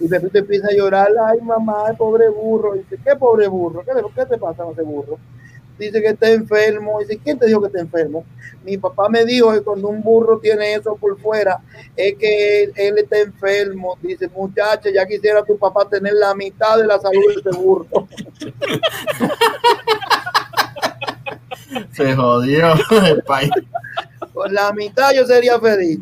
Y 0.00 0.08
Pepito 0.08 0.38
empieza 0.38 0.68
a 0.68 0.74
llorar, 0.74 1.10
ay 1.28 1.42
mamá, 1.42 1.92
pobre 1.98 2.30
burro. 2.30 2.72
Dice, 2.72 2.96
¿qué 3.04 3.14
pobre 3.14 3.48
burro? 3.48 3.84
¿Qué, 3.84 3.92
qué 4.14 4.24
te 4.24 4.38
pasa 4.38 4.64
con 4.64 4.72
ese 4.72 4.80
burro? 4.80 5.18
Dice 5.78 6.00
que 6.00 6.08
está 6.08 6.30
enfermo. 6.30 6.98
Dice, 7.00 7.20
¿quién 7.22 7.38
te 7.38 7.44
dijo 7.44 7.60
que 7.60 7.66
está 7.66 7.80
enfermo? 7.80 8.24
Mi 8.64 8.78
papá 8.78 9.10
me 9.10 9.26
dijo 9.26 9.52
que 9.52 9.60
cuando 9.60 9.88
un 9.88 10.02
burro 10.02 10.38
tiene 10.38 10.72
eso 10.72 10.96
por 10.96 11.20
fuera, 11.20 11.60
es 11.94 12.14
que 12.16 12.62
él, 12.62 12.72
él 12.76 12.96
está 12.96 13.18
enfermo. 13.18 13.98
Dice, 14.00 14.26
muchacha, 14.28 14.88
ya 14.88 15.04
quisiera 15.04 15.44
tu 15.44 15.58
papá 15.58 15.86
tener 15.86 16.14
la 16.14 16.34
mitad 16.34 16.78
de 16.78 16.86
la 16.86 16.98
salud 16.98 17.22
de 17.28 17.40
ese 17.40 17.58
burro. 17.58 17.86
Se 21.92 22.14
jodió 22.14 22.74
el 23.04 23.22
país. 23.22 23.50
Con 24.32 24.52
la 24.52 24.72
mitad 24.72 25.12
yo 25.14 25.24
sería 25.24 25.58
feliz. 25.60 26.00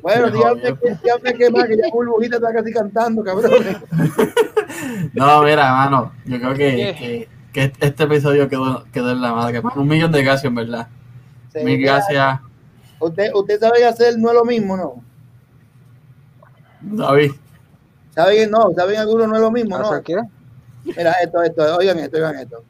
Bueno, 0.00 0.26
Me 0.26 0.32
dígame 0.32 0.78
dígame 1.02 1.34
que 1.34 1.50
más, 1.50 1.64
que 1.66 1.76
ya 1.76 1.88
Burbujita 1.92 2.36
está 2.36 2.52
casi 2.52 2.72
cantando, 2.72 3.22
cabrón. 3.22 3.52
No, 5.12 5.42
mira, 5.42 5.66
hermano, 5.66 6.12
yo 6.24 6.38
creo 6.38 6.54
que, 6.54 6.94
que, 6.98 7.28
que 7.52 7.86
este 7.86 8.04
episodio 8.04 8.48
quedó, 8.48 8.84
quedó 8.92 9.12
en 9.12 9.20
la 9.20 9.32
madre. 9.32 9.60
Un 9.76 9.86
millón 9.86 10.10
de 10.10 10.22
gracias, 10.22 10.46
en 10.46 10.54
verdad. 10.54 10.88
Sí, 11.52 11.60
Mil 11.62 11.80
gracias, 11.80 12.40
Usted, 12.98 13.30
usted 13.34 13.60
sabe 13.60 13.84
hacer 13.84 14.18
no 14.18 14.28
es 14.30 14.34
lo 14.34 14.44
mismo, 14.44 14.76
¿no? 14.76 15.02
David. 16.80 17.32
¿Saben? 18.14 18.50
No, 18.50 18.72
¿saben 18.74 18.98
algunos 18.98 19.28
no 19.28 19.36
es 19.36 19.40
lo 19.40 19.50
mismo, 19.50 19.78
no? 19.78 19.90
Mira, 20.84 21.12
esto, 21.22 21.42
esto, 21.42 21.76
oigan 21.76 21.98
esto, 21.98 22.16
oigan 22.16 22.38
esto. 22.38 22.64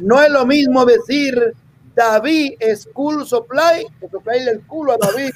No 0.00 0.20
es 0.20 0.30
lo 0.30 0.44
mismo 0.46 0.84
decir 0.84 1.54
David 1.94 2.52
School 2.76 3.26
Supply 3.26 3.86
que 3.98 4.08
soplarle 4.10 4.50
el 4.50 4.60
culo 4.66 4.92
a 4.92 4.98
David. 4.98 5.30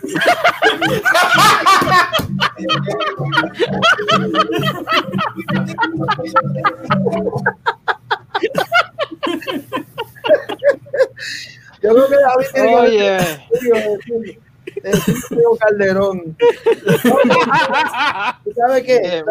Yo 11.82 11.95
creo 11.95 12.09
que 12.09 12.16
David 12.16 12.47
tiene 12.53 12.68
que 12.68 12.74
Oye, 12.74 13.18
Teo 14.83 15.57
Calderón. 15.59 16.37
¿Tú 18.45 18.53
¿Sabes 18.57 18.83
qué? 18.85 19.22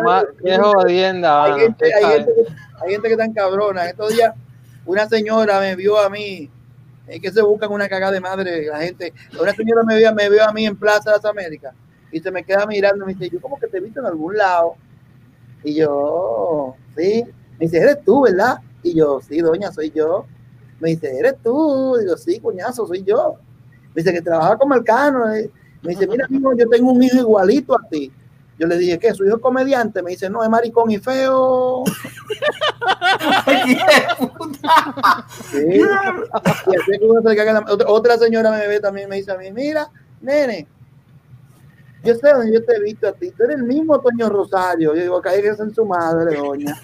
qué, 0.43 0.57
jodienda, 0.57 1.43
hay 1.43 1.61
gente, 1.61 1.93
hay, 1.93 2.05
gente, 2.05 2.31
hay 2.81 2.91
gente 2.91 3.09
que 3.09 3.17
tan 3.17 3.33
cabrona. 3.33 3.89
Estos 3.89 4.13
días 4.13 4.33
una 4.85 5.07
señora 5.07 5.59
me 5.59 5.75
vio 5.75 5.99
a 5.99 6.09
mí, 6.09 6.49
es 7.07 7.21
que 7.21 7.31
se 7.31 7.43
buscan 7.43 7.71
una 7.71 7.87
cagada 7.87 8.11
de 8.11 8.19
madre 8.19 8.65
la 8.65 8.79
gente. 8.79 9.13
Una 9.39 9.53
señora 9.53 9.83
me 9.83 9.97
vio, 9.97 10.13
me 10.15 10.29
vio 10.29 10.43
a 10.43 10.51
mí 10.51 10.65
en 10.65 10.75
Plaza 10.75 11.11
de 11.11 11.17
las 11.17 11.25
Américas 11.25 11.73
y 12.11 12.19
se 12.19 12.31
me 12.31 12.43
queda 12.43 12.65
mirando 12.65 13.03
y 13.03 13.07
me 13.07 13.13
dice, 13.13 13.29
yo 13.29 13.39
como 13.39 13.59
que 13.59 13.67
te 13.67 13.77
he 13.77 13.81
visto 13.81 13.99
en 13.99 14.07
algún 14.07 14.35
lado. 14.35 14.75
Y 15.63 15.75
yo, 15.75 16.75
sí. 16.97 17.23
Me 17.59 17.65
dice, 17.65 17.77
eres 17.77 18.03
tú, 18.03 18.23
¿verdad? 18.23 18.59
Y 18.81 18.95
yo, 18.95 19.19
sí, 19.21 19.39
doña, 19.39 19.71
soy 19.71 19.91
yo. 19.91 20.25
Me 20.79 20.89
dice, 20.89 21.17
eres 21.17 21.35
tú. 21.43 21.97
Digo, 21.99 22.17
sí, 22.17 22.39
coñazo, 22.39 22.87
soy 22.87 23.03
yo. 23.03 23.37
Me 23.99 24.03
dice 24.03 24.13
que 24.13 24.21
trabaja 24.21 24.57
con 24.57 24.69
Marcano. 24.69 25.29
eh. 25.33 25.51
Me 25.81 25.89
dice, 25.89 26.07
mira, 26.07 26.25
amigo, 26.25 26.53
yo 26.55 26.69
tengo 26.69 26.89
un 26.93 27.03
hijo 27.03 27.17
igualito 27.17 27.75
a 27.75 27.85
ti. 27.89 28.09
Yo 28.57 28.65
le 28.65 28.77
dije, 28.77 28.97
¿qué? 28.97 29.13
¿Su 29.13 29.25
hijo 29.25 29.35
es 29.35 29.41
comediante? 29.41 30.01
Me 30.01 30.11
dice, 30.11 30.29
no, 30.29 30.41
es 30.41 30.49
maricón 30.49 30.89
y 30.89 30.99
feo. 30.99 31.83
Sí. 35.51 35.81
Que 36.55 37.83
otra, 37.87 38.17
señora 38.17 38.51
me 38.51 38.67
ve 38.67 38.79
también 38.79 39.09
me 39.09 39.17
dice 39.17 39.31
a 39.31 39.37
mí, 39.37 39.51
mira, 39.51 39.89
nene, 40.21 40.67
yo 42.03 42.15
sé 42.15 42.29
dónde 42.31 42.53
yo 42.53 42.63
te 42.63 42.75
he 42.75 42.81
visto 42.81 43.07
a 43.07 43.13
ti, 43.13 43.31
tú 43.31 43.43
eres 43.43 43.57
el 43.57 43.63
mismo 43.63 43.99
Toño 43.99 44.29
Rosario. 44.29 44.95
Yo 44.95 45.01
digo, 45.01 45.21
cállese 45.21 45.63
en 45.63 45.73
su 45.73 45.85
madre, 45.85 46.37
doña. 46.37 46.79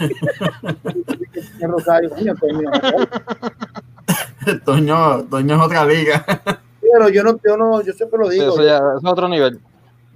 Toño 0.84 1.68
Rosario, 1.68 2.09
coño, 2.09 2.36
Toño. 2.36 2.70
Toño, 4.66 5.24
Toño 5.26 5.55
es 5.55 5.61
otra 5.61 5.86
liga. 5.86 6.26
Pero 6.91 7.09
yo 7.09 7.23
no, 7.23 7.39
yo 7.43 7.57
no, 7.57 7.81
yo 7.81 7.93
siempre 7.93 8.19
lo 8.19 8.29
digo, 8.29 8.53
Eso 8.53 8.63
ya 8.63 8.77
es 8.77 9.03
otro 9.03 9.27
nivel. 9.27 9.59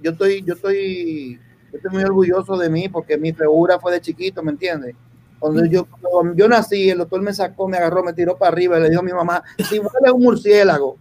yo 0.00 0.12
estoy, 0.12 0.42
yo 0.44 0.54
estoy, 0.54 1.38
yo 1.70 1.76
estoy 1.76 1.90
muy 1.90 2.04
orgulloso 2.04 2.56
de 2.56 2.70
mí 2.70 2.88
porque 2.88 3.18
mi 3.18 3.32
figura 3.32 3.78
fue 3.78 3.92
de 3.92 4.00
chiquito, 4.00 4.42
¿me 4.42 4.52
entiendes? 4.52 4.94
Cuando 5.38 5.64
yo, 5.64 5.86
cuando 5.86 6.34
yo 6.34 6.48
nací, 6.48 6.90
el 6.90 6.98
doctor 6.98 7.22
me 7.22 7.32
sacó, 7.32 7.66
me 7.66 7.78
agarró, 7.78 8.02
me 8.02 8.12
tiró 8.12 8.36
para 8.36 8.52
arriba 8.52 8.78
y 8.78 8.82
le 8.82 8.90
dijo 8.90 9.00
a 9.00 9.04
mi 9.04 9.12
mamá, 9.12 9.42
si 9.68 9.78
huele 9.78 10.10
un 10.12 10.22
murciélago. 10.22 10.98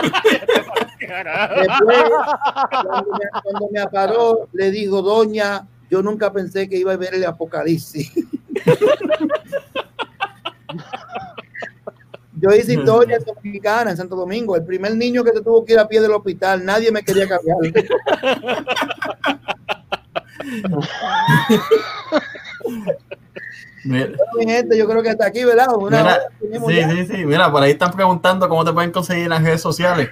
Después, 1.00 2.04
cuando 2.70 3.12
me, 3.12 3.40
cuando 3.42 3.68
me 3.72 3.80
aparó, 3.80 4.48
le 4.52 4.70
dijo, 4.70 5.00
doña, 5.00 5.66
yo 5.90 6.02
nunca 6.02 6.30
pensé 6.30 6.68
que 6.68 6.76
iba 6.76 6.92
a 6.92 6.96
ver 6.96 7.14
el 7.14 7.24
apocalipsis. 7.24 8.12
Yo 12.40 12.54
hice 12.54 12.74
historia 12.74 13.18
dominicana 13.18 13.90
en 13.90 13.96
Santo 13.96 14.16
Domingo. 14.16 14.56
El 14.56 14.64
primer 14.64 14.96
niño 14.96 15.22
que 15.22 15.32
se 15.32 15.42
tuvo 15.42 15.64
que 15.64 15.74
ir 15.74 15.78
a 15.78 15.86
pie 15.86 16.00
del 16.00 16.12
hospital, 16.12 16.64
nadie 16.64 16.90
me 16.90 17.02
quería 17.02 17.28
cambiar. 17.28 17.58
Mira, 23.84 24.10
mi 24.36 24.44
gente, 24.44 24.76
yo 24.76 24.86
creo 24.86 25.02
que 25.02 25.08
hasta 25.10 25.26
aquí, 25.26 25.44
¿verdad? 25.44 25.74
Una 25.74 26.02
mira, 26.02 26.20
sí, 26.66 26.76
ya. 26.76 26.90
sí, 26.90 27.06
sí. 27.06 27.24
Mira, 27.24 27.50
por 27.50 27.62
ahí 27.62 27.72
están 27.72 27.92
preguntando 27.92 28.48
cómo 28.48 28.64
te 28.64 28.72
pueden 28.72 28.92
conseguir 28.92 29.24
en 29.24 29.30
las 29.30 29.42
redes 29.42 29.60
sociales. 29.60 30.08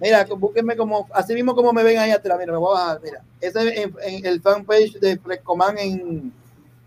Mira, 0.00 0.26
búsquenme 0.36 0.76
como, 0.76 1.08
así 1.12 1.34
mismo 1.34 1.54
como 1.54 1.72
me 1.72 1.84
ven 1.84 1.98
ahí 1.98 2.10
atrás, 2.10 2.36
mira, 2.38 2.52
me 2.52 2.58
voy 2.58 2.76
a 2.76 2.80
bajar, 2.80 3.00
mira. 3.02 3.22
Ese 3.40 3.68
es 3.68 3.78
en, 3.78 3.94
en 4.02 4.26
el 4.26 4.40
fanpage 4.40 4.98
de 4.98 5.16
Frescoman 5.18 5.78
en, 5.78 6.32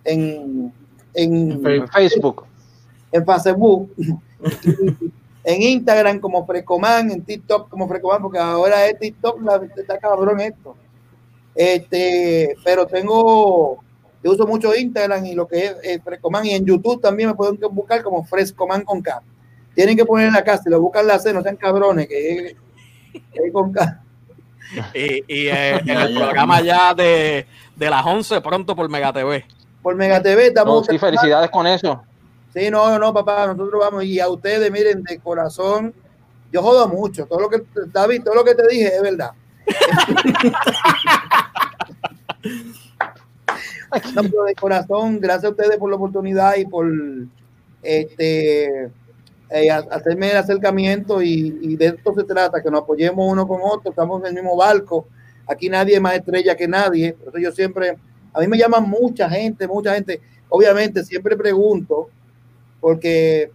en, 0.03 0.73
en, 1.13 1.65
En 1.65 1.88
Facebook. 1.88 2.45
En 3.11 3.25
Facebook. 3.25 3.93
en 5.43 5.61
Instagram 5.61 6.19
como 6.19 6.45
Frescoman, 6.45 7.09
en 7.09 7.23
TikTok 7.23 7.69
como 7.69 7.87
Frescoman, 7.87 8.21
porque 8.21 8.37
ahora 8.37 8.85
es 8.85 8.99
TikTok, 8.99 9.41
la, 9.41 9.61
está 9.77 9.97
cabrón 9.97 10.41
esto. 10.41 10.75
Este, 11.55 12.53
pero 12.65 12.85
tengo, 12.85 13.81
yo 14.21 14.31
uso 14.31 14.45
mucho 14.45 14.75
Instagram 14.75 15.25
y 15.25 15.33
lo 15.35 15.47
que 15.47 15.73
es 15.81 16.03
Frescoman 16.03 16.45
y 16.45 16.51
en 16.51 16.65
YouTube 16.65 17.01
también 17.01 17.29
me 17.29 17.35
pueden 17.35 17.57
buscar 17.71 18.03
como 18.03 18.25
Frescoman 18.25 18.83
con 18.83 19.01
K. 19.01 19.21
Tienen 19.73 19.95
que 19.95 20.05
poner 20.05 20.27
en 20.27 20.33
la 20.33 20.43
casa, 20.43 20.63
si 20.63 20.69
lo 20.69 20.81
buscan 20.81 21.07
la 21.07 21.17
C, 21.17 21.31
no 21.31 21.41
sean 21.41 21.55
cabrones, 21.55 22.07
que 22.07 22.47
es, 22.47 22.55
es 23.13 23.53
con 23.53 23.71
K. 23.71 24.03
Y, 24.93 25.23
y 25.27 25.47
eh, 25.47 25.77
en 25.77 25.89
el 25.89 26.13
programa 26.13 26.59
ya 26.61 26.93
de, 26.93 27.47
de 27.73 27.89
las 27.89 28.05
11 28.05 28.41
pronto 28.41 28.75
por 28.75 28.89
Mega 28.89 29.13
TV. 29.13 29.45
Por 29.81 29.95
Mega 29.95 30.21
TV 30.21 30.41
No, 30.41 30.47
estamos. 30.47 30.87
sí, 30.87 30.97
felicidades 30.97 31.49
con 31.49 31.65
eso. 31.67 32.03
Sí, 32.53 32.71
no, 32.71 32.97
no, 32.97 33.13
papá, 33.13 33.47
nosotros 33.47 33.79
vamos. 33.79 34.03
Y 34.03 34.19
a 34.19 34.29
ustedes, 34.29 34.71
miren, 34.71 35.03
de 35.03 35.19
corazón, 35.19 35.93
yo 36.51 36.61
jodo 36.61 36.87
mucho, 36.87 37.25
todo 37.25 37.41
lo 37.41 37.49
que, 37.49 37.63
David, 37.91 38.23
todo 38.23 38.35
lo 38.35 38.43
que 38.43 38.55
te 38.55 38.67
dije 38.67 38.95
es 38.95 39.01
verdad. 39.01 39.31
No, 44.13 44.23
pero 44.23 44.43
de 44.43 44.55
corazón, 44.55 45.19
gracias 45.19 45.45
a 45.45 45.49
ustedes 45.49 45.77
por 45.77 45.89
la 45.89 45.95
oportunidad 45.95 46.55
y 46.57 46.65
por 46.65 46.87
este 47.81 48.91
eh, 49.49 49.71
hacerme 49.71 50.31
el 50.31 50.37
acercamiento 50.37 51.21
y, 51.21 51.57
y 51.61 51.75
de 51.77 51.87
esto 51.87 52.13
se 52.13 52.23
trata, 52.23 52.61
que 52.61 52.69
nos 52.69 52.81
apoyemos 52.81 53.31
uno 53.31 53.47
con 53.47 53.61
otro, 53.63 53.91
estamos 53.91 54.21
en 54.21 54.27
el 54.27 54.33
mismo 54.33 54.57
barco, 54.57 55.07
aquí 55.47 55.69
nadie 55.69 55.95
es 55.95 56.01
más 56.01 56.15
estrella 56.15 56.55
que 56.55 56.67
nadie, 56.67 57.13
por 57.13 57.29
eso 57.29 57.37
yo 57.37 57.51
siempre, 57.53 57.97
a 58.33 58.39
mí 58.41 58.47
me 58.47 58.57
llaman 58.57 58.89
mucha 58.89 59.29
gente, 59.29 59.67
mucha 59.67 59.93
gente, 59.93 60.19
obviamente 60.49 61.03
siempre 61.05 61.37
pregunto, 61.37 62.09
porque 62.80 63.51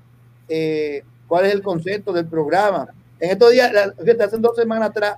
eh, 0.48 1.02
cuál 1.26 1.46
es 1.46 1.54
el 1.54 1.62
concepto 1.62 2.12
del 2.12 2.26
programa. 2.26 2.88
En 3.18 3.30
estos 3.30 3.52
días, 3.52 3.72
la- 3.72 3.92
fíjate, 3.92 4.24
hace 4.24 4.38
dos 4.38 4.56
semanas 4.56 4.90
atrás, 4.90 5.16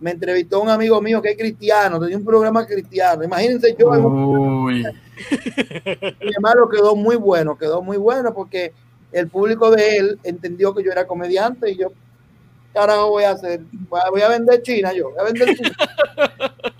me 0.00 0.10
entrevistó 0.10 0.60
un 0.60 0.68
amigo 0.68 1.00
mío 1.00 1.22
que 1.22 1.30
es 1.30 1.36
cristiano, 1.36 2.00
tenía 2.00 2.16
un 2.16 2.24
programa 2.24 2.66
cristiano. 2.66 3.22
Imagínense 3.22 3.76
yo 3.78 3.88
Uy, 3.90 4.82
mi 6.20 6.32
hermano 6.34 6.68
quedó 6.68 6.96
muy 6.96 7.14
bueno, 7.14 7.56
quedó 7.56 7.80
muy 7.82 7.96
bueno 7.96 8.34
porque 8.34 8.72
el 9.12 9.28
público 9.28 9.70
de 9.70 9.98
él 9.98 10.18
entendió 10.24 10.74
que 10.74 10.82
yo 10.82 10.90
era 10.90 11.06
comediante 11.06 11.70
y 11.70 11.76
yo, 11.76 11.92
carajo, 12.74 13.10
voy 13.10 13.24
a 13.24 13.30
hacer, 13.30 13.60
voy 13.88 14.22
a, 14.22 14.28
vender 14.28 14.62
China 14.62 14.92
yo, 14.92 15.10
voy 15.10 15.20
a 15.20 15.24
vender 15.24 15.56
China. 15.56 15.70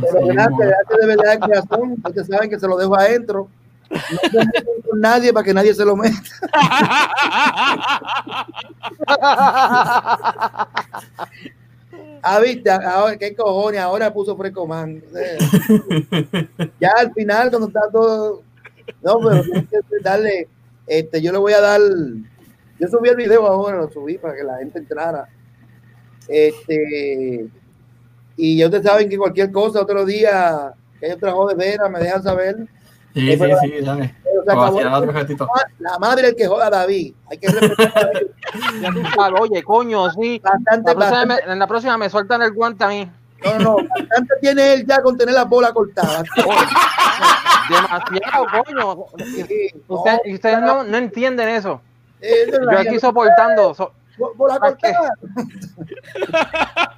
Pero 0.00 0.26
gracias, 0.26 0.74
de 1.00 1.06
verdad 1.06 1.32
de 1.32 1.40
corazón, 1.40 1.92
ustedes 2.04 2.26
saben 2.26 2.50
que 2.50 2.58
se 2.58 2.68
lo 2.68 2.76
dejo 2.76 2.94
adentro. 2.96 3.48
No 3.92 4.88
con 4.88 5.00
nadie 5.00 5.32
para 5.32 5.44
que 5.44 5.54
nadie 5.54 5.74
se 5.74 5.84
lo 5.84 5.96
meta. 5.96 6.16
Ah, 12.22 12.40
viste, 12.40 12.70
ahora 12.70 13.16
qué 13.16 13.34
cojones, 13.34 13.80
ahora 13.80 14.12
puso 14.12 14.36
Frescoman. 14.36 15.02
Eh, 15.16 15.38
Ya 16.80 16.92
al 16.96 17.12
final, 17.12 17.50
cuando 17.50 17.68
está 17.68 17.90
todo. 17.90 18.42
No, 19.02 19.18
pero 19.20 19.42
tienes 19.42 19.68
que 19.68 19.80
darle. 20.02 20.48
Este, 20.86 21.20
yo 21.20 21.32
le 21.32 21.38
voy 21.38 21.52
a 21.52 21.60
dar. 21.60 21.80
Yo 22.78 22.88
subí 22.88 23.08
el 23.08 23.16
video 23.16 23.46
ahora, 23.46 23.76
lo 23.76 23.90
subí 23.90 24.18
para 24.18 24.36
que 24.36 24.44
la 24.44 24.58
gente 24.58 24.78
entrara. 24.78 25.28
Este. 26.28 27.46
Y 28.36 28.56
ya 28.56 28.66
ustedes 28.66 28.84
saben 28.84 29.08
que 29.08 29.18
cualquier 29.18 29.50
cosa, 29.52 29.82
otro 29.82 30.04
día, 30.06 30.72
que 30.98 31.06
hay 31.06 31.12
otra 31.12 31.32
jodedera, 31.32 31.88
me 31.88 31.98
dejan 31.98 32.22
saber. 32.22 32.56
Sí, 33.14 33.32
sí, 33.36 33.38
sí, 33.62 33.72
dale. 33.84 34.14
La 35.78 35.98
madre 35.98 36.28
el 36.28 36.36
que 36.36 36.46
joda 36.48 36.66
a 36.66 36.70
David. 36.70 37.14
Hay 37.30 37.38
que 37.38 37.48
respetar 37.48 38.10
Oye, 39.40 39.62
coño, 39.62 40.10
sí. 40.10 40.40
Bastante, 40.42 40.94
La 40.94 40.96
próxima 40.98 41.24
me- 41.26 41.52
en 41.52 41.58
la 41.58 41.66
próxima 41.66 41.98
me 41.98 42.10
sueltan 42.10 42.42
el 42.42 42.52
guante 42.52 42.84
a 42.84 42.88
mí. 42.88 43.10
No, 43.44 43.58
no, 43.58 43.76
bastante 43.76 44.34
tiene 44.40 44.74
él 44.74 44.86
ya 44.86 45.02
con 45.02 45.16
tener 45.18 45.34
la 45.34 45.44
bola 45.44 45.72
cortada. 45.72 46.22
Demasiado, 47.68 48.46
coño. 48.64 49.06
Sí, 49.46 49.68
no, 49.88 49.94
Usted- 49.96 50.18
y 50.24 50.34
ustedes 50.34 50.60
no, 50.60 50.84
no 50.84 50.96
entienden 50.96 51.48
eso. 51.48 51.80
Yo 52.20 52.78
aquí 52.78 52.98
soportando. 53.00 53.74
so- 53.74 53.92
¿Para 54.38 54.76
qué? 54.76 54.92
cortada. 54.92 55.10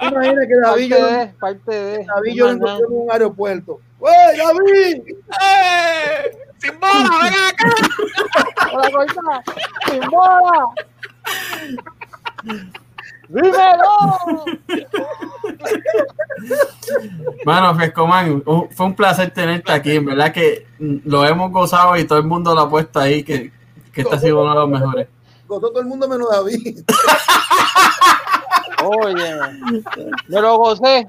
Imagina 0.01 0.43
que 0.47 0.57
David 0.63 0.91
parte 0.91 1.01
yo, 1.01 1.07
de, 1.07 1.27
parte 1.41 1.75
de. 1.75 2.05
David 2.05 2.35
yo 2.35 2.47
lo 2.47 2.53
Maná. 2.59 2.73
encontré 2.75 2.87
en 2.97 3.03
un 3.03 3.11
aeropuerto. 3.13 3.81
¡Wey, 3.99 4.37
David! 4.37 5.03
¡Eh! 5.41 6.39
¡Sin 6.59 6.79
bola! 6.81 7.11
¡Ven 7.23 7.35
acá! 7.49 7.69
Hola, 8.73 8.91
corta. 8.91 9.43
¡Sin 9.91 10.01
bola! 10.11 10.67
¡Dímelo! 13.29 14.45
Bueno, 17.45 17.75
Frescoman, 17.75 18.43
un- 18.47 18.69
fue 18.71 18.87
un 18.87 18.95
placer 18.95 19.31
tenerte 19.31 19.73
aquí. 19.73 19.93
En 19.97 20.05
verdad 20.05 20.33
que 20.33 20.67
lo 20.79 21.25
hemos 21.25 21.51
gozado 21.51 21.97
y 21.97 22.05
todo 22.05 22.19
el 22.19 22.25
mundo 22.27 22.55
lo 22.55 22.61
ha 22.63 22.71
puesto 22.71 23.01
ahí, 23.01 23.23
que, 23.23 23.51
que 23.93 24.03
este 24.03 24.15
ha 24.15 24.19
sido 24.19 24.43
uno 24.43 24.51
de 24.51 24.57
los 24.61 24.69
mejores. 24.69 25.09
Gozó 25.47 25.69
todo 25.69 25.81
el 25.81 25.87
mundo 25.87 26.09
menos 26.09 26.29
David. 26.31 26.85
Oye, 28.85 29.37
me 30.29 30.41
lo 30.41 30.59
gocé. 30.59 31.07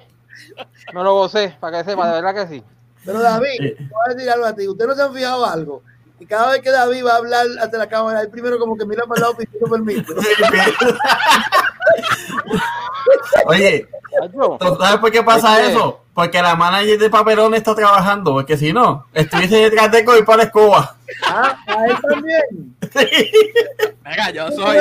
Me 0.93 1.03
lo 1.03 1.13
gocé, 1.13 1.55
para 1.59 1.79
que 1.79 1.89
sepa, 1.89 2.07
de 2.07 2.21
verdad 2.21 2.35
que 2.35 2.47
sí. 2.55 2.63
Pero 3.05 3.21
David, 3.21 3.57
te 3.59 3.83
voy 3.83 4.01
a 4.05 4.13
decir 4.13 4.29
algo 4.29 4.45
a 4.45 4.53
ti. 4.53 4.67
¿Ustedes 4.67 4.89
no 4.89 4.95
se 4.95 5.03
han 5.03 5.13
fijado 5.13 5.45
algo? 5.45 5.81
Y 6.19 6.25
cada 6.25 6.51
vez 6.51 6.61
que 6.61 6.71
David 6.71 7.05
va 7.05 7.13
a 7.13 7.17
hablar 7.17 7.45
hacia 7.61 7.77
la 7.77 7.87
cámara, 7.87 8.21
él 8.21 8.29
primero 8.29 8.57
como 8.57 8.77
que 8.77 8.85
mira 8.85 9.05
para 9.05 9.17
el 9.17 9.21
lado 9.21 9.37
pidiendo 9.37 9.69
permiso. 9.69 10.15
Oye, 13.47 13.87
¿tú 14.31 14.57
¿sabes 14.79 14.99
por 14.99 15.11
qué 15.11 15.21
pasa 15.21 15.61
eso? 15.61 15.99
Porque 16.15 16.41
la 16.41 16.55
manager 16.55 16.97
de 16.97 17.09
Papelón 17.09 17.55
está 17.55 17.75
trabajando, 17.75 18.31
porque 18.31 18.55
si 18.55 18.71
no, 18.71 19.05
estuviese 19.13 19.57
detrás 19.57 19.91
de 19.91 19.99
y 19.99 20.23
para 20.23 20.37
la 20.37 20.43
escoba. 20.43 20.95
Ah, 21.27 21.61
a 21.67 21.85
él 21.87 21.97
también. 22.09 22.75
Venga, 24.01 24.31
yo 24.31 24.49
soy. 24.51 24.77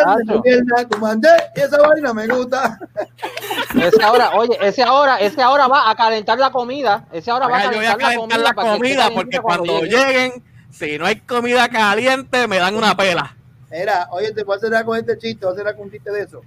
Comandé, 0.88 1.28
esa 1.56 1.76
vaina 1.82 2.14
me 2.14 2.28
gusta. 2.28 2.78
Ese 3.74 4.00
ahora, 4.00 4.30
oye, 4.36 4.56
ese 4.60 4.84
ahora, 4.84 5.16
ese 5.16 5.42
ahora 5.42 5.66
va 5.66 5.90
a 5.90 5.96
calentar 5.96 6.38
la 6.38 6.52
comida. 6.52 7.04
Ese 7.12 7.32
ahora 7.32 7.48
va 7.48 7.58
a 7.58 7.68
Venga, 7.68 7.72
yo 7.72 7.78
voy 7.78 7.86
a 7.86 7.96
calentar 7.96 8.38
la 8.38 8.54
calentar 8.54 8.68
la 8.68 8.76
comida. 8.76 9.10
porque 9.12 9.40
cuando 9.40 9.80
lleguen, 9.80 10.40
si 10.70 10.98
no 10.98 11.06
hay 11.06 11.16
comida 11.16 11.68
caliente, 11.68 12.46
me 12.46 12.58
dan 12.58 12.76
una 12.76 12.96
pela. 12.96 13.34
Mira, 13.72 14.06
oye, 14.12 14.30
te 14.30 14.44
voy 14.44 14.54
a 14.54 14.58
hacer 14.58 14.84
con 14.84 14.96
este 14.96 15.18
chiste, 15.18 15.44
voy 15.46 15.58
a 15.58 15.60
hacer 15.60 15.74
con 15.74 15.86
un 15.86 15.90
chiste 15.90 16.12
de 16.12 16.22
eso. 16.22 16.42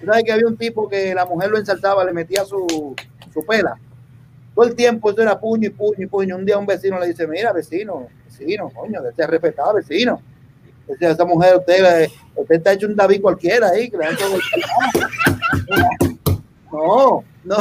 Tú 0.00 0.06
sabes 0.06 0.24
que 0.24 0.32
había 0.32 0.46
un 0.46 0.56
tipo 0.56 0.88
que 0.88 1.14
la 1.14 1.26
mujer 1.26 1.50
lo 1.50 1.58
ensaltaba, 1.58 2.02
le 2.06 2.14
metía 2.14 2.46
su, 2.46 2.96
su 3.30 3.44
pela. 3.44 3.76
Todo 4.54 4.66
el 4.66 4.74
tiempo 4.74 5.10
eso 5.10 5.22
era 5.22 5.38
puño 5.38 5.66
y 5.68 5.70
puño 5.70 6.04
y 6.04 6.06
puño. 6.06 6.36
Un 6.36 6.44
día 6.44 6.58
un 6.58 6.66
vecino 6.66 6.98
le 6.98 7.08
dice, 7.08 7.26
mira, 7.26 7.52
vecino, 7.52 8.08
vecino, 8.24 8.70
coño, 8.70 9.00
se 9.14 9.26
respetado, 9.26 9.74
vecino. 9.74 10.20
Dice, 10.88 11.10
esa 11.10 11.24
mujer, 11.24 11.56
usted, 11.56 12.08
usted 12.36 12.54
está 12.54 12.72
hecho 12.72 12.86
un 12.86 12.94
David 12.94 13.20
cualquiera 13.20 13.70
ahí. 13.70 13.90
que 13.90 13.96
le 13.96 14.06
han 14.06 14.14
hecho 14.14 14.30
golpear". 14.30 14.62
no, 16.72 17.24
no. 17.44 17.56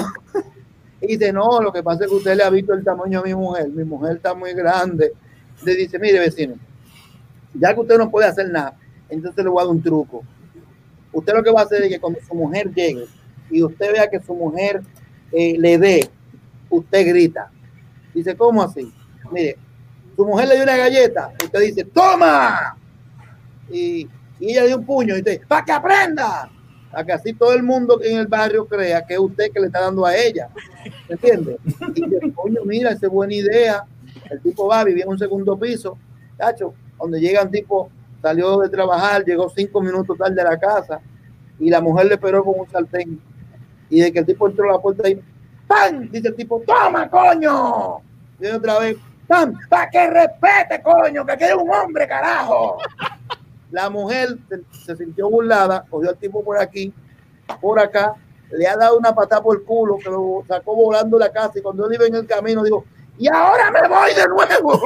Y 1.02 1.08
dice, 1.18 1.34
no, 1.34 1.62
lo 1.62 1.74
que 1.74 1.84
pasa 1.84 2.06
es 2.06 2.10
que 2.10 2.16
usted 2.16 2.36
le 2.36 2.44
ha 2.44 2.50
visto 2.50 2.74
el 2.74 2.84
tamaño 2.84 3.20
a 3.20 3.24
mi 3.24 3.34
mujer. 3.34 3.70
Mi 3.70 3.84
mujer 3.84 4.18
está 4.18 4.34
muy 4.34 4.54
grande. 4.54 5.12
Le 5.66 5.76
dice, 5.76 5.98
mire, 6.00 6.20
vecino, 6.20 6.56
ya 7.54 7.74
que 7.74 7.80
usted 7.80 7.98
no 7.98 8.10
puede 8.10 8.28
hacer 8.28 8.50
nada, 8.50 8.78
entonces 9.10 9.44
le 9.44 9.50
voy 9.50 9.62
a 9.62 9.66
dar 9.66 9.72
un 9.72 9.82
truco. 9.82 10.24
Usted 11.12 11.34
lo 11.34 11.44
que 11.44 11.52
va 11.52 11.62
a 11.62 11.64
hacer 11.64 11.84
es 11.84 11.90
que 11.90 12.00
cuando 12.00 12.20
su 12.22 12.34
mujer 12.34 12.74
llegue 12.74 13.06
y 13.50 13.62
usted 13.62 13.94
vea 13.94 14.10
que 14.10 14.20
su 14.20 14.34
mujer 14.34 14.82
eh, 15.32 15.56
le 15.58 15.78
dé, 15.78 16.10
usted 16.78 17.08
grita. 17.08 17.52
Dice, 18.14 18.36
¿cómo 18.36 18.64
así? 18.64 18.92
Mire, 19.32 19.58
su 20.16 20.26
mujer 20.26 20.48
le 20.48 20.56
dio 20.56 20.64
una 20.64 20.78
galleta, 20.78 21.32
usted 21.44 21.60
dice, 21.60 21.84
¡toma! 21.86 22.78
Y, 23.72 24.08
ella 24.40 24.66
dio 24.66 24.78
un 24.78 24.86
puño 24.86 25.16
y 25.16 25.20
usted, 25.20 25.42
¡para 25.48 25.64
que 25.64 25.72
aprenda! 25.72 26.50
a 26.96 27.04
que 27.04 27.12
así 27.12 27.34
todo 27.34 27.54
el 27.54 27.64
mundo 27.64 28.00
en 28.04 28.20
el 28.20 28.28
barrio 28.28 28.68
crea 28.68 29.04
que 29.04 29.16
es 29.16 29.20
usted 29.20 29.52
que 29.52 29.60
le 29.60 29.66
está 29.66 29.82
dando 29.82 30.06
a 30.06 30.16
ella. 30.16 30.50
¿Me 31.10 31.16
entiende? 31.16 31.58
Y 31.96 32.06
dice, 32.08 32.32
coño, 32.36 32.62
mira, 32.66 32.92
esa 32.92 33.08
es 33.08 33.12
buena 33.12 33.34
idea. 33.34 33.84
El 34.30 34.40
tipo 34.42 34.68
va, 34.68 34.84
vivía 34.84 35.04
en 35.04 35.10
un 35.10 35.18
segundo 35.18 35.58
piso, 35.58 35.98
cacho, 36.38 36.76
donde 37.00 37.20
llega 37.20 37.42
un 37.42 37.50
tipo, 37.50 37.90
salió 38.22 38.60
de 38.60 38.70
trabajar, 38.70 39.26
llegó 39.26 39.50
cinco 39.50 39.82
minutos 39.82 40.16
tarde 40.20 40.40
a 40.40 40.52
la 40.52 40.60
casa 40.60 41.02
y 41.60 41.72
la 41.72 41.82
mujer 41.82 42.06
le 42.06 42.14
esperó 42.14 42.44
con 42.44 42.60
un 42.60 42.70
sartén. 42.70 43.20
Y 43.90 44.02
de 44.02 44.12
que 44.12 44.20
el 44.20 44.26
tipo 44.28 44.48
entró 44.48 44.70
a 44.70 44.74
la 44.74 44.80
puerta 44.80 45.10
y 45.10 45.20
¡pam! 45.74 46.10
Dice 46.10 46.30
el 46.30 46.36
tipo, 46.36 46.62
¡toma, 46.66 47.10
coño! 47.10 47.98
Y 48.40 48.48
otra 48.48 48.80
vez, 48.80 48.98
¡pam! 49.28 49.54
¡Para 49.70 49.90
que 49.90 50.10
respete, 50.10 50.82
coño! 50.82 51.26
¡Que 51.26 51.38
quiere 51.38 51.56
un 51.56 51.70
hombre, 51.74 52.08
carajo! 52.08 52.78
La 53.72 53.90
mujer 53.90 54.38
se, 54.86 54.96
sintió 54.96 55.30
burlada, 55.30 55.84
cogió 55.90 56.10
al 56.10 56.18
tipo 56.18 56.42
por 56.44 56.60
aquí, 56.60 56.94
por 57.60 57.80
acá, 57.80 58.14
le 58.52 58.68
ha 58.68 58.78
dado 58.78 59.00
una 59.00 59.16
patada 59.16 59.42
por 59.42 59.58
el 59.58 59.64
culo, 59.64 59.98
que 59.98 60.10
lo 60.10 60.44
sacó 60.48 60.76
volando 60.76 61.18
la 61.18 61.32
casa 61.32 61.58
y 61.58 61.62
cuando 61.62 61.88
él 61.88 61.96
iba 61.96 62.06
en 62.06 62.16
el 62.16 62.28
camino 62.28 62.64
dijo, 62.64 62.86
y 63.18 63.28
ahora 63.28 63.72
me 63.72 63.88
voy 63.88 64.14
de 64.14 64.28
nuevo. 64.28 64.80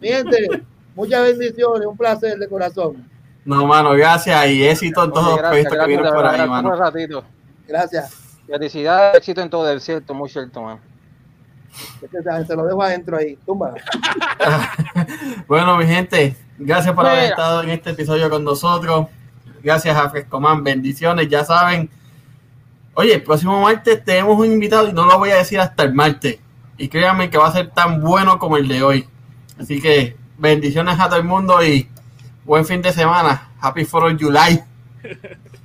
Mi 0.00 0.08
gente, 0.08 0.64
muchas 0.94 1.22
bendiciones, 1.22 1.86
un 1.86 1.96
placer 1.96 2.38
de 2.38 2.48
corazón. 2.48 3.08
No, 3.44 3.66
mano, 3.66 3.92
gracias 3.92 4.48
y 4.48 4.64
éxito 4.64 5.04
en 5.04 5.12
todos 5.12 5.26
los 5.26 5.34
Oye, 5.34 5.48
proyectos 5.48 5.78
que 5.78 5.86
vienen 5.86 6.06
por 6.06 6.24
ahí, 6.26 6.36
gracias 6.36 6.48
mano. 6.48 6.76
ratito. 6.76 7.24
Gracias. 7.68 8.24
Felicidades, 8.46 9.16
éxito 9.18 9.40
en 9.42 9.50
todo, 9.50 9.70
el 9.70 9.80
cierto, 9.80 10.14
muy 10.14 10.28
cierto, 10.28 10.62
man. 10.62 10.78
Este 12.00 12.22
Se 12.46 12.56
lo 12.56 12.64
dejo 12.64 12.82
adentro 12.82 13.16
ahí. 13.16 13.36
Tumba. 13.44 13.74
Bueno, 15.48 15.76
mi 15.76 15.86
gente, 15.86 16.36
gracias 16.58 16.94
por 16.94 17.06
haber 17.06 17.24
estado 17.24 17.62
en 17.62 17.70
este 17.70 17.90
episodio 17.90 18.30
con 18.30 18.44
nosotros. 18.44 19.08
Gracias 19.62 19.96
a 19.96 20.08
Frescoman, 20.10 20.62
bendiciones, 20.62 21.28
ya 21.28 21.44
saben. 21.44 21.90
Oye, 22.94 23.14
el 23.14 23.22
próximo 23.22 23.60
martes 23.60 24.04
tenemos 24.04 24.38
un 24.38 24.52
invitado 24.52 24.88
y 24.88 24.92
no 24.92 25.04
lo 25.04 25.18
voy 25.18 25.30
a 25.30 25.36
decir 25.36 25.58
hasta 25.60 25.82
el 25.82 25.92
martes. 25.94 26.38
Y 26.78 26.88
créanme 26.88 27.28
que 27.30 27.38
va 27.38 27.48
a 27.48 27.52
ser 27.52 27.70
tan 27.70 28.00
bueno 28.00 28.38
como 28.38 28.56
el 28.56 28.68
de 28.68 28.82
hoy. 28.82 29.08
Así 29.58 29.80
que 29.80 30.16
bendiciones 30.38 30.98
a 30.98 31.08
todo 31.08 31.18
el 31.18 31.24
mundo 31.24 31.64
y 31.64 31.88
buen 32.44 32.64
fin 32.64 32.82
de 32.82 32.92
semana. 32.92 33.50
Happy 33.60 33.84
4 33.84 34.08
of 34.08 34.20
July. 34.20 34.62